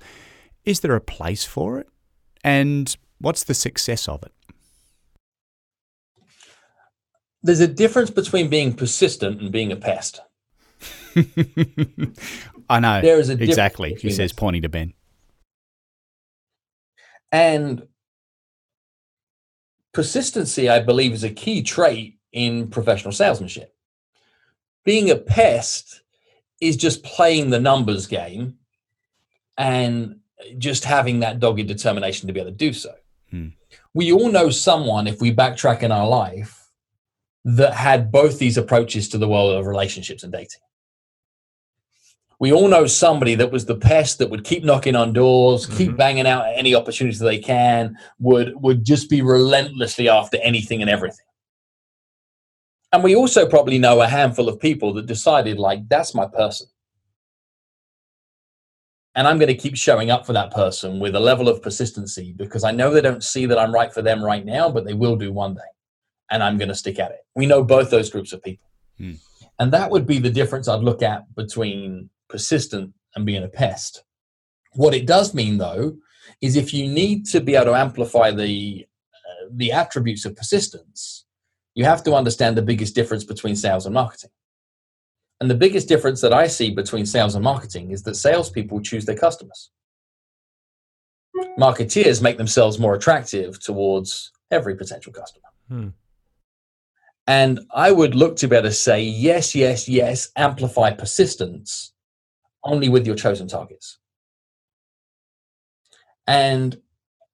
Is 0.66 0.80
there 0.80 0.96
a 0.96 1.00
place 1.00 1.44
for 1.44 1.78
it? 1.78 1.88
And 2.42 2.94
what's 3.18 3.44
the 3.44 3.54
success 3.54 4.08
of 4.08 4.22
it? 4.24 4.32
There's 7.42 7.60
a 7.60 7.68
difference 7.68 8.10
between 8.10 8.50
being 8.50 8.74
persistent 8.74 9.40
and 9.40 9.52
being 9.52 9.70
a 9.70 9.76
pest. 9.76 10.20
I 12.68 12.80
know. 12.80 13.00
There 13.00 13.20
is 13.20 13.30
a 13.30 13.34
exactly. 13.34 13.94
He 13.94 14.10
says, 14.10 14.32
pointing 14.32 14.62
to 14.62 14.68
Ben. 14.68 14.92
And 17.30 17.86
persistency, 19.94 20.68
I 20.68 20.80
believe, 20.80 21.12
is 21.12 21.22
a 21.22 21.30
key 21.30 21.62
trait 21.62 22.18
in 22.32 22.68
professional 22.68 23.12
salesmanship. 23.12 23.72
Being 24.84 25.10
a 25.10 25.16
pest 25.16 26.02
is 26.60 26.76
just 26.76 27.04
playing 27.04 27.50
the 27.50 27.60
numbers 27.60 28.06
game 28.06 28.58
and 29.56 30.20
just 30.58 30.84
having 30.84 31.20
that 31.20 31.40
dogged 31.40 31.66
determination 31.66 32.26
to 32.26 32.32
be 32.32 32.40
able 32.40 32.50
to 32.50 32.56
do 32.56 32.72
so. 32.72 32.94
Hmm. 33.30 33.48
We 33.94 34.12
all 34.12 34.30
know 34.30 34.50
someone, 34.50 35.06
if 35.06 35.20
we 35.20 35.34
backtrack 35.34 35.82
in 35.82 35.92
our 35.92 36.06
life, 36.06 36.68
that 37.44 37.74
had 37.74 38.10
both 38.10 38.38
these 38.38 38.56
approaches 38.56 39.08
to 39.10 39.18
the 39.18 39.28
world 39.28 39.54
of 39.54 39.66
relationships 39.66 40.22
and 40.22 40.32
dating 40.32 40.60
we 42.38 42.52
all 42.52 42.68
know 42.68 42.86
somebody 42.86 43.34
that 43.36 43.50
was 43.50 43.64
the 43.64 43.76
pest 43.76 44.18
that 44.18 44.28
would 44.30 44.44
keep 44.44 44.62
knocking 44.62 44.94
on 44.94 45.12
doors, 45.12 45.66
mm-hmm. 45.66 45.76
keep 45.76 45.96
banging 45.96 46.26
out 46.26 46.44
any 46.54 46.74
opportunity 46.74 47.16
they 47.18 47.38
can, 47.38 47.96
would 48.18 48.54
would 48.60 48.84
just 48.84 49.08
be 49.08 49.22
relentlessly 49.22 50.08
after 50.08 50.36
anything 50.42 50.82
and 50.82 50.90
everything. 50.90 51.24
And 52.92 53.02
we 53.02 53.16
also 53.16 53.48
probably 53.48 53.78
know 53.78 54.00
a 54.00 54.06
handful 54.06 54.48
of 54.48 54.60
people 54.60 54.92
that 54.94 55.06
decided 55.06 55.58
like 55.58 55.88
that's 55.88 56.14
my 56.14 56.26
person. 56.26 56.68
And 59.16 59.26
I'm 59.26 59.38
going 59.38 59.48
to 59.48 59.54
keep 59.54 59.76
showing 59.76 60.10
up 60.10 60.26
for 60.26 60.34
that 60.34 60.52
person 60.52 61.00
with 61.00 61.16
a 61.16 61.20
level 61.20 61.48
of 61.48 61.62
persistency 61.62 62.34
because 62.36 62.64
I 62.64 62.70
know 62.70 62.90
they 62.92 63.00
don't 63.00 63.24
see 63.24 63.46
that 63.46 63.58
I'm 63.58 63.72
right 63.72 63.92
for 63.92 64.02
them 64.02 64.22
right 64.22 64.44
now, 64.44 64.70
but 64.70 64.84
they 64.84 64.92
will 64.92 65.16
do 65.16 65.32
one 65.32 65.54
day. 65.54 65.60
And 66.30 66.42
I'm 66.42 66.58
going 66.58 66.68
to 66.68 66.74
stick 66.74 66.98
at 66.98 67.12
it. 67.12 67.20
We 67.34 67.46
know 67.46 67.64
both 67.64 67.90
those 67.90 68.10
groups 68.10 68.32
of 68.32 68.42
people. 68.42 68.68
Hmm. 68.98 69.12
And 69.58 69.72
that 69.72 69.90
would 69.90 70.06
be 70.06 70.18
the 70.18 70.30
difference 70.30 70.68
I'd 70.68 70.82
look 70.82 71.02
at 71.02 71.34
between 71.34 72.10
persistent 72.28 72.92
and 73.14 73.24
being 73.24 73.42
a 73.42 73.48
pest. 73.48 74.04
What 74.74 74.94
it 74.94 75.06
does 75.06 75.32
mean, 75.32 75.56
though, 75.56 75.96
is 76.42 76.56
if 76.56 76.74
you 76.74 76.86
need 76.86 77.24
to 77.26 77.40
be 77.40 77.54
able 77.54 77.66
to 77.66 77.74
amplify 77.74 78.30
the 78.30 78.86
uh, 79.14 79.48
the 79.50 79.72
attributes 79.72 80.26
of 80.26 80.36
persistence, 80.36 81.24
you 81.74 81.84
have 81.84 82.02
to 82.04 82.14
understand 82.14 82.56
the 82.56 82.62
biggest 82.62 82.94
difference 82.94 83.24
between 83.24 83.56
sales 83.56 83.86
and 83.86 83.94
marketing. 83.94 84.30
And 85.40 85.50
the 85.50 85.54
biggest 85.54 85.88
difference 85.88 86.20
that 86.22 86.32
I 86.32 86.46
see 86.46 86.70
between 86.70 87.04
sales 87.04 87.34
and 87.34 87.44
marketing 87.44 87.90
is 87.90 88.02
that 88.04 88.14
salespeople 88.14 88.80
choose 88.80 89.04
their 89.04 89.16
customers. 89.16 89.70
Marketeers 91.58 92.22
make 92.22 92.38
themselves 92.38 92.78
more 92.78 92.94
attractive 92.94 93.60
towards 93.60 94.32
every 94.50 94.76
potential 94.76 95.12
customer. 95.12 95.48
Hmm. 95.68 95.88
And 97.26 97.60
I 97.74 97.90
would 97.90 98.14
look 98.14 98.36
to 98.36 98.48
be 98.48 98.56
able 98.56 98.68
to 98.68 98.72
say, 98.72 99.02
yes, 99.02 99.54
yes, 99.54 99.88
yes, 99.88 100.30
amplify 100.36 100.92
persistence 100.92 101.92
only 102.64 102.88
with 102.88 103.06
your 103.06 103.16
chosen 103.16 103.48
targets. 103.48 103.98
And 106.26 106.80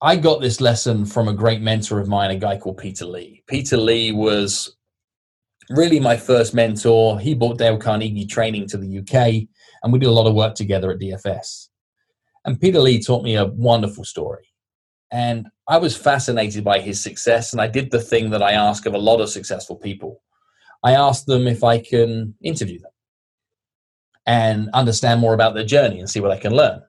I 0.00 0.16
got 0.16 0.40
this 0.40 0.60
lesson 0.60 1.04
from 1.04 1.28
a 1.28 1.32
great 1.32 1.60
mentor 1.60 2.00
of 2.00 2.08
mine, 2.08 2.30
a 2.30 2.36
guy 2.36 2.58
called 2.58 2.78
Peter 2.78 3.04
Lee. 3.04 3.42
Peter 3.46 3.76
Lee 3.76 4.12
was 4.12 4.76
really 5.76 6.00
my 6.00 6.16
first 6.16 6.54
mentor. 6.54 7.18
He 7.18 7.34
brought 7.34 7.58
Dale 7.58 7.78
Carnegie 7.78 8.26
training 8.26 8.68
to 8.68 8.76
the 8.76 8.98
UK, 8.98 9.48
and 9.82 9.92
we 9.92 9.98
did 9.98 10.06
a 10.06 10.12
lot 10.12 10.26
of 10.26 10.34
work 10.34 10.54
together 10.54 10.90
at 10.90 10.98
DFS. 10.98 11.68
And 12.44 12.60
Peter 12.60 12.80
Lee 12.80 13.02
taught 13.02 13.22
me 13.22 13.36
a 13.36 13.46
wonderful 13.46 14.04
story. 14.04 14.46
And 15.10 15.48
I 15.68 15.78
was 15.78 15.96
fascinated 15.96 16.64
by 16.64 16.80
his 16.80 17.00
success, 17.00 17.52
and 17.52 17.60
I 17.60 17.66
did 17.66 17.90
the 17.90 18.00
thing 18.00 18.30
that 18.30 18.42
I 18.42 18.52
ask 18.52 18.86
of 18.86 18.94
a 18.94 18.98
lot 18.98 19.20
of 19.20 19.28
successful 19.28 19.76
people. 19.76 20.22
I 20.82 20.92
asked 20.92 21.26
them 21.26 21.46
if 21.46 21.62
I 21.62 21.78
can 21.78 22.34
interview 22.42 22.80
them 22.80 22.90
and 24.26 24.70
understand 24.72 25.20
more 25.20 25.34
about 25.34 25.54
their 25.54 25.64
journey 25.64 26.00
and 26.00 26.08
see 26.08 26.20
what 26.20 26.30
I 26.30 26.38
can 26.38 26.54
learn. 26.54 26.82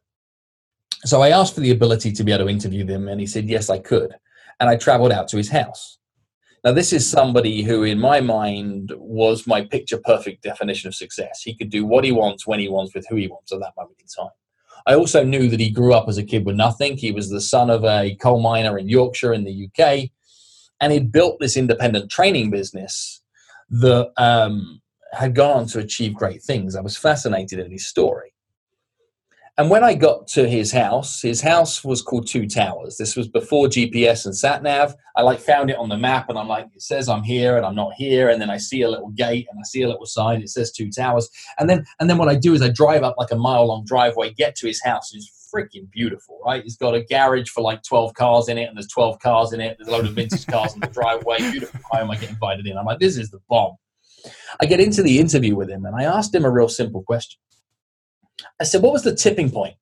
So 1.06 1.22
I 1.22 1.30
asked 1.30 1.56
for 1.56 1.62
the 1.62 1.72
ability 1.72 2.14
to 2.14 2.24
be 2.24 2.32
able 2.32 2.46
to 2.46 2.52
interview 2.52 2.86
them, 2.86 3.08
and 3.08 3.20
he 3.20 3.28
said, 3.28 3.50
Yes, 3.50 3.70
I 3.70 3.80
could. 3.80 4.14
And 4.60 4.70
I 4.70 4.78
traveled 4.78 5.12
out 5.12 5.28
to 5.30 5.38
his 5.38 5.50
house. 5.50 5.98
Now, 6.64 6.72
this 6.72 6.94
is 6.94 7.10
somebody 7.10 7.62
who, 7.62 7.84
in 7.84 8.00
my 8.00 8.22
mind, 8.22 8.94
was 8.96 9.46
my 9.46 9.66
picture 9.66 9.98
perfect 9.98 10.44
definition 10.44 10.88
of 10.88 10.96
success. 10.96 11.42
He 11.42 11.56
could 11.56 11.70
do 11.70 11.86
what 11.86 12.06
he 12.06 12.14
wants, 12.14 12.48
when 12.48 12.60
he 12.60 12.70
wants, 12.70 12.96
with 12.96 13.06
who 13.10 13.18
he 13.18 13.28
wants 13.28 13.52
at 13.52 13.60
that 13.60 13.74
moment 13.76 13.98
in 14.00 14.08
time. 14.08 14.32
I 14.88 14.96
also 14.96 15.24
knew 15.24 15.50
that 15.50 15.60
he 15.60 15.70
grew 15.70 15.94
up 15.94 16.08
as 16.08 16.18
a 16.18 16.24
kid 16.24 16.46
with 16.46 16.56
nothing. 16.56 16.98
He 16.98 17.12
was 17.12 17.30
the 17.30 17.42
son 17.42 17.70
of 17.70 17.84
a 17.84 18.16
coal 18.16 18.40
miner 18.40 18.78
in 18.78 18.88
Yorkshire 18.88 19.34
in 19.34 19.44
the 19.44 19.68
UK, 19.68 20.10
and 20.80 20.94
he 20.94 21.00
built 21.00 21.40
this 21.40 21.58
independent 21.58 22.10
training 22.10 22.50
business 22.50 23.22
that 23.70 24.12
um, 24.18 24.82
had 25.12 25.36
gone 25.36 25.58
on 25.58 25.68
to 25.68 25.80
achieve 25.80 26.14
great 26.14 26.42
things. 26.42 26.76
I 26.76 26.82
was 26.82 26.98
fascinated 26.98 27.60
in 27.60 27.72
his 27.72 27.88
story. 27.88 28.33
And 29.56 29.70
when 29.70 29.84
I 29.84 29.94
got 29.94 30.28
to 30.30 30.50
his 30.50 30.72
house, 30.72 31.22
his 31.22 31.40
house 31.40 31.84
was 31.84 32.02
called 32.02 32.26
Two 32.26 32.48
Towers. 32.48 32.98
This 32.98 33.16
was 33.16 33.28
before 33.28 33.68
GPS 33.68 34.26
and 34.26 34.36
sat 34.36 34.64
nav. 34.64 34.96
I 35.16 35.22
like 35.22 35.40
found 35.40 35.70
it 35.70 35.78
on 35.78 35.90
the 35.90 35.98
map, 35.98 36.28
and 36.30 36.40
I'm 36.40 36.48
like, 36.48 36.66
it 36.74 36.82
says 36.82 37.08
I'm 37.08 37.22
here, 37.22 37.56
and 37.56 37.64
I'm 37.64 37.76
not 37.76 37.94
here. 37.94 38.30
And 38.30 38.42
then 38.42 38.50
I 38.50 38.58
see 38.58 38.82
a 38.82 38.90
little 38.90 39.10
gate, 39.10 39.46
and 39.52 39.60
I 39.60 39.64
see 39.64 39.84
a 39.84 39.88
little 39.88 40.08
sign. 40.08 40.42
It 40.42 40.50
says 40.50 40.72
Two 40.72 40.90
Towers. 40.90 41.30
And 41.60 41.70
then, 41.70 41.86
and 42.00 42.10
then 42.10 42.18
what 42.18 42.30
I 42.30 42.36
do 42.36 42.56
is 42.56 42.64
I 42.64 42.70
drive 42.70 43.04
up 43.04 43.14
like 43.20 43.30
a 43.30 43.36
mile 43.36 43.68
long 43.68 43.86
driveway, 43.86 44.34
get 44.34 44.56
to 44.56 44.68
his 44.68 44.82
house. 44.82 45.14
It's 45.14 45.52
freaking 45.54 45.90
beautiful, 45.92 46.40
right? 46.44 46.64
He's 46.64 46.78
got 46.78 46.96
a 46.96 47.04
garage 47.04 47.50
for 47.50 47.62
like 47.62 47.84
12 47.84 48.16
cars 48.16 48.50
in 48.50 48.58
it, 48.58 48.64
and 48.64 48.76
there's 48.76 48.88
12 48.88 49.20
cars 49.20 49.54
in 49.54 49.62
it. 49.62 49.78
There's 49.78 49.88
a 49.88 49.92
load 49.92 50.08
of 50.08 50.14
vintage 50.14 50.48
cars 50.48 50.74
in 50.74 50.80
the 50.80 50.88
driveway. 50.88 51.38
Beautiful 51.38 51.80
home. 51.92 52.10
I 52.10 52.16
get 52.16 52.32
invited 52.32 52.66
in. 52.66 52.76
I'm 52.76 52.86
like, 52.86 53.00
this 53.00 53.18
is 53.18 53.30
the 53.30 53.40
bomb. 53.48 53.76
I 54.60 54.66
get 54.66 54.80
into 54.80 55.04
the 55.04 55.20
interview 55.20 55.56
with 55.56 55.70
him, 55.70 55.86
and 55.86 55.96
I 55.96 56.06
asked 56.06 56.34
him 56.34 56.44
a 56.44 56.50
real 56.50 56.70
simple 56.70 57.04
question. 57.04 57.40
I 58.60 58.64
said, 58.64 58.82
what 58.82 58.94
was 58.94 59.04
the 59.04 59.16
tipping 59.16 59.52
point? 59.52 59.76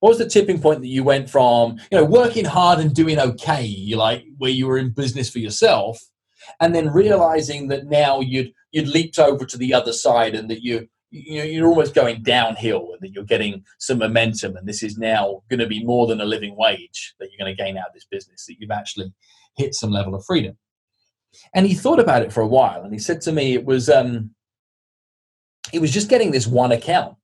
What 0.00 0.10
was 0.10 0.18
the 0.18 0.28
tipping 0.28 0.60
point 0.60 0.80
that 0.80 0.88
you 0.88 1.02
went 1.02 1.30
from, 1.30 1.78
you 1.90 1.98
know, 1.98 2.04
working 2.04 2.44
hard 2.44 2.78
and 2.78 2.94
doing 2.94 3.18
okay, 3.18 3.64
you 3.64 3.96
like 3.96 4.24
where 4.36 4.50
you 4.50 4.66
were 4.66 4.76
in 4.76 4.90
business 4.90 5.30
for 5.30 5.38
yourself, 5.38 5.98
and 6.60 6.74
then 6.74 6.92
realizing 6.92 7.68
that 7.68 7.86
now 7.86 8.20
you'd 8.20 8.52
you'd 8.72 8.88
leaped 8.88 9.18
over 9.18 9.46
to 9.46 9.56
the 9.56 9.72
other 9.72 9.92
side 9.92 10.34
and 10.34 10.50
that 10.50 10.62
you 10.62 10.88
you 11.10 11.38
know, 11.38 11.44
you're 11.44 11.68
almost 11.68 11.94
going 11.94 12.22
downhill 12.22 12.90
and 12.92 13.00
that 13.00 13.12
you're 13.12 13.24
getting 13.24 13.64
some 13.78 13.98
momentum 13.98 14.56
and 14.56 14.66
this 14.66 14.82
is 14.82 14.98
now 14.98 15.42
going 15.48 15.60
to 15.60 15.66
be 15.66 15.84
more 15.84 16.08
than 16.08 16.20
a 16.20 16.24
living 16.24 16.56
wage 16.56 17.14
that 17.20 17.28
you're 17.30 17.42
going 17.42 17.56
to 17.56 17.62
gain 17.62 17.78
out 17.78 17.86
of 17.86 17.94
this 17.94 18.06
business 18.10 18.46
that 18.46 18.56
you've 18.58 18.72
actually 18.72 19.12
hit 19.56 19.74
some 19.74 19.90
level 19.90 20.14
of 20.14 20.24
freedom 20.24 20.56
and 21.54 21.66
he 21.66 21.74
thought 21.74 22.00
about 22.00 22.22
it 22.22 22.32
for 22.32 22.40
a 22.40 22.46
while 22.46 22.82
and 22.82 22.92
he 22.92 22.98
said 22.98 23.20
to 23.20 23.30
me 23.30 23.54
it 23.54 23.64
was 23.64 23.88
um 23.88 24.30
it 25.72 25.80
was 25.80 25.92
just 25.92 26.10
getting 26.10 26.32
this 26.32 26.48
one 26.48 26.72
account 26.72 27.14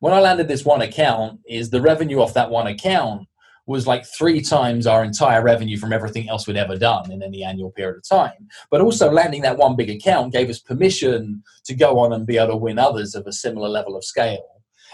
when 0.00 0.12
I 0.12 0.20
landed 0.20 0.48
this 0.48 0.64
one 0.64 0.82
account, 0.82 1.40
is 1.46 1.70
the 1.70 1.80
revenue 1.80 2.20
off 2.20 2.34
that 2.34 2.50
one 2.50 2.66
account 2.66 3.28
was 3.66 3.86
like 3.86 4.04
three 4.04 4.40
times 4.40 4.86
our 4.86 5.04
entire 5.04 5.42
revenue 5.42 5.78
from 5.78 5.92
everything 5.92 6.28
else 6.28 6.46
we'd 6.46 6.56
ever 6.56 6.76
done 6.76 7.12
in 7.12 7.22
any 7.22 7.44
annual 7.44 7.70
period 7.70 7.98
of 7.98 8.08
time. 8.08 8.48
But 8.70 8.80
also 8.80 9.12
landing 9.12 9.42
that 9.42 9.58
one 9.58 9.76
big 9.76 9.90
account 9.90 10.32
gave 10.32 10.50
us 10.50 10.58
permission 10.58 11.42
to 11.66 11.74
go 11.74 11.98
on 12.00 12.12
and 12.12 12.26
be 12.26 12.38
able 12.38 12.54
to 12.54 12.56
win 12.56 12.78
others 12.78 13.14
of 13.14 13.26
a 13.26 13.32
similar 13.32 13.68
level 13.68 13.96
of 13.96 14.04
scale. 14.04 14.44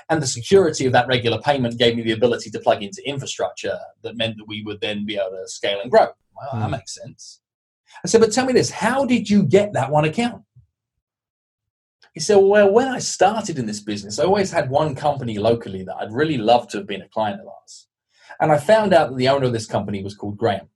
And 0.08 0.22
the 0.22 0.26
security 0.26 0.86
of 0.86 0.92
that 0.92 1.08
regular 1.08 1.40
payment 1.40 1.78
gave 1.78 1.96
me 1.96 2.02
the 2.02 2.12
ability 2.12 2.50
to 2.50 2.60
plug 2.60 2.82
into 2.82 3.02
infrastructure 3.08 3.78
that 4.02 4.16
meant 4.16 4.36
that 4.36 4.46
we 4.46 4.62
would 4.62 4.80
then 4.80 5.06
be 5.06 5.16
able 5.16 5.30
to 5.30 5.48
scale 5.48 5.80
and 5.80 5.90
grow. 5.90 6.08
Well, 6.36 6.50
mm. 6.52 6.60
that 6.60 6.64
hmm. 6.66 6.72
makes 6.72 6.94
sense. 6.94 7.40
I 8.04 8.08
said, 8.08 8.20
but 8.20 8.32
tell 8.32 8.44
me 8.44 8.52
this, 8.52 8.70
how 8.70 9.06
did 9.06 9.30
you 9.30 9.42
get 9.42 9.72
that 9.72 9.90
one 9.90 10.04
account? 10.04 10.42
He 12.16 12.20
said, 12.20 12.36
Well, 12.36 12.72
when 12.72 12.88
I 12.88 12.98
started 12.98 13.58
in 13.58 13.66
this 13.66 13.80
business, 13.80 14.18
I 14.18 14.24
always 14.24 14.50
had 14.50 14.70
one 14.70 14.94
company 14.94 15.38
locally 15.38 15.84
that 15.84 15.96
I'd 15.96 16.14
really 16.14 16.38
loved 16.38 16.70
to 16.70 16.78
have 16.78 16.86
been 16.86 17.02
a 17.02 17.08
client 17.10 17.42
of 17.42 17.46
ours. 17.46 17.88
And 18.40 18.50
I 18.50 18.56
found 18.56 18.94
out 18.94 19.10
that 19.10 19.16
the 19.16 19.28
owner 19.28 19.44
of 19.44 19.52
this 19.52 19.66
company 19.66 20.02
was 20.02 20.14
called 20.14 20.38
Graham. 20.38 20.70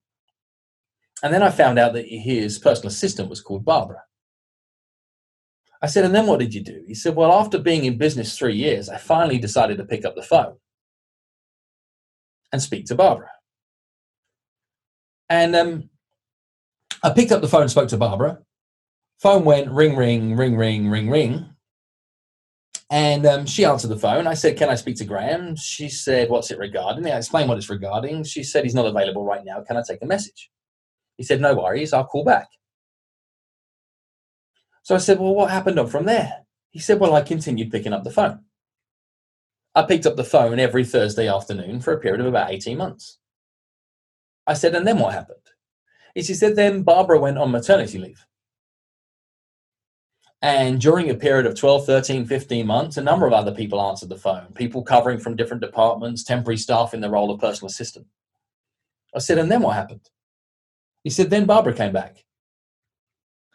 And 1.22 1.32
then 1.32 1.42
I 1.42 1.48
found 1.48 1.78
out 1.78 1.94
that 1.94 2.04
his 2.06 2.58
personal 2.58 2.88
assistant 2.88 3.30
was 3.30 3.40
called 3.40 3.64
Barbara. 3.64 4.02
I 5.80 5.86
said, 5.86 6.04
And 6.04 6.14
then 6.14 6.26
what 6.26 6.40
did 6.40 6.52
you 6.52 6.62
do? 6.62 6.84
He 6.86 6.94
said, 6.94 7.16
Well, 7.16 7.32
after 7.32 7.58
being 7.58 7.86
in 7.86 7.96
business 7.96 8.36
three 8.36 8.56
years, 8.56 8.90
I 8.90 8.98
finally 8.98 9.38
decided 9.38 9.78
to 9.78 9.84
pick 9.86 10.04
up 10.04 10.16
the 10.16 10.22
phone 10.22 10.56
and 12.52 12.60
speak 12.60 12.84
to 12.86 12.94
Barbara. 12.94 13.30
And 15.30 15.56
um, 15.56 15.88
I 17.02 17.08
picked 17.08 17.32
up 17.32 17.40
the 17.40 17.48
phone 17.48 17.62
and 17.62 17.70
spoke 17.70 17.88
to 17.88 17.96
Barbara. 17.96 18.40
Phone 19.20 19.44
went 19.44 19.70
ring, 19.70 19.96
ring, 19.96 20.34
ring, 20.34 20.56
ring, 20.56 20.88
ring, 20.88 21.10
ring. 21.10 21.50
And 22.90 23.26
um, 23.26 23.46
she 23.46 23.66
answered 23.66 23.88
the 23.88 23.98
phone. 23.98 24.26
I 24.26 24.32
said, 24.32 24.56
Can 24.56 24.70
I 24.70 24.74
speak 24.74 24.96
to 24.96 25.04
Graham? 25.04 25.56
She 25.56 25.90
said, 25.90 26.30
What's 26.30 26.50
it 26.50 26.58
regarding? 26.58 27.06
I 27.06 27.18
explained 27.18 27.48
what 27.48 27.58
it's 27.58 27.68
regarding. 27.68 28.24
She 28.24 28.42
said, 28.42 28.64
He's 28.64 28.74
not 28.74 28.86
available 28.86 29.24
right 29.24 29.44
now. 29.44 29.60
Can 29.60 29.76
I 29.76 29.82
take 29.86 30.00
a 30.02 30.06
message? 30.06 30.50
He 31.18 31.22
said, 31.22 31.40
No 31.40 31.54
worries. 31.54 31.92
I'll 31.92 32.06
call 32.06 32.24
back. 32.24 32.48
So 34.82 34.94
I 34.94 34.98
said, 34.98 35.20
Well, 35.20 35.34
what 35.34 35.50
happened 35.50 35.90
from 35.90 36.06
there? 36.06 36.46
He 36.70 36.78
said, 36.78 36.98
Well, 36.98 37.14
I 37.14 37.20
continued 37.20 37.70
picking 37.70 37.92
up 37.92 38.04
the 38.04 38.10
phone. 38.10 38.40
I 39.74 39.82
picked 39.82 40.06
up 40.06 40.16
the 40.16 40.24
phone 40.24 40.58
every 40.58 40.84
Thursday 40.84 41.28
afternoon 41.28 41.80
for 41.80 41.92
a 41.92 42.00
period 42.00 42.20
of 42.22 42.26
about 42.26 42.50
18 42.50 42.76
months. 42.78 43.18
I 44.46 44.54
said, 44.54 44.74
And 44.74 44.86
then 44.86 44.98
what 44.98 45.12
happened? 45.12 45.36
He 46.14 46.22
said, 46.22 46.56
Then 46.56 46.82
Barbara 46.82 47.20
went 47.20 47.38
on 47.38 47.52
maternity 47.52 47.98
leave. 47.98 48.24
And 50.42 50.80
during 50.80 51.10
a 51.10 51.14
period 51.14 51.44
of 51.44 51.54
12, 51.54 51.84
13, 51.84 52.24
15 52.24 52.66
months, 52.66 52.96
a 52.96 53.02
number 53.02 53.26
of 53.26 53.32
other 53.32 53.52
people 53.52 53.80
answered 53.80 54.08
the 54.08 54.16
phone, 54.16 54.46
people 54.54 54.82
covering 54.82 55.18
from 55.18 55.36
different 55.36 55.62
departments, 55.62 56.24
temporary 56.24 56.56
staff 56.56 56.94
in 56.94 57.00
the 57.00 57.10
role 57.10 57.30
of 57.30 57.40
personal 57.40 57.68
assistant. 57.68 58.06
I 59.14 59.18
said, 59.18 59.38
and 59.38 59.50
then 59.50 59.60
what 59.60 59.76
happened? 59.76 60.08
He 61.04 61.10
said, 61.10 61.28
then 61.28 61.44
Barbara 61.44 61.74
came 61.74 61.92
back. 61.92 62.24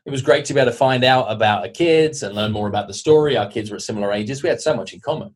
It 0.05 0.11
was 0.11 0.21
great 0.21 0.45
to 0.45 0.53
be 0.53 0.59
able 0.59 0.71
to 0.71 0.77
find 0.77 1.03
out 1.03 1.31
about 1.31 1.63
our 1.63 1.69
kids 1.69 2.21
and 2.21 2.35
learn 2.35 2.51
more 2.51 2.67
about 2.67 2.87
the 2.87 2.93
story. 2.93 3.35
Our 3.35 3.49
kids 3.49 3.71
were 3.71 3.77
at 3.77 3.81
similar 3.81 4.11
ages. 4.11 4.43
We 4.43 4.49
had 4.49 4.61
so 4.61 4.75
much 4.75 4.93
in 4.93 4.99
common. 4.99 5.33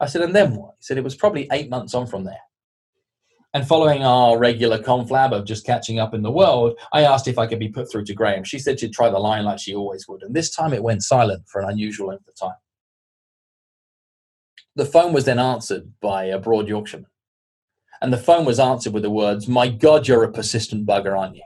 I 0.00 0.06
said, 0.06 0.22
and 0.22 0.34
then 0.34 0.56
what? 0.56 0.76
He 0.78 0.84
said, 0.84 0.96
it 0.96 1.04
was 1.04 1.14
probably 1.14 1.46
eight 1.52 1.68
months 1.68 1.94
on 1.94 2.06
from 2.06 2.24
there. 2.24 2.40
And 3.52 3.66
following 3.66 4.04
our 4.04 4.38
regular 4.38 4.78
conflab 4.78 5.32
of 5.32 5.44
just 5.44 5.66
catching 5.66 5.98
up 5.98 6.14
in 6.14 6.22
the 6.22 6.30
world, 6.30 6.78
I 6.92 7.02
asked 7.02 7.26
if 7.26 7.36
I 7.36 7.48
could 7.48 7.58
be 7.58 7.68
put 7.68 7.90
through 7.90 8.04
to 8.04 8.14
Graham. 8.14 8.44
She 8.44 8.60
said 8.60 8.78
she'd 8.78 8.92
try 8.92 9.10
the 9.10 9.18
line 9.18 9.44
like 9.44 9.58
she 9.58 9.74
always 9.74 10.06
would. 10.06 10.22
And 10.22 10.34
this 10.34 10.54
time 10.54 10.72
it 10.72 10.84
went 10.84 11.02
silent 11.02 11.48
for 11.48 11.60
an 11.60 11.68
unusual 11.68 12.08
length 12.08 12.28
of 12.28 12.36
time. 12.36 12.56
The 14.76 14.86
phone 14.86 15.12
was 15.12 15.24
then 15.24 15.40
answered 15.40 15.92
by 16.00 16.24
a 16.24 16.38
broad 16.38 16.68
Yorkshireman. 16.68 17.10
And 18.00 18.12
the 18.12 18.18
phone 18.18 18.44
was 18.44 18.60
answered 18.60 18.92
with 18.92 19.02
the 19.02 19.10
words, 19.10 19.48
My 19.48 19.68
God, 19.68 20.06
you're 20.06 20.22
a 20.22 20.32
persistent 20.32 20.86
bugger, 20.86 21.18
aren't 21.18 21.36
you? 21.36 21.42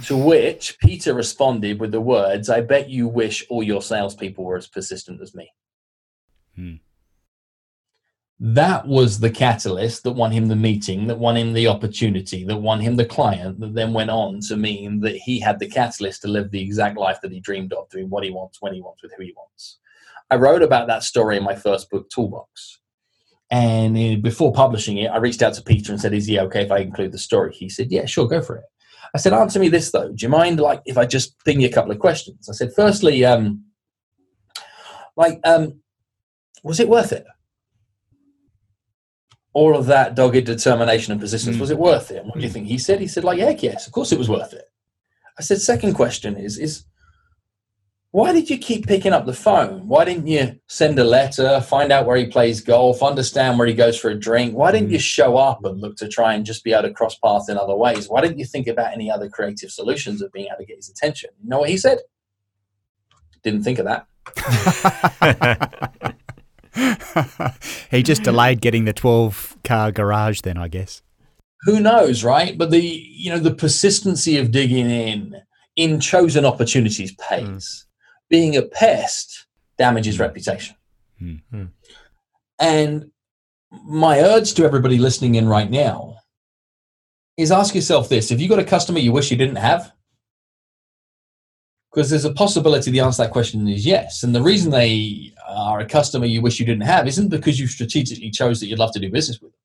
to 0.04 0.16
which 0.16 0.78
Peter 0.80 1.12
responded 1.12 1.80
with 1.80 1.92
the 1.92 2.00
words, 2.00 2.48
I 2.48 2.62
bet 2.62 2.88
you 2.88 3.06
wish 3.06 3.44
all 3.50 3.62
your 3.62 3.82
salespeople 3.82 4.42
were 4.42 4.56
as 4.56 4.66
persistent 4.66 5.20
as 5.20 5.34
me. 5.34 5.52
Hmm 6.56 6.76
that 8.40 8.86
was 8.86 9.18
the 9.18 9.30
catalyst 9.30 10.04
that 10.04 10.12
won 10.12 10.30
him 10.30 10.46
the 10.46 10.54
meeting, 10.56 11.08
that 11.08 11.18
won 11.18 11.36
him 11.36 11.52
the 11.52 11.66
opportunity, 11.66 12.44
that 12.44 12.56
won 12.56 12.80
him 12.80 12.94
the 12.94 13.04
client, 13.04 13.58
that 13.58 13.74
then 13.74 13.92
went 13.92 14.10
on 14.10 14.40
to 14.40 14.56
mean 14.56 15.00
that 15.00 15.16
he 15.16 15.40
had 15.40 15.58
the 15.58 15.68
catalyst 15.68 16.22
to 16.22 16.28
live 16.28 16.50
the 16.50 16.62
exact 16.62 16.96
life 16.96 17.20
that 17.20 17.32
he 17.32 17.40
dreamed 17.40 17.72
of, 17.72 17.88
doing 17.90 18.08
what 18.08 18.22
he 18.22 18.30
wants, 18.30 18.62
when 18.62 18.74
he 18.74 18.80
wants, 18.80 19.02
with 19.02 19.12
who 19.16 19.24
he 19.24 19.34
wants. 19.36 19.78
I 20.30 20.36
wrote 20.36 20.62
about 20.62 20.86
that 20.86 21.02
story 21.02 21.36
in 21.36 21.42
my 21.42 21.56
first 21.56 21.90
book, 21.90 22.08
Toolbox. 22.10 22.80
And 23.50 24.22
before 24.22 24.52
publishing 24.52 24.98
it, 24.98 25.08
I 25.08 25.16
reached 25.16 25.42
out 25.42 25.54
to 25.54 25.62
Peter 25.62 25.90
and 25.90 26.00
said, 26.00 26.12
Is 26.12 26.26
he 26.26 26.38
okay 26.38 26.62
if 26.62 26.70
I 26.70 26.78
include 26.78 27.12
the 27.12 27.18
story? 27.18 27.54
He 27.54 27.68
said, 27.68 27.90
Yeah, 27.90 28.04
sure, 28.04 28.28
go 28.28 28.42
for 28.42 28.56
it. 28.56 28.64
I 29.14 29.18
said, 29.18 29.32
Answer 29.32 29.58
me 29.58 29.70
this 29.70 29.90
though. 29.90 30.08
Do 30.08 30.22
you 30.22 30.28
mind 30.28 30.60
like 30.60 30.82
if 30.84 30.98
I 30.98 31.06
just 31.06 31.42
ping 31.44 31.62
you 31.62 31.68
a 31.68 31.72
couple 31.72 31.90
of 31.90 31.98
questions? 31.98 32.48
I 32.48 32.52
said, 32.52 32.72
firstly, 32.76 33.24
um, 33.24 33.64
like, 35.16 35.40
um, 35.44 35.80
was 36.62 36.78
it 36.78 36.88
worth 36.88 37.10
it? 37.10 37.24
All 39.52 39.76
of 39.76 39.86
that 39.86 40.14
dogged 40.14 40.44
determination 40.44 41.12
and 41.12 41.20
persistence, 41.20 41.56
mm. 41.56 41.60
was 41.60 41.70
it 41.70 41.78
worth 41.78 42.10
it? 42.10 42.24
what 42.24 42.34
do 42.34 42.40
you 42.40 42.50
think? 42.50 42.66
He 42.66 42.78
said, 42.78 43.00
he 43.00 43.08
said, 43.08 43.24
like, 43.24 43.38
heck 43.38 43.62
yes, 43.62 43.86
of 43.86 43.92
course 43.92 44.12
it 44.12 44.18
was 44.18 44.28
worth 44.28 44.52
it. 44.52 44.70
I 45.38 45.42
said, 45.42 45.60
second 45.60 45.94
question 45.94 46.36
is, 46.36 46.58
is 46.58 46.84
why 48.10 48.32
did 48.32 48.48
you 48.48 48.58
keep 48.58 48.86
picking 48.86 49.12
up 49.12 49.26
the 49.26 49.34
phone? 49.34 49.86
Why 49.86 50.04
didn't 50.04 50.26
you 50.26 50.58
send 50.66 50.98
a 50.98 51.04
letter, 51.04 51.60
find 51.60 51.92
out 51.92 52.06
where 52.06 52.16
he 52.16 52.26
plays 52.26 52.60
golf, 52.60 53.02
understand 53.02 53.58
where 53.58 53.68
he 53.68 53.74
goes 53.74 53.98
for 53.98 54.10
a 54.10 54.18
drink? 54.18 54.54
Why 54.54 54.72
didn't 54.72 54.90
you 54.90 54.98
show 54.98 55.36
up 55.36 55.64
and 55.64 55.80
look 55.80 55.96
to 55.98 56.08
try 56.08 56.34
and 56.34 56.44
just 56.44 56.64
be 56.64 56.72
able 56.72 56.88
to 56.88 56.94
cross 56.94 57.16
paths 57.16 57.48
in 57.48 57.58
other 57.58 57.76
ways? 57.76 58.08
Why 58.08 58.20
didn't 58.22 58.38
you 58.38 58.46
think 58.46 58.66
about 58.66 58.94
any 58.94 59.10
other 59.10 59.28
creative 59.28 59.70
solutions 59.70 60.22
of 60.22 60.32
being 60.32 60.46
able 60.46 60.58
to 60.58 60.64
get 60.64 60.76
his 60.76 60.88
attention? 60.88 61.30
You 61.42 61.50
know 61.50 61.58
what 61.60 61.68
he 61.70 61.76
said? 61.76 61.98
Didn't 63.42 63.62
think 63.62 63.78
of 63.78 63.84
that. 63.84 64.06
he 67.90 68.02
just 68.02 68.22
delayed 68.22 68.60
getting 68.60 68.84
the 68.84 68.92
12 68.92 69.58
car 69.64 69.92
garage 69.92 70.40
then, 70.42 70.56
I 70.56 70.68
guess. 70.68 71.02
Who 71.62 71.80
knows, 71.80 72.22
right? 72.22 72.56
But 72.56 72.70
the 72.70 72.80
you 72.80 73.30
know 73.30 73.38
the 73.38 73.54
persistency 73.54 74.38
of 74.38 74.52
digging 74.52 74.90
in 74.90 75.36
in 75.76 76.00
chosen 76.00 76.44
opportunities 76.44 77.14
pays. 77.16 77.46
Mm. 77.46 77.84
Being 78.30 78.56
a 78.56 78.62
pest 78.62 79.46
damages 79.76 80.20
reputation. 80.20 80.76
Mm. 81.20 81.70
And 82.60 83.10
my 83.84 84.20
urge 84.20 84.54
to 84.54 84.64
everybody 84.64 84.98
listening 84.98 85.34
in 85.34 85.48
right 85.48 85.70
now 85.70 86.16
is 87.36 87.50
ask 87.50 87.74
yourself 87.74 88.08
this: 88.08 88.30
if 88.30 88.40
you 88.40 88.48
got 88.48 88.60
a 88.60 88.64
customer 88.64 89.00
you 89.00 89.12
wish 89.12 89.30
you 89.30 89.36
didn't 89.36 89.56
have? 89.56 89.92
Because 91.98 92.10
there's 92.10 92.24
a 92.24 92.32
possibility 92.32 92.92
the 92.92 93.00
answer 93.00 93.16
to 93.16 93.26
that 93.26 93.32
question 93.32 93.66
is 93.66 93.84
yes. 93.84 94.22
And 94.22 94.32
the 94.32 94.40
reason 94.40 94.70
they 94.70 95.32
are 95.48 95.80
a 95.80 95.84
customer 95.84 96.26
you 96.26 96.40
wish 96.40 96.60
you 96.60 96.64
didn't 96.64 96.84
have 96.84 97.08
isn't 97.08 97.26
because 97.26 97.58
you 97.58 97.66
strategically 97.66 98.30
chose 98.30 98.60
that 98.60 98.68
you'd 98.68 98.78
love 98.78 98.92
to 98.92 99.00
do 99.00 99.10
business 99.10 99.40
with 99.40 99.50
them. 99.50 99.58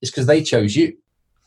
It's 0.00 0.12
because 0.12 0.28
they 0.28 0.44
chose 0.44 0.76
you. 0.76 0.96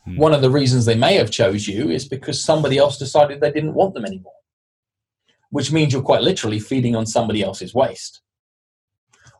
Hmm. 0.04 0.16
One 0.16 0.34
of 0.34 0.42
the 0.42 0.50
reasons 0.50 0.84
they 0.84 0.94
may 0.94 1.14
have 1.14 1.30
chose 1.30 1.66
you 1.66 1.88
is 1.88 2.06
because 2.06 2.44
somebody 2.44 2.76
else 2.76 2.98
decided 2.98 3.40
they 3.40 3.50
didn't 3.50 3.72
want 3.72 3.94
them 3.94 4.04
anymore. 4.04 4.34
Which 5.48 5.72
means 5.72 5.94
you're 5.94 6.02
quite 6.02 6.20
literally 6.20 6.60
feeding 6.60 6.94
on 6.94 7.06
somebody 7.06 7.42
else's 7.42 7.72
waste. 7.72 8.20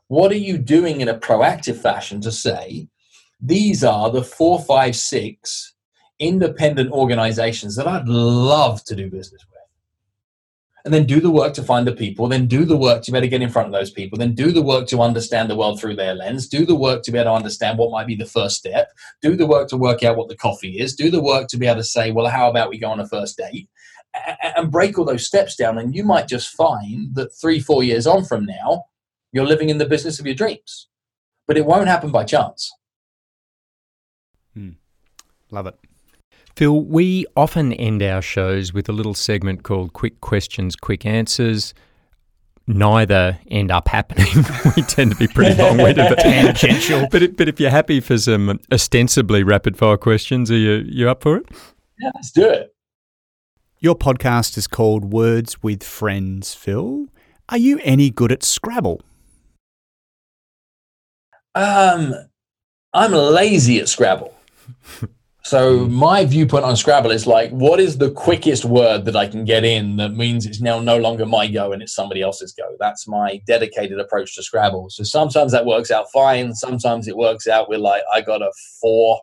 What 0.07 0.31
are 0.31 0.43
you 0.49 0.57
doing 0.57 0.99
in 0.99 1.09
a 1.09 1.19
proactive 1.19 1.77
fashion 1.77 2.21
to 2.21 2.31
say, 2.31 2.87
these 3.39 3.83
are 3.83 4.09
the 4.09 4.23
four, 4.23 4.59
five, 4.59 4.95
six 4.95 5.75
independent 6.17 6.91
organizations 6.91 7.75
that 7.75 7.87
I'd 7.87 8.07
love 8.07 8.83
to 8.85 8.95
do 8.95 9.11
business 9.11 9.45
with? 9.45 9.50
And 10.83 10.93
then 10.93 11.05
do 11.05 11.19
the 11.19 11.29
work 11.29 11.53
to 11.53 11.63
find 11.63 11.85
the 11.85 11.91
people, 11.91 12.27
then 12.27 12.47
do 12.47 12.65
the 12.65 12.77
work 12.77 13.03
to 13.03 13.11
be 13.11 13.17
able 13.17 13.25
to 13.25 13.29
get 13.29 13.41
in 13.41 13.49
front 13.49 13.67
of 13.67 13.73
those 13.73 13.91
people, 13.91 14.17
then 14.17 14.33
do 14.33 14.51
the 14.51 14.61
work 14.61 14.87
to 14.87 15.01
understand 15.01 15.49
the 15.49 15.55
world 15.55 15.79
through 15.79 15.95
their 15.95 16.15
lens, 16.15 16.47
do 16.47 16.65
the 16.65 16.75
work 16.75 17.03
to 17.03 17.11
be 17.11 17.17
able 17.17 17.31
to 17.31 17.35
understand 17.35 17.77
what 17.77 17.91
might 17.91 18.07
be 18.07 18.15
the 18.15 18.25
first 18.25 18.57
step, 18.57 18.91
do 19.21 19.35
the 19.35 19.45
work 19.45 19.67
to 19.69 19.77
work 19.77 20.03
out 20.03 20.17
what 20.17 20.27
the 20.27 20.35
coffee 20.35 20.79
is, 20.79 20.95
do 20.95 21.11
the 21.11 21.21
work 21.21 21.47
to 21.47 21.57
be 21.57 21.67
able 21.67 21.77
to 21.77 21.83
say, 21.83 22.11
well, 22.11 22.27
how 22.27 22.49
about 22.49 22.69
we 22.69 22.79
go 22.79 22.89
on 22.89 22.99
a 22.99 23.07
first 23.07 23.37
date? 23.37 23.69
And 24.55 24.71
break 24.71 24.97
all 24.97 25.05
those 25.05 25.25
steps 25.25 25.55
down, 25.55 25.77
and 25.77 25.95
you 25.95 26.03
might 26.03 26.27
just 26.27 26.49
find 26.49 27.15
that 27.15 27.33
three, 27.33 27.61
four 27.61 27.81
years 27.81 28.05
on 28.05 28.25
from 28.25 28.45
now, 28.45 28.85
you're 29.31 29.45
living 29.45 29.69
in 29.69 29.77
the 29.77 29.85
business 29.85 30.19
of 30.19 30.25
your 30.25 30.35
dreams. 30.35 30.89
But 31.47 31.57
it 31.57 31.65
won't 31.65 31.87
happen 31.87 32.11
by 32.11 32.25
chance. 32.25 32.71
Hmm. 34.53 34.71
Love 35.49 35.67
it. 35.67 35.75
Phil, 36.55 36.83
we 36.83 37.25
often 37.35 37.73
end 37.73 38.03
our 38.03 38.21
shows 38.21 38.73
with 38.73 38.89
a 38.89 38.91
little 38.91 39.13
segment 39.13 39.63
called 39.63 39.93
Quick 39.93 40.21
Questions, 40.21 40.75
Quick 40.75 41.05
Answers. 41.05 41.73
Neither 42.67 43.39
end 43.49 43.71
up 43.71 43.87
happening. 43.87 44.27
we 44.75 44.83
tend 44.83 45.11
to 45.11 45.17
be 45.17 45.27
pretty 45.27 45.55
long 45.61 45.77
winded, 45.77 46.09
but 46.09 46.19
tangential. 46.19 47.07
But, 47.09 47.35
but 47.37 47.47
if 47.47 47.59
you're 47.59 47.69
happy 47.69 47.99
for 47.99 48.17
some 48.17 48.59
ostensibly 48.71 49.43
rapid 49.43 49.77
fire 49.77 49.97
questions, 49.97 50.51
are 50.51 50.57
you, 50.57 50.83
you 50.87 51.09
up 51.09 51.23
for 51.23 51.37
it? 51.37 51.45
Yeah, 51.99 52.11
let's 52.15 52.31
do 52.31 52.47
it. 52.47 52.73
Your 53.79 53.95
podcast 53.95 54.57
is 54.57 54.67
called 54.67 55.05
Words 55.05 55.63
with 55.63 55.83
Friends, 55.83 56.53
Phil. 56.53 57.07
Are 57.49 57.57
you 57.57 57.79
any 57.83 58.11
good 58.11 58.31
at 58.31 58.43
Scrabble? 58.43 59.01
Um, 61.55 62.13
I'm 62.93 63.11
lazy 63.11 63.79
at 63.79 63.89
Scrabble. 63.89 64.33
So 65.51 65.85
my 65.87 66.23
viewpoint 66.23 66.63
on 66.63 66.77
Scrabble 66.77 67.11
is 67.11 67.27
like, 67.27 67.51
what 67.51 67.81
is 67.81 67.97
the 67.97 68.09
quickest 68.09 68.63
word 68.63 69.03
that 69.03 69.17
I 69.17 69.27
can 69.27 69.43
get 69.43 69.65
in 69.65 69.97
that 69.97 70.13
means 70.13 70.45
it's 70.45 70.61
now 70.61 70.79
no 70.79 70.97
longer 70.97 71.25
my 71.25 71.45
go 71.45 71.73
and 71.73 71.83
it's 71.83 71.93
somebody 71.93 72.21
else's 72.21 72.53
go? 72.53 72.77
That's 72.79 73.05
my 73.05 73.41
dedicated 73.45 73.99
approach 73.99 74.33
to 74.35 74.43
Scrabble. 74.43 74.89
So 74.91 75.03
sometimes 75.03 75.51
that 75.51 75.65
works 75.65 75.91
out 75.91 76.05
fine. 76.13 76.55
Sometimes 76.55 77.09
it 77.09 77.17
works 77.17 77.49
out 77.49 77.67
with 77.67 77.81
like 77.81 78.01
I 78.13 78.21
got 78.21 78.41
a 78.41 78.49
four 78.79 79.19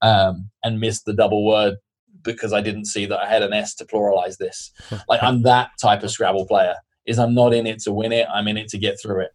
um, 0.00 0.48
and 0.64 0.80
missed 0.80 1.04
the 1.04 1.12
double 1.12 1.44
word 1.44 1.74
because 2.22 2.54
I 2.54 2.62
didn't 2.62 2.86
see 2.86 3.04
that 3.04 3.18
I 3.18 3.28
had 3.28 3.42
an 3.42 3.52
S 3.52 3.74
to 3.74 3.84
pluralize 3.84 4.38
this. 4.38 4.72
like 5.10 5.22
I'm 5.22 5.42
that 5.42 5.72
type 5.78 6.02
of 6.02 6.10
Scrabble 6.10 6.46
player. 6.46 6.76
Is 7.04 7.18
I'm 7.18 7.34
not 7.34 7.52
in 7.52 7.66
it 7.66 7.80
to 7.80 7.92
win 7.92 8.12
it. 8.12 8.26
I'm 8.32 8.48
in 8.48 8.56
it 8.56 8.68
to 8.68 8.78
get 8.78 8.98
through 8.98 9.24
it. 9.24 9.32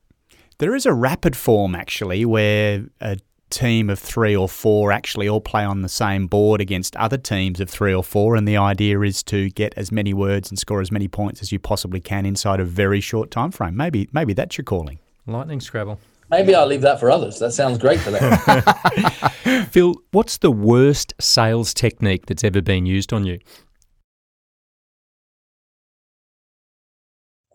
There 0.57 0.73
is 0.73 0.87
a 0.87 0.93
rapid 0.93 1.35
form 1.35 1.75
actually 1.75 2.25
where 2.25 2.85
a 2.99 3.17
team 3.51 3.89
of 3.89 3.99
three 3.99 4.35
or 4.35 4.49
four 4.49 4.91
actually 4.91 5.27
all 5.27 5.41
play 5.41 5.63
on 5.63 5.81
the 5.81 5.89
same 5.89 6.27
board 6.27 6.61
against 6.61 6.95
other 6.95 7.17
teams 7.17 7.59
of 7.59 7.69
three 7.69 7.93
or 7.93 8.03
four, 8.03 8.35
and 8.35 8.47
the 8.47 8.57
idea 8.57 8.99
is 9.01 9.21
to 9.23 9.49
get 9.49 9.73
as 9.77 9.91
many 9.91 10.13
words 10.13 10.49
and 10.49 10.57
score 10.57 10.81
as 10.81 10.91
many 10.91 11.07
points 11.07 11.41
as 11.41 11.51
you 11.51 11.59
possibly 11.59 11.99
can 11.99 12.25
inside 12.25 12.59
a 12.59 12.65
very 12.65 13.01
short 13.01 13.29
time 13.29 13.51
frame. 13.51 13.75
Maybe 13.75 14.09
maybe 14.11 14.33
that's 14.33 14.57
your 14.57 14.65
calling. 14.65 14.99
Lightning 15.27 15.59
Scrabble. 15.59 15.99
Maybe 16.31 16.55
I'll 16.55 16.65
leave 16.65 16.81
that 16.81 16.99
for 16.99 17.11
others. 17.11 17.39
That 17.39 17.51
sounds 17.51 17.77
great 17.77 17.99
for 17.99 18.11
them. 18.11 19.65
Phil, 19.71 19.95
what's 20.11 20.37
the 20.37 20.49
worst 20.49 21.13
sales 21.19 21.73
technique 21.73 22.25
that's 22.25 22.45
ever 22.45 22.61
been 22.61 22.85
used 22.85 23.11
on 23.11 23.25
you? 23.25 23.39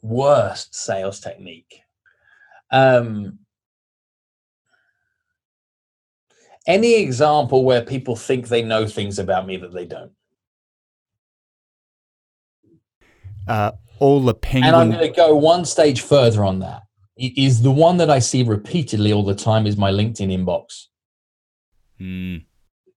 Worst 0.02 0.74
sales 0.74 1.20
technique. 1.20 1.80
Um, 2.70 3.38
any 6.66 6.96
example 6.96 7.64
where 7.64 7.82
people 7.82 8.16
think 8.16 8.48
they 8.48 8.62
know 8.62 8.86
things 8.86 9.18
about 9.18 9.46
me 9.46 9.56
that 9.58 9.72
they 9.72 9.86
don't? 9.86 10.12
Uh, 13.46 13.72
all 13.98 14.20
the 14.20 14.34
penguin. 14.34 14.74
And 14.74 14.76
I'm 14.76 14.90
going 14.90 15.08
to 15.08 15.14
go 15.14 15.34
one 15.34 15.64
stage 15.64 16.02
further 16.02 16.44
on 16.44 16.58
that. 16.60 16.82
It 17.16 17.36
is 17.38 17.62
the 17.62 17.70
one 17.70 17.96
that 17.98 18.10
I 18.10 18.18
see 18.18 18.42
repeatedly 18.42 19.12
all 19.12 19.24
the 19.24 19.34
time 19.34 19.66
is 19.66 19.76
my 19.76 19.90
LinkedIn 19.90 20.30
inbox. 20.30 20.86
Mm. 22.00 22.44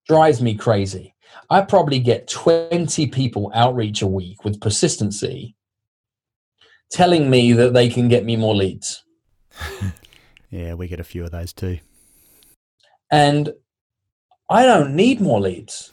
Drives 0.07 0.41
me 0.41 0.55
crazy. 0.55 1.15
I 1.49 1.61
probably 1.61 1.99
get 1.99 2.27
20 2.27 3.07
people 3.07 3.51
outreach 3.53 4.01
a 4.01 4.07
week 4.07 4.43
with 4.43 4.59
persistency 4.59 5.55
telling 6.91 7.29
me 7.29 7.53
that 7.53 7.73
they 7.73 7.89
can 7.89 8.07
get 8.07 8.25
me 8.25 8.35
more 8.35 8.55
leads. 8.55 9.03
yeah, 10.49 10.73
we 10.73 10.87
get 10.87 10.99
a 10.99 11.03
few 11.03 11.23
of 11.23 11.31
those 11.31 11.53
too. 11.53 11.79
And 13.11 13.53
I 14.49 14.65
don't 14.65 14.95
need 14.95 15.21
more 15.21 15.39
leads. 15.39 15.91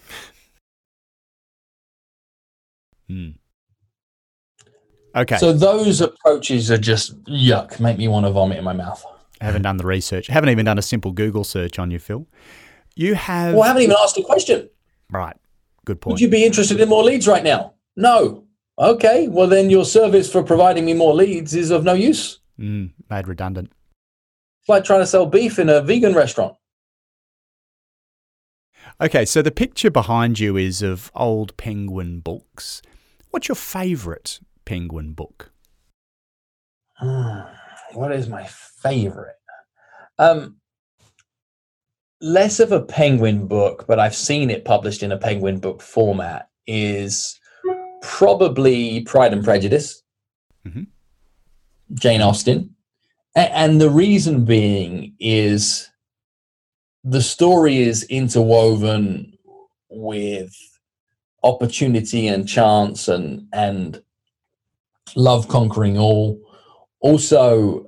Hmm. 3.09 3.31
Okay. 5.15 5.39
So 5.39 5.53
those 5.53 6.01
approaches 6.01 6.71
are 6.71 6.79
just 6.79 7.23
yuck, 7.25 7.81
make 7.81 7.97
me 7.97 8.09
want 8.09 8.27
to 8.27 8.33
vomit 8.33 8.59
in 8.59 8.65
my 8.65 8.75
mouth. 8.75 9.05
I 9.41 9.45
haven't 9.45 9.63
done 9.63 9.77
the 9.77 9.87
research. 9.87 10.29
I 10.31 10.33
haven't 10.33 10.51
even 10.51 10.67
done 10.67 10.79
a 10.79 10.83
simple 10.83 11.13
Google 11.13 11.45
search 11.45 11.79
on 11.79 11.91
you, 11.91 11.99
Phil. 11.99 12.27
You 12.95 13.15
have. 13.15 13.55
Well, 13.55 13.63
I 13.63 13.69
haven't 13.69 13.83
even 13.83 13.97
asked 14.01 14.17
a 14.19 14.23
question. 14.23 14.69
Right. 15.11 15.37
Good 15.85 16.01
point. 16.01 16.15
Would 16.15 16.21
you 16.21 16.29
be 16.29 16.45
interested 16.45 16.81
in 16.81 16.89
more 16.89 17.05
leads 17.05 17.29
right 17.29 17.45
now? 17.45 17.75
No. 17.97 18.45
Okay. 18.79 19.29
Well, 19.29 19.47
then 19.47 19.71
your 19.71 19.85
service 19.85 20.31
for 20.31 20.43
providing 20.43 20.85
me 20.85 20.95
more 20.95 21.15
leads 21.15 21.55
is 21.55 21.71
of 21.71 21.85
no 21.85 21.95
use. 21.95 22.41
Mm, 22.59 22.93
made 23.11 23.29
redundant. 23.29 23.71
It's 24.61 24.69
like 24.69 24.85
trying 24.85 25.01
to 25.01 25.07
sell 25.07 25.27
beef 25.27 25.59
in 25.59 25.69
a 25.69 25.81
vegan 25.81 26.15
restaurant. 26.15 26.57
Okay, 28.99 29.27
so 29.27 29.43
the 29.43 29.51
picture 29.51 29.91
behind 29.91 30.41
you 30.41 30.57
is 30.57 30.81
of 30.81 31.11
old 31.15 31.55
penguin 31.59 32.21
books. 32.21 32.81
What's 33.31 33.47
your 33.47 33.55
favourite 33.55 34.41
penguin 34.65 35.13
book? 35.13 35.53
what 37.93 38.11
is 38.11 38.27
my 38.27 38.47
favourite? 38.47 39.35
Um, 40.19 40.57
less 42.23 42.59
of 42.59 42.73
a 42.73 42.81
penguin 42.81 43.47
book, 43.47 43.85
but 43.87 44.01
I've 44.01 44.15
seen 44.15 44.49
it 44.49 44.65
published 44.65 45.03
in 45.03 45.13
a 45.13 45.19
penguin 45.19 45.59
book 45.59 45.83
format. 45.83 46.49
Is 46.67 47.39
probably 48.01 49.03
Pride 49.03 49.33
and 49.33 49.45
Prejudice, 49.45 50.03
mm-hmm. 50.67 50.85
Jane 51.95 52.23
Austen, 52.23 52.75
and 53.37 53.79
the 53.79 53.91
reason 53.91 54.45
being 54.47 55.15
is 55.21 55.89
the 57.09 57.23
story 57.23 57.79
is 57.79 58.03
interwoven 58.05 59.33
with 59.89 60.53
opportunity 61.45 62.27
and 62.27 62.49
chance 62.49 63.07
and 63.07 63.47
and 63.53 64.03
love 65.15 65.47
conquering 65.47 65.97
all. 65.97 66.41
Also 67.01 67.87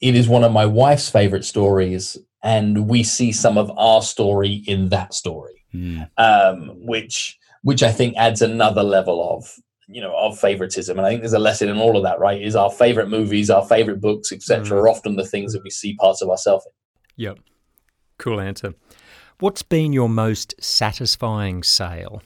it 0.00 0.16
is 0.16 0.28
one 0.28 0.42
of 0.42 0.50
my 0.50 0.66
wife's 0.66 1.08
favorite 1.08 1.44
stories 1.44 2.18
and 2.42 2.88
we 2.88 3.04
see 3.04 3.30
some 3.30 3.56
of 3.56 3.70
our 3.78 4.02
story 4.02 4.64
in 4.66 4.88
that 4.88 5.14
story 5.14 5.64
mm. 5.72 6.08
um, 6.16 6.70
which 6.86 7.38
which 7.62 7.82
i 7.82 7.92
think 7.92 8.14
adds 8.16 8.40
another 8.40 8.82
level 8.82 9.36
of 9.36 9.60
you 9.86 10.00
know 10.00 10.16
of 10.16 10.38
favoritism. 10.38 10.96
And 10.96 11.06
i 11.06 11.10
think 11.10 11.20
there's 11.20 11.34
a 11.34 11.38
lesson 11.38 11.68
in 11.68 11.78
all 11.78 11.96
of 11.96 12.02
that 12.02 12.18
right? 12.18 12.40
Is 12.40 12.56
our 12.56 12.70
favorite 12.70 13.10
movies 13.10 13.50
our 13.50 13.64
favorite 13.64 14.00
books 14.00 14.32
etc 14.32 14.64
mm. 14.64 14.72
are 14.72 14.88
often 14.88 15.16
the 15.16 15.26
things 15.26 15.52
that 15.52 15.62
we 15.62 15.70
see 15.70 15.94
parts 15.94 16.22
of 16.22 16.30
ourselves 16.30 16.66
in. 16.66 16.72
Yep 17.24 17.38
cool 18.20 18.40
answer. 18.40 18.74
What's 19.40 19.62
been 19.62 19.92
your 19.92 20.08
most 20.08 20.54
satisfying 20.60 21.62
sale? 21.62 22.22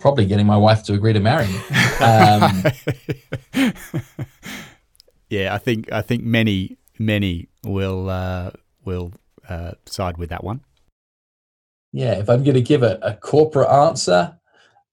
Probably 0.00 0.26
getting 0.26 0.46
my 0.46 0.56
wife 0.56 0.82
to 0.84 0.94
agree 0.94 1.12
to 1.12 1.20
marry 1.20 1.46
me. 1.46 1.58
Um, 2.00 3.72
yeah 5.28 5.54
i 5.54 5.58
think 5.58 5.92
i 5.92 6.02
think 6.02 6.24
many 6.24 6.78
many 7.00 7.48
will 7.64 8.08
uh, 8.10 8.50
will 8.84 9.12
uh, 9.48 9.72
side 9.86 10.18
with 10.18 10.30
that 10.30 10.44
one. 10.44 10.60
Yeah, 11.92 12.18
if 12.18 12.28
I'm 12.30 12.44
going 12.44 12.54
to 12.54 12.60
give 12.60 12.84
a, 12.84 12.98
a 13.02 13.14
corporate 13.14 13.68
answer, 13.68 14.38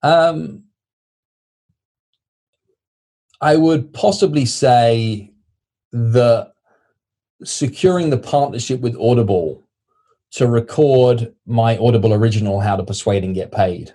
um, 0.02 0.64
I 3.40 3.56
would 3.56 3.94
possibly 3.94 4.46
say 4.46 5.32
that 5.92 6.54
securing 7.44 8.10
the 8.10 8.18
partnership 8.18 8.80
with 8.82 8.96
Audible 8.98 9.64
to 10.32 10.48
record 10.48 11.34
my 11.46 11.78
Audible 11.78 12.14
original, 12.14 12.60
How 12.60 12.76
to 12.76 12.84
Persuade 12.84 13.24
and 13.24 13.36
Get 13.36 13.52
Paid, 13.52 13.94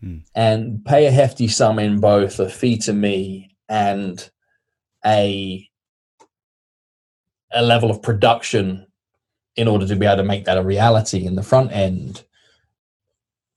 hmm. 0.00 0.18
and 0.34 0.84
pay 0.84 1.06
a 1.06 1.10
hefty 1.10 1.48
sum 1.48 1.78
in 1.78 2.00
both 2.00 2.40
a 2.40 2.48
fee 2.48 2.78
to 2.78 2.92
me 2.92 3.56
and 3.68 4.30
a 5.04 5.68
a 7.54 7.62
level 7.62 7.90
of 7.90 8.02
production 8.02 8.86
in 9.56 9.68
order 9.68 9.86
to 9.86 9.96
be 9.96 10.06
able 10.06 10.16
to 10.16 10.22
make 10.22 10.46
that 10.46 10.56
a 10.56 10.62
reality 10.62 11.26
in 11.26 11.34
the 11.34 11.42
front 11.42 11.70
end 11.72 12.24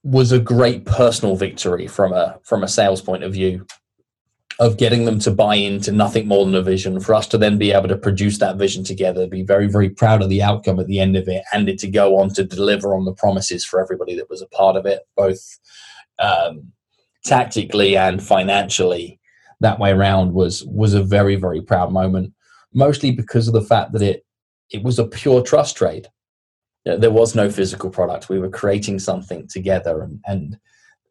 was 0.02 0.32
a 0.32 0.38
great 0.38 0.84
personal 0.84 1.34
victory 1.34 1.86
from 1.86 2.12
a 2.12 2.38
from 2.42 2.62
a 2.62 2.68
sales 2.68 3.00
point 3.00 3.24
of 3.24 3.32
view 3.32 3.66
of 4.58 4.78
getting 4.78 5.04
them 5.04 5.18
to 5.18 5.30
buy 5.30 5.54
into 5.54 5.92
nothing 5.92 6.26
more 6.26 6.44
than 6.44 6.54
a 6.54 6.62
vision 6.62 6.98
for 6.98 7.14
us 7.14 7.26
to 7.26 7.36
then 7.36 7.58
be 7.58 7.72
able 7.72 7.88
to 7.88 7.96
produce 7.96 8.38
that 8.38 8.56
vision 8.56 8.82
together 8.84 9.26
be 9.26 9.42
very 9.42 9.66
very 9.66 9.90
proud 9.90 10.22
of 10.22 10.28
the 10.28 10.42
outcome 10.42 10.80
at 10.80 10.86
the 10.86 10.98
end 10.98 11.16
of 11.16 11.28
it 11.28 11.42
and 11.52 11.68
it 11.68 11.78
to 11.78 11.88
go 11.88 12.18
on 12.18 12.28
to 12.30 12.44
deliver 12.44 12.94
on 12.94 13.04
the 13.04 13.12
promises 13.14 13.64
for 13.64 13.80
everybody 13.80 14.16
that 14.16 14.30
was 14.30 14.42
a 14.42 14.48
part 14.48 14.76
of 14.76 14.86
it 14.86 15.02
both 15.16 15.58
um, 16.18 16.72
tactically 17.24 17.96
and 17.96 18.22
financially 18.22 19.20
that 19.60 19.78
way 19.78 19.90
around 19.90 20.32
was 20.32 20.64
was 20.64 20.94
a 20.94 21.02
very 21.02 21.36
very 21.36 21.60
proud 21.60 21.92
moment 21.92 22.32
mostly 22.72 23.10
because 23.10 23.48
of 23.48 23.54
the 23.54 23.62
fact 23.62 23.92
that 23.92 24.02
it 24.02 24.26
it 24.70 24.82
was 24.82 24.98
a 24.98 25.06
pure 25.06 25.42
trust 25.42 25.76
trade. 25.76 26.08
There 26.84 27.10
was 27.10 27.34
no 27.34 27.50
physical 27.50 27.90
product. 27.90 28.28
We 28.28 28.38
were 28.38 28.50
creating 28.50 29.00
something 29.00 29.48
together, 29.48 30.02
and, 30.02 30.20
and 30.26 30.58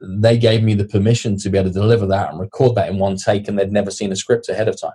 they 0.02 0.38
gave 0.38 0.64
me 0.64 0.74
the 0.74 0.86
permission 0.86 1.38
to 1.38 1.50
be 1.50 1.58
able 1.58 1.70
to 1.70 1.74
deliver 1.74 2.06
that 2.08 2.32
and 2.32 2.40
record 2.40 2.76
that 2.76 2.90
in 2.90 2.98
one 2.98 3.18
take, 3.18 3.48
and 3.48 3.58
they'd 3.58 3.72
never 3.72 3.92
seen 3.92 4.12
a 4.12 4.16
script 4.16 4.50
ahead 4.50 4.68
of 4.68 4.80
time. 4.80 4.92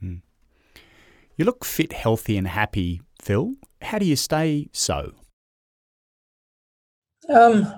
Hmm. 0.00 0.16
You 1.36 1.44
look 1.44 1.64
fit, 1.64 1.92
healthy, 1.92 2.36
and 2.36 2.48
happy, 2.48 3.02
Phil. 3.20 3.54
How 3.82 3.98
do 3.98 4.06
you 4.06 4.16
stay 4.16 4.68
so? 4.72 5.12
Um, 7.28 7.72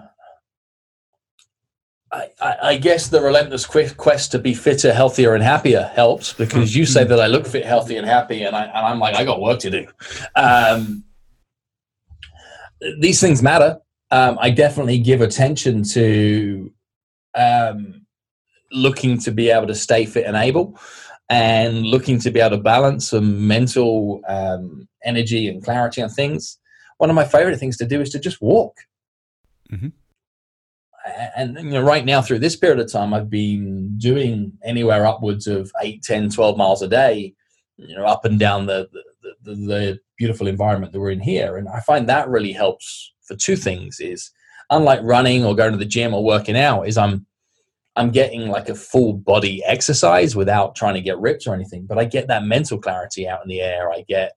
I, 2.13 2.29
I, 2.41 2.77
guess 2.79 3.09
the 3.09 3.21
relentless 3.21 3.67
quest 3.67 4.33
to 4.33 4.39
be 4.39 4.55
fitter, 4.55 4.93
healthier, 4.93 5.35
and 5.35 5.43
happier 5.43 5.91
helps 5.95 6.33
because 6.33 6.75
you 6.75 6.87
say 6.87 7.05
that 7.05 7.21
I 7.21 7.27
look 7.27 7.47
fit, 7.47 7.65
healthy, 7.65 7.97
and 7.97 8.07
happy, 8.07 8.43
and, 8.43 8.57
I, 8.57 8.65
and, 8.65 8.77
I, 8.77 8.91
am 8.91 8.99
like, 8.99 9.15
I 9.17 9.25
got 9.25 9.41
work 9.41 9.61
to 9.61 9.71
do. 9.71 9.87
Um, 10.35 11.05
these 13.01 13.21
things 13.21 13.43
matter. 13.43 13.81
Um, 14.11 14.39
I 14.41 14.51
definitely 14.51 14.99
give 14.99 15.21
attention 15.21 15.83
to 15.85 16.73
um, 17.35 18.07
looking 18.73 19.19
to 19.21 19.31
be 19.31 19.51
able 19.51 19.67
to 19.67 19.75
stay 19.75 20.07
fit 20.07 20.27
and 20.27 20.37
able, 20.37 20.79
and 21.29 21.85
looking 21.87 22.19
to 22.21 22.31
be 22.31 22.41
able 22.41 22.57
to 22.57 22.63
balance 22.63 23.09
some 23.09 23.47
mental 23.47 24.21
um, 24.29 24.89
energy 25.05 25.49
and 25.49 25.63
clarity 25.65 26.03
on 26.03 26.09
things. 26.09 26.59
One 26.99 27.11
of 27.11 27.17
my 27.17 27.25
favorite 27.25 27.59
things 27.59 27.77
to 27.79 27.87
do 27.87 28.01
is 28.01 28.11
to 28.11 28.19
just 28.19 28.41
walk. 28.41 28.77
Mm-hmm 29.71 29.89
and 31.37 31.57
you 31.57 31.71
know 31.71 31.83
right 31.83 32.05
now 32.05 32.21
through 32.21 32.39
this 32.39 32.57
period 32.57 32.81
of 32.81 32.91
time 32.91 33.15
i've 33.15 33.31
been 33.31 33.97
doing 33.99 34.53
anywhere 34.65 35.07
upwards 35.07 35.47
of 35.47 35.71
8 35.81 36.03
10 36.03 36.31
12 36.31 36.57
miles 36.57 36.83
a 36.83 36.89
day 36.89 37.35
you 37.77 37.97
know 37.97 38.05
up 38.05 38.25
and 38.25 38.39
down 38.39 38.67
the 38.67 38.89
the, 38.93 39.35
the, 39.43 39.55
the 39.55 39.99
beautiful 40.19 40.47
environment 40.47 40.93
that 40.93 41.01
we're 41.01 41.11
in 41.11 41.21
here 41.21 41.57
and 41.57 41.69
i 41.69 41.81
find 41.81 42.09
that 42.09 42.29
really 42.29 42.53
helps 42.53 43.13
for 43.27 43.37
two 43.37 43.57
things 43.57 44.01
is 44.01 44.31
unlike 44.71 45.01
running 45.03 45.45
or 45.45 45.55
going 45.55 45.73
to 45.73 45.79
the 45.79 45.85
gym 45.85 46.15
or 46.15 46.25
working 46.25 46.57
out 46.57 46.83
is 46.83 46.99
i'm 46.99 47.27
i'm 47.97 48.11
getting 48.11 48.49
like 48.49 48.69
a 48.69 48.75
full 48.75 49.13
body 49.13 49.63
exercise 49.65 50.35
without 50.35 50.75
trying 50.75 50.95
to 50.95 51.01
get 51.01 51.19
ripped 51.19 51.47
or 51.47 51.55
anything 51.55 51.87
but 51.87 51.99
i 51.99 52.05
get 52.05 52.29
that 52.29 52.45
mental 52.45 52.79
clarity 52.79 53.29
out 53.29 53.43
in 53.43 53.49
the 53.49 53.61
air 53.61 53.91
i 53.91 54.05
get 54.09 54.33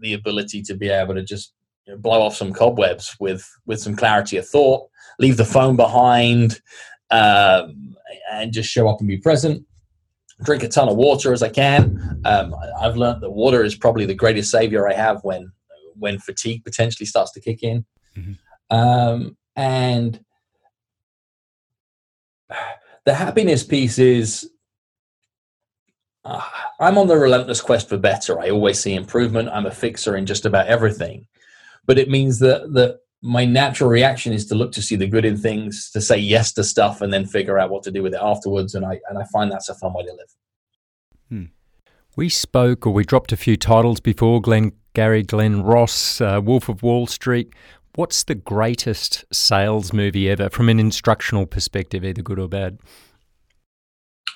the, 0.00 0.14
ability 0.14 0.62
to 0.62 0.74
be 0.74 0.88
able 0.88 1.14
to 1.14 1.22
just 1.22 1.52
you 1.86 1.92
know, 1.92 1.98
blow 1.98 2.22
off 2.22 2.36
some 2.36 2.52
cobwebs 2.52 3.16
with 3.20 3.48
with 3.66 3.80
some 3.80 3.96
clarity 3.96 4.36
of 4.36 4.48
thought 4.48 4.88
leave 5.18 5.36
the 5.36 5.44
phone 5.44 5.76
behind, 5.76 6.60
um, 7.10 7.96
and 8.32 8.52
just 8.52 8.70
show 8.70 8.88
up 8.88 9.00
and 9.00 9.08
be 9.08 9.18
present. 9.18 9.64
Drink 10.42 10.62
a 10.62 10.68
ton 10.68 10.88
of 10.88 10.96
water 10.96 11.32
as 11.32 11.42
I 11.42 11.48
can. 11.48 12.20
Um, 12.24 12.54
I've 12.80 12.96
learned 12.96 13.22
that 13.22 13.30
water 13.30 13.62
is 13.62 13.76
probably 13.76 14.04
the 14.04 14.14
greatest 14.14 14.50
savior 14.50 14.88
I 14.88 14.94
have 14.94 15.22
when 15.22 15.52
when 15.96 16.18
fatigue 16.18 16.64
potentially 16.64 17.06
starts 17.06 17.32
to 17.32 17.40
kick 17.40 17.62
in. 17.62 17.84
Mm-hmm. 18.16 18.76
Um, 18.76 19.36
and 19.56 20.20
the 23.04 23.14
happiness 23.14 23.62
piece 23.62 23.98
is 23.98 24.50
uh, 26.24 26.40
I'm 26.80 26.98
on 26.98 27.06
the 27.06 27.16
relentless 27.16 27.60
quest 27.60 27.88
for 27.88 27.98
better. 27.98 28.40
I 28.40 28.50
always 28.50 28.80
see 28.80 28.94
improvement. 28.94 29.50
I'm 29.50 29.66
a 29.66 29.70
fixer 29.70 30.16
in 30.16 30.26
just 30.26 30.46
about 30.46 30.66
everything. 30.66 31.26
But 31.86 31.98
it 31.98 32.08
means 32.08 32.38
that 32.38 32.72
that 32.72 33.00
my 33.22 33.44
natural 33.44 33.88
reaction 33.88 34.32
is 34.32 34.46
to 34.46 34.54
look 34.54 34.72
to 34.72 34.82
see 34.82 34.96
the 34.96 35.06
good 35.06 35.24
in 35.24 35.36
things, 35.36 35.90
to 35.92 36.00
say 36.00 36.18
yes 36.18 36.52
to 36.54 36.64
stuff, 36.64 37.00
and 37.00 37.12
then 37.12 37.26
figure 37.26 37.58
out 37.58 37.70
what 37.70 37.82
to 37.84 37.90
do 37.90 38.02
with 38.02 38.14
it 38.14 38.20
afterwards. 38.22 38.74
And 38.74 38.86
I 38.86 39.00
and 39.08 39.18
I 39.18 39.24
find 39.32 39.52
that's 39.52 39.68
a 39.68 39.74
fun 39.74 39.92
way 39.92 40.04
to 40.04 40.12
live. 40.12 40.34
Hmm. 41.28 41.44
We 42.16 42.28
spoke, 42.28 42.86
or 42.86 42.92
we 42.92 43.04
dropped 43.04 43.32
a 43.32 43.36
few 43.36 43.56
titles 43.56 44.00
before. 44.00 44.40
Glenn 44.40 44.72
Gary, 44.94 45.22
Glen 45.22 45.62
Ross, 45.62 46.20
uh, 46.20 46.40
Wolf 46.42 46.68
of 46.68 46.82
Wall 46.82 47.06
Street. 47.06 47.52
What's 47.96 48.24
the 48.24 48.34
greatest 48.34 49.24
sales 49.32 49.92
movie 49.92 50.28
ever 50.28 50.50
from 50.50 50.68
an 50.68 50.80
instructional 50.80 51.46
perspective, 51.46 52.04
either 52.04 52.22
good 52.22 52.40
or 52.40 52.48
bad? 52.48 52.78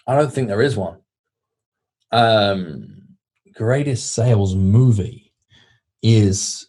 I 0.06 0.14
don't 0.14 0.32
think 0.32 0.48
there 0.48 0.62
is 0.62 0.76
one. 0.76 0.98
Um, 2.12 3.16
greatest 3.54 4.12
sales 4.12 4.54
movie 4.54 5.32
is 6.02 6.68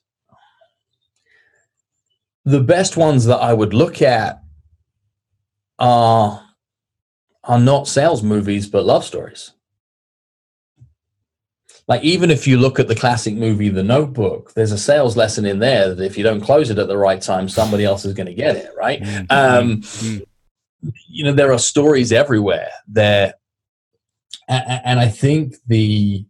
the 2.43 2.59
best 2.59 2.97
ones 2.97 3.25
that 3.25 3.37
I 3.37 3.53
would 3.53 3.73
look 3.73 4.01
at 4.01 4.41
are 5.77 6.43
are 7.43 7.59
not 7.59 7.87
sales 7.87 8.23
movies 8.23 8.67
but 8.67 8.85
love 8.85 9.05
stories. 9.05 9.53
Like 11.89 12.03
even 12.03 12.29
if 12.29 12.45
you 12.45 12.59
look 12.59 12.79
at 12.79 12.87
the 12.87 12.95
classic 12.95 13.33
movie 13.33 13.69
The 13.69 13.81
Notebook, 13.81 14.53
there's 14.53 14.71
a 14.71 14.77
sales 14.77 15.17
lesson 15.17 15.43
in 15.43 15.57
there 15.57 15.95
that 15.95 16.05
if 16.05 16.19
you 16.19 16.23
don't 16.23 16.39
close 16.39 16.69
it 16.69 16.77
at 16.77 16.87
the 16.87 16.97
right 16.97 17.19
time, 17.19 17.49
somebody 17.49 17.83
else 17.83 18.05
is 18.05 18.13
going 18.13 18.27
to 18.27 18.33
get 18.33 18.55
it, 18.55 18.69
right? 18.77 19.01
Mm-hmm. 19.01 19.25
Um, 19.31 19.77
mm-hmm. 19.81 20.89
You 21.07 21.23
know, 21.23 21.33
there 21.33 21.51
are 21.51 21.57
stories 21.57 22.11
everywhere 22.11 22.69
there, 22.87 23.33
and, 24.47 24.81
and 24.85 24.99
I 24.99 25.07
think 25.07 25.55
the 25.65 26.25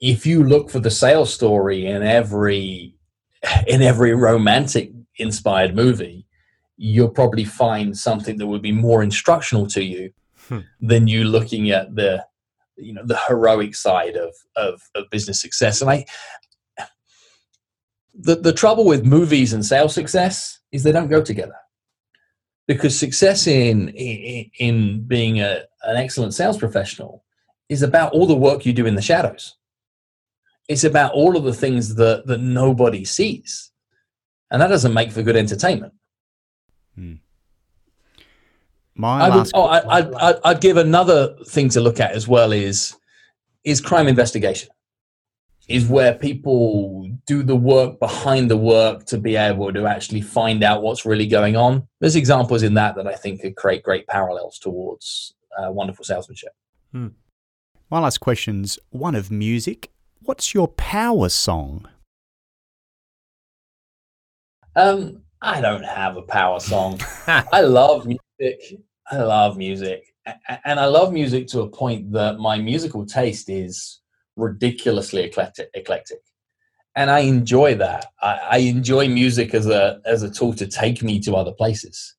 if 0.00 0.26
you 0.26 0.42
look 0.42 0.68
for 0.68 0.80
the 0.80 0.90
sales 0.90 1.32
story 1.32 1.86
in 1.86 2.02
every 2.02 2.96
in 3.68 3.82
every 3.82 4.14
romantic 4.14 4.90
inspired 5.16 5.76
movie, 5.76 6.26
you'll 6.76 7.08
probably 7.08 7.44
find 7.44 7.96
something 7.96 8.36
that 8.38 8.48
would 8.48 8.62
be 8.62 8.72
more 8.72 9.04
instructional 9.04 9.68
to 9.68 9.84
you 9.84 10.12
hmm. 10.48 10.58
than 10.80 11.06
you 11.06 11.22
looking 11.22 11.70
at 11.70 11.94
the 11.94 12.26
you 12.76 12.92
know 12.92 13.04
the 13.04 13.18
heroic 13.28 13.74
side 13.74 14.16
of, 14.16 14.34
of, 14.56 14.82
of 14.94 15.10
business 15.10 15.40
success. 15.40 15.80
And 15.80 15.90
I 15.90 16.04
the, 18.14 18.36
the 18.36 18.52
trouble 18.52 18.84
with 18.84 19.04
movies 19.04 19.52
and 19.52 19.64
sales 19.64 19.94
success 19.94 20.60
is 20.72 20.82
they 20.82 20.92
don't 20.92 21.08
go 21.08 21.22
together 21.22 21.56
because 22.66 22.98
success 22.98 23.46
in 23.46 23.88
in, 23.90 24.50
in 24.58 25.04
being 25.06 25.40
a, 25.40 25.64
an 25.82 25.96
excellent 25.96 26.34
sales 26.34 26.58
professional 26.58 27.24
is 27.68 27.82
about 27.82 28.12
all 28.12 28.26
the 28.26 28.36
work 28.36 28.64
you 28.64 28.72
do 28.72 28.86
in 28.86 28.94
the 28.94 29.02
shadows 29.02 29.56
it's 30.68 30.84
about 30.84 31.12
all 31.12 31.36
of 31.36 31.44
the 31.44 31.52
things 31.52 31.96
that 31.96 32.26
that 32.26 32.40
nobody 32.40 33.04
sees 33.04 33.72
and 34.50 34.62
that 34.62 34.68
doesn't 34.68 34.94
make 34.94 35.10
for 35.10 35.22
good 35.22 35.36
entertainment 35.36 35.92
hmm. 36.94 37.14
My 38.96 39.24
I 39.26 39.36
would, 39.36 39.50
oh, 39.54 39.64
I, 39.64 39.98
I'd, 39.98 40.14
I'd, 40.14 40.36
I'd 40.44 40.60
give 40.60 40.76
another 40.76 41.36
thing 41.46 41.68
to 41.70 41.80
look 41.80 42.00
at 42.00 42.12
as 42.12 42.28
well 42.28 42.52
is 42.52 42.96
is 43.64 43.80
crime 43.80 44.08
investigation 44.08 44.68
is 45.68 45.88
where 45.88 46.14
people 46.14 47.10
do 47.26 47.42
the 47.42 47.56
work 47.56 47.98
behind 47.98 48.50
the 48.50 48.56
work 48.56 49.06
to 49.06 49.16
be 49.16 49.36
able 49.36 49.72
to 49.72 49.86
actually 49.86 50.20
find 50.20 50.62
out 50.62 50.82
what's 50.82 51.06
really 51.06 51.26
going 51.26 51.56
on. 51.56 51.86
There's 52.00 52.16
examples 52.16 52.62
in 52.62 52.74
that 52.74 52.96
that 52.96 53.06
I 53.06 53.14
think 53.14 53.40
could 53.40 53.56
create 53.56 53.82
great 53.82 54.06
parallels 54.06 54.58
towards 54.58 55.34
uh, 55.58 55.70
wonderful 55.70 56.04
salesmanship. 56.04 56.52
Hmm. 56.92 57.08
One 57.88 58.02
last 58.02 58.18
question's 58.18 58.78
one 58.90 59.14
of 59.14 59.30
music. 59.30 59.90
What's 60.20 60.52
your 60.52 60.68
power 60.68 61.28
song? 61.28 61.88
Um, 64.76 65.22
I 65.40 65.60
don't 65.60 65.84
have 65.84 66.16
a 66.16 66.22
power 66.22 66.60
song. 66.60 67.00
I 67.26 67.60
love 67.60 68.06
music. 68.06 68.20
I 68.40 69.16
love 69.18 69.56
music, 69.56 70.14
and 70.64 70.80
I 70.80 70.86
love 70.86 71.12
music 71.12 71.46
to 71.48 71.60
a 71.60 71.68
point 71.68 72.12
that 72.12 72.38
my 72.38 72.58
musical 72.58 73.04
taste 73.06 73.48
is 73.48 74.00
ridiculously 74.36 75.22
eclectic. 75.22 75.70
eclectic. 75.74 76.18
And 76.96 77.10
I 77.10 77.20
enjoy 77.20 77.74
that. 77.76 78.06
I, 78.22 78.38
I 78.50 78.56
enjoy 78.58 79.08
music 79.08 79.52
as 79.52 79.66
a 79.66 80.00
as 80.04 80.22
a 80.22 80.30
tool 80.30 80.54
to 80.54 80.66
take 80.66 81.02
me 81.02 81.20
to 81.20 81.34
other 81.34 81.52
places, 81.52 82.14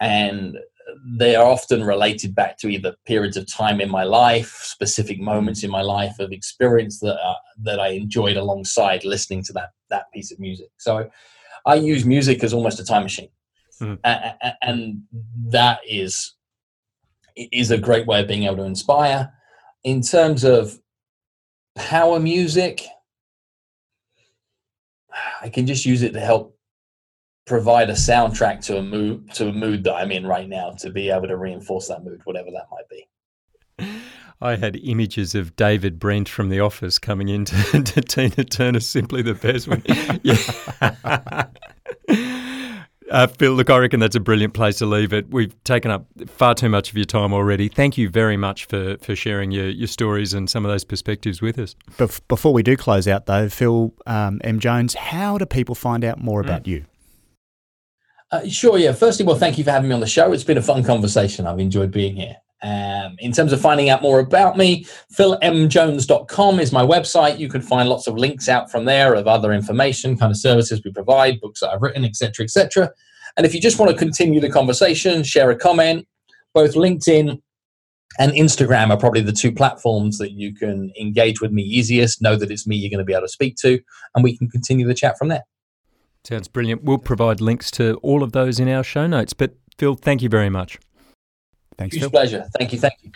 and 0.00 0.58
they 1.06 1.36
are 1.36 1.46
often 1.46 1.84
related 1.84 2.34
back 2.34 2.58
to 2.58 2.68
either 2.68 2.96
periods 3.06 3.36
of 3.36 3.46
time 3.46 3.80
in 3.80 3.90
my 3.90 4.04
life, 4.04 4.60
specific 4.62 5.20
moments 5.20 5.62
in 5.62 5.70
my 5.70 5.82
life 5.82 6.18
of 6.18 6.32
experience 6.32 7.00
that 7.00 7.16
uh, 7.20 7.34
that 7.62 7.78
I 7.80 7.88
enjoyed 7.88 8.36
alongside 8.36 9.04
listening 9.04 9.42
to 9.44 9.52
that 9.54 9.70
that 9.90 10.10
piece 10.12 10.32
of 10.32 10.38
music. 10.38 10.70
So 10.78 11.08
I 11.66 11.74
use 11.76 12.04
music 12.04 12.42
as 12.42 12.52
almost 12.52 12.80
a 12.80 12.84
time 12.84 13.02
machine, 13.02 13.28
mm. 13.80 13.98
and, 14.04 14.54
and 14.62 15.02
that 15.48 15.80
is 15.88 16.34
is 17.36 17.70
a 17.70 17.78
great 17.78 18.06
way 18.06 18.20
of 18.20 18.28
being 18.28 18.44
able 18.44 18.56
to 18.56 18.64
inspire. 18.64 19.32
In 19.84 20.02
terms 20.02 20.44
of 20.44 20.78
power 21.76 22.18
music, 22.18 22.82
I 25.40 25.48
can 25.48 25.66
just 25.66 25.86
use 25.86 26.02
it 26.02 26.12
to 26.12 26.20
help 26.20 26.56
provide 27.46 27.88
a 27.88 27.94
soundtrack 27.94 28.64
to 28.66 28.76
a 28.76 28.82
mood 28.82 29.32
to 29.34 29.48
a 29.48 29.52
mood 29.52 29.84
that 29.84 29.94
I'm 29.94 30.10
in 30.10 30.26
right 30.26 30.48
now 30.48 30.72
to 30.78 30.90
be 30.90 31.10
able 31.10 31.28
to 31.28 31.36
reinforce 31.36 31.88
that 31.88 32.04
mood, 32.04 32.20
whatever 32.24 32.50
that 32.50 32.66
might 32.70 32.88
be. 32.88 33.08
I 34.40 34.54
had 34.54 34.76
images 34.76 35.34
of 35.34 35.56
David 35.56 35.98
Brent 35.98 36.28
from 36.28 36.48
The 36.48 36.60
Office 36.60 36.98
coming 36.98 37.28
into 37.28 37.56
to 37.82 38.00
Tina 38.02 38.44
Turner, 38.44 38.80
simply 38.80 39.22
the 39.22 39.34
best 39.34 39.66
one. 39.66 39.82
yeah. 43.08 43.14
Uh, 43.16 43.26
Phil, 43.26 43.52
look, 43.52 43.70
I 43.70 43.78
reckon 43.78 44.00
that's 44.00 44.16
a 44.16 44.20
brilliant 44.20 44.54
place 44.54 44.78
to 44.78 44.86
leave 44.86 45.12
it. 45.12 45.30
We've 45.30 45.52
taken 45.64 45.90
up 45.90 46.06
far 46.26 46.54
too 46.54 46.68
much 46.68 46.90
of 46.90 46.96
your 46.96 47.06
time 47.06 47.32
already. 47.32 47.68
Thank 47.68 47.98
you 47.98 48.08
very 48.08 48.36
much 48.36 48.66
for, 48.66 48.96
for 48.98 49.16
sharing 49.16 49.50
your, 49.50 49.68
your 49.68 49.88
stories 49.88 50.34
and 50.34 50.48
some 50.48 50.64
of 50.64 50.70
those 50.70 50.84
perspectives 50.84 51.40
with 51.40 51.58
us. 51.58 51.74
Before 52.28 52.52
we 52.52 52.62
do 52.62 52.76
close 52.76 53.08
out, 53.08 53.26
though, 53.26 53.48
Phil 53.48 53.94
um, 54.06 54.40
M. 54.44 54.60
Jones, 54.60 54.94
how 54.94 55.38
do 55.38 55.46
people 55.46 55.74
find 55.74 56.04
out 56.04 56.20
more 56.20 56.40
about 56.40 56.64
mm. 56.64 56.68
you? 56.68 56.84
Uh, 58.30 58.46
sure, 58.46 58.78
yeah. 58.78 58.92
Firstly, 58.92 59.24
well, 59.24 59.36
thank 59.36 59.56
you 59.56 59.64
for 59.64 59.70
having 59.70 59.88
me 59.88 59.94
on 59.94 60.00
the 60.00 60.06
show. 60.06 60.32
It's 60.32 60.44
been 60.44 60.58
a 60.58 60.62
fun 60.62 60.84
conversation. 60.84 61.46
I've 61.46 61.58
enjoyed 61.58 61.90
being 61.90 62.16
here. 62.16 62.36
Um, 62.60 63.14
in 63.20 63.32
terms 63.32 63.52
of 63.52 63.60
finding 63.60 63.88
out 63.88 64.02
more 64.02 64.18
about 64.18 64.56
me, 64.56 64.84
philmjones.com 65.16 66.60
is 66.60 66.72
my 66.72 66.82
website. 66.82 67.38
You 67.38 67.48
can 67.48 67.62
find 67.62 67.88
lots 67.88 68.06
of 68.06 68.16
links 68.16 68.48
out 68.48 68.70
from 68.70 68.84
there 68.84 69.14
of 69.14 69.28
other 69.28 69.52
information, 69.52 70.16
kind 70.16 70.30
of 70.30 70.36
services 70.36 70.82
we 70.84 70.92
provide, 70.92 71.40
books 71.40 71.60
that 71.60 71.70
I've 71.70 71.82
written, 71.82 72.04
etc., 72.04 72.44
etc. 72.44 72.90
And 73.36 73.46
if 73.46 73.54
you 73.54 73.60
just 73.60 73.78
want 73.78 73.92
to 73.92 73.96
continue 73.96 74.40
the 74.40 74.50
conversation, 74.50 75.22
share 75.22 75.50
a 75.50 75.56
comment, 75.56 76.06
both 76.52 76.74
LinkedIn 76.74 77.40
and 78.18 78.32
Instagram 78.32 78.90
are 78.90 78.96
probably 78.96 79.20
the 79.20 79.32
two 79.32 79.52
platforms 79.52 80.18
that 80.18 80.32
you 80.32 80.54
can 80.54 80.92
engage 81.00 81.40
with 81.40 81.52
me 81.52 81.62
easiest. 81.62 82.20
Know 82.20 82.36
that 82.36 82.50
it's 82.50 82.66
me 82.66 82.74
you're 82.76 82.90
going 82.90 82.98
to 82.98 83.04
be 83.04 83.12
able 83.12 83.26
to 83.26 83.28
speak 83.28 83.56
to, 83.58 83.78
and 84.14 84.24
we 84.24 84.36
can 84.36 84.48
continue 84.48 84.86
the 84.86 84.94
chat 84.94 85.16
from 85.16 85.28
there. 85.28 85.44
Sounds 86.24 86.48
brilliant. 86.48 86.82
We'll 86.82 86.98
provide 86.98 87.40
links 87.40 87.70
to 87.72 87.94
all 88.02 88.22
of 88.22 88.32
those 88.32 88.58
in 88.58 88.68
our 88.68 88.82
show 88.82 89.06
notes. 89.06 89.32
But 89.32 89.54
Phil, 89.78 89.94
thank 89.94 90.22
you 90.22 90.28
very 90.28 90.50
much. 90.50 90.78
Thanks, 91.78 91.94
Huge 91.94 92.02
Phil. 92.02 92.10
pleasure. 92.10 92.48
Thank 92.58 92.72
you. 92.72 92.78
Thank 92.78 92.94
you. 93.02 93.10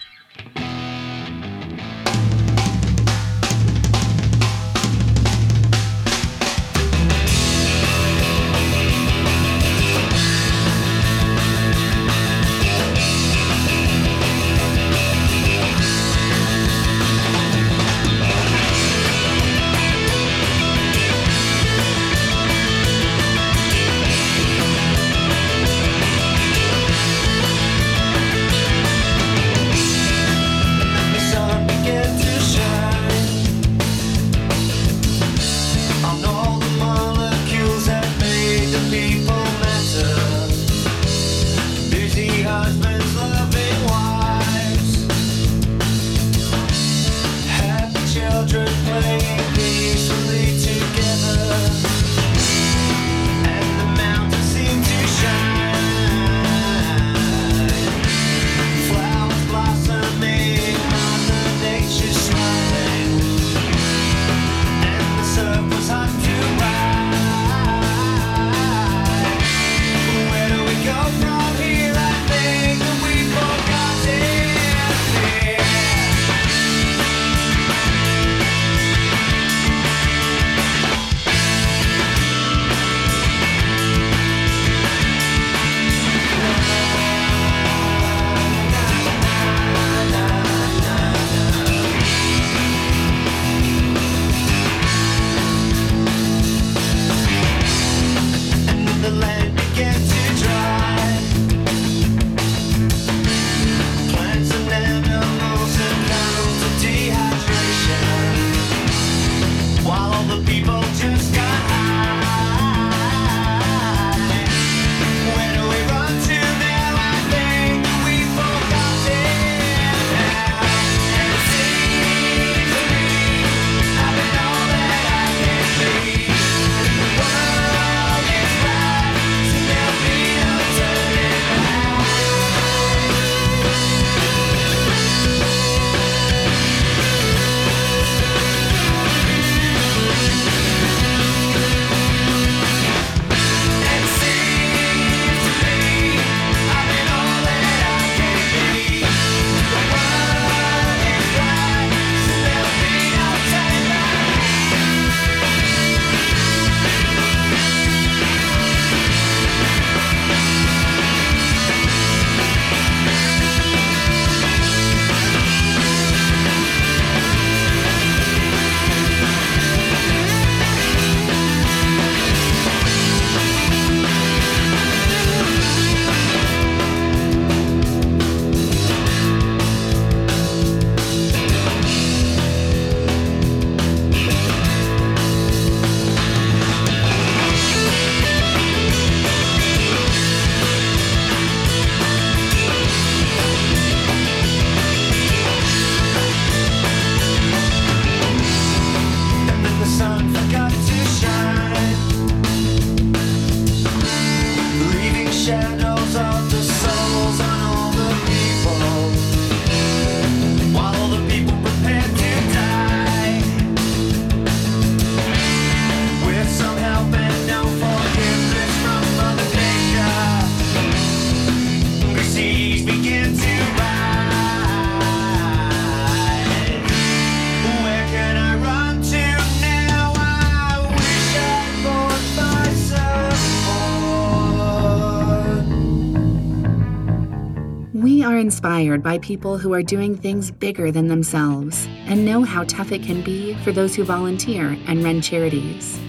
Inspired 238.82 239.02
by 239.02 239.18
people 239.18 239.58
who 239.58 239.72
are 239.72 239.82
doing 239.82 240.16
things 240.16 240.50
bigger 240.50 240.90
than 240.90 241.06
themselves 241.06 241.86
and 242.06 242.24
know 242.24 242.42
how 242.42 242.64
tough 242.64 242.90
it 242.90 243.00
can 243.02 243.22
be 243.22 243.54
for 243.62 243.70
those 243.70 243.94
who 243.94 244.02
volunteer 244.02 244.76
and 244.88 245.04
run 245.04 245.20
charities. 245.20 246.00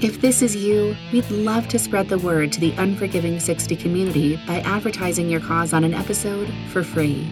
If 0.00 0.20
this 0.20 0.40
is 0.40 0.54
you, 0.54 0.94
we'd 1.12 1.28
love 1.30 1.66
to 1.68 1.78
spread 1.78 2.08
the 2.08 2.18
word 2.18 2.52
to 2.52 2.60
the 2.60 2.72
Unforgiving 2.78 3.40
60 3.40 3.74
community 3.76 4.36
by 4.46 4.60
advertising 4.60 5.28
your 5.28 5.40
cause 5.40 5.72
on 5.72 5.82
an 5.82 5.92
episode 5.92 6.48
for 6.70 6.84
free. 6.84 7.28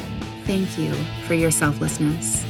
thank 0.44 0.76
you 0.76 0.92
for 1.26 1.32
your 1.32 1.50
selflessness. 1.50 2.44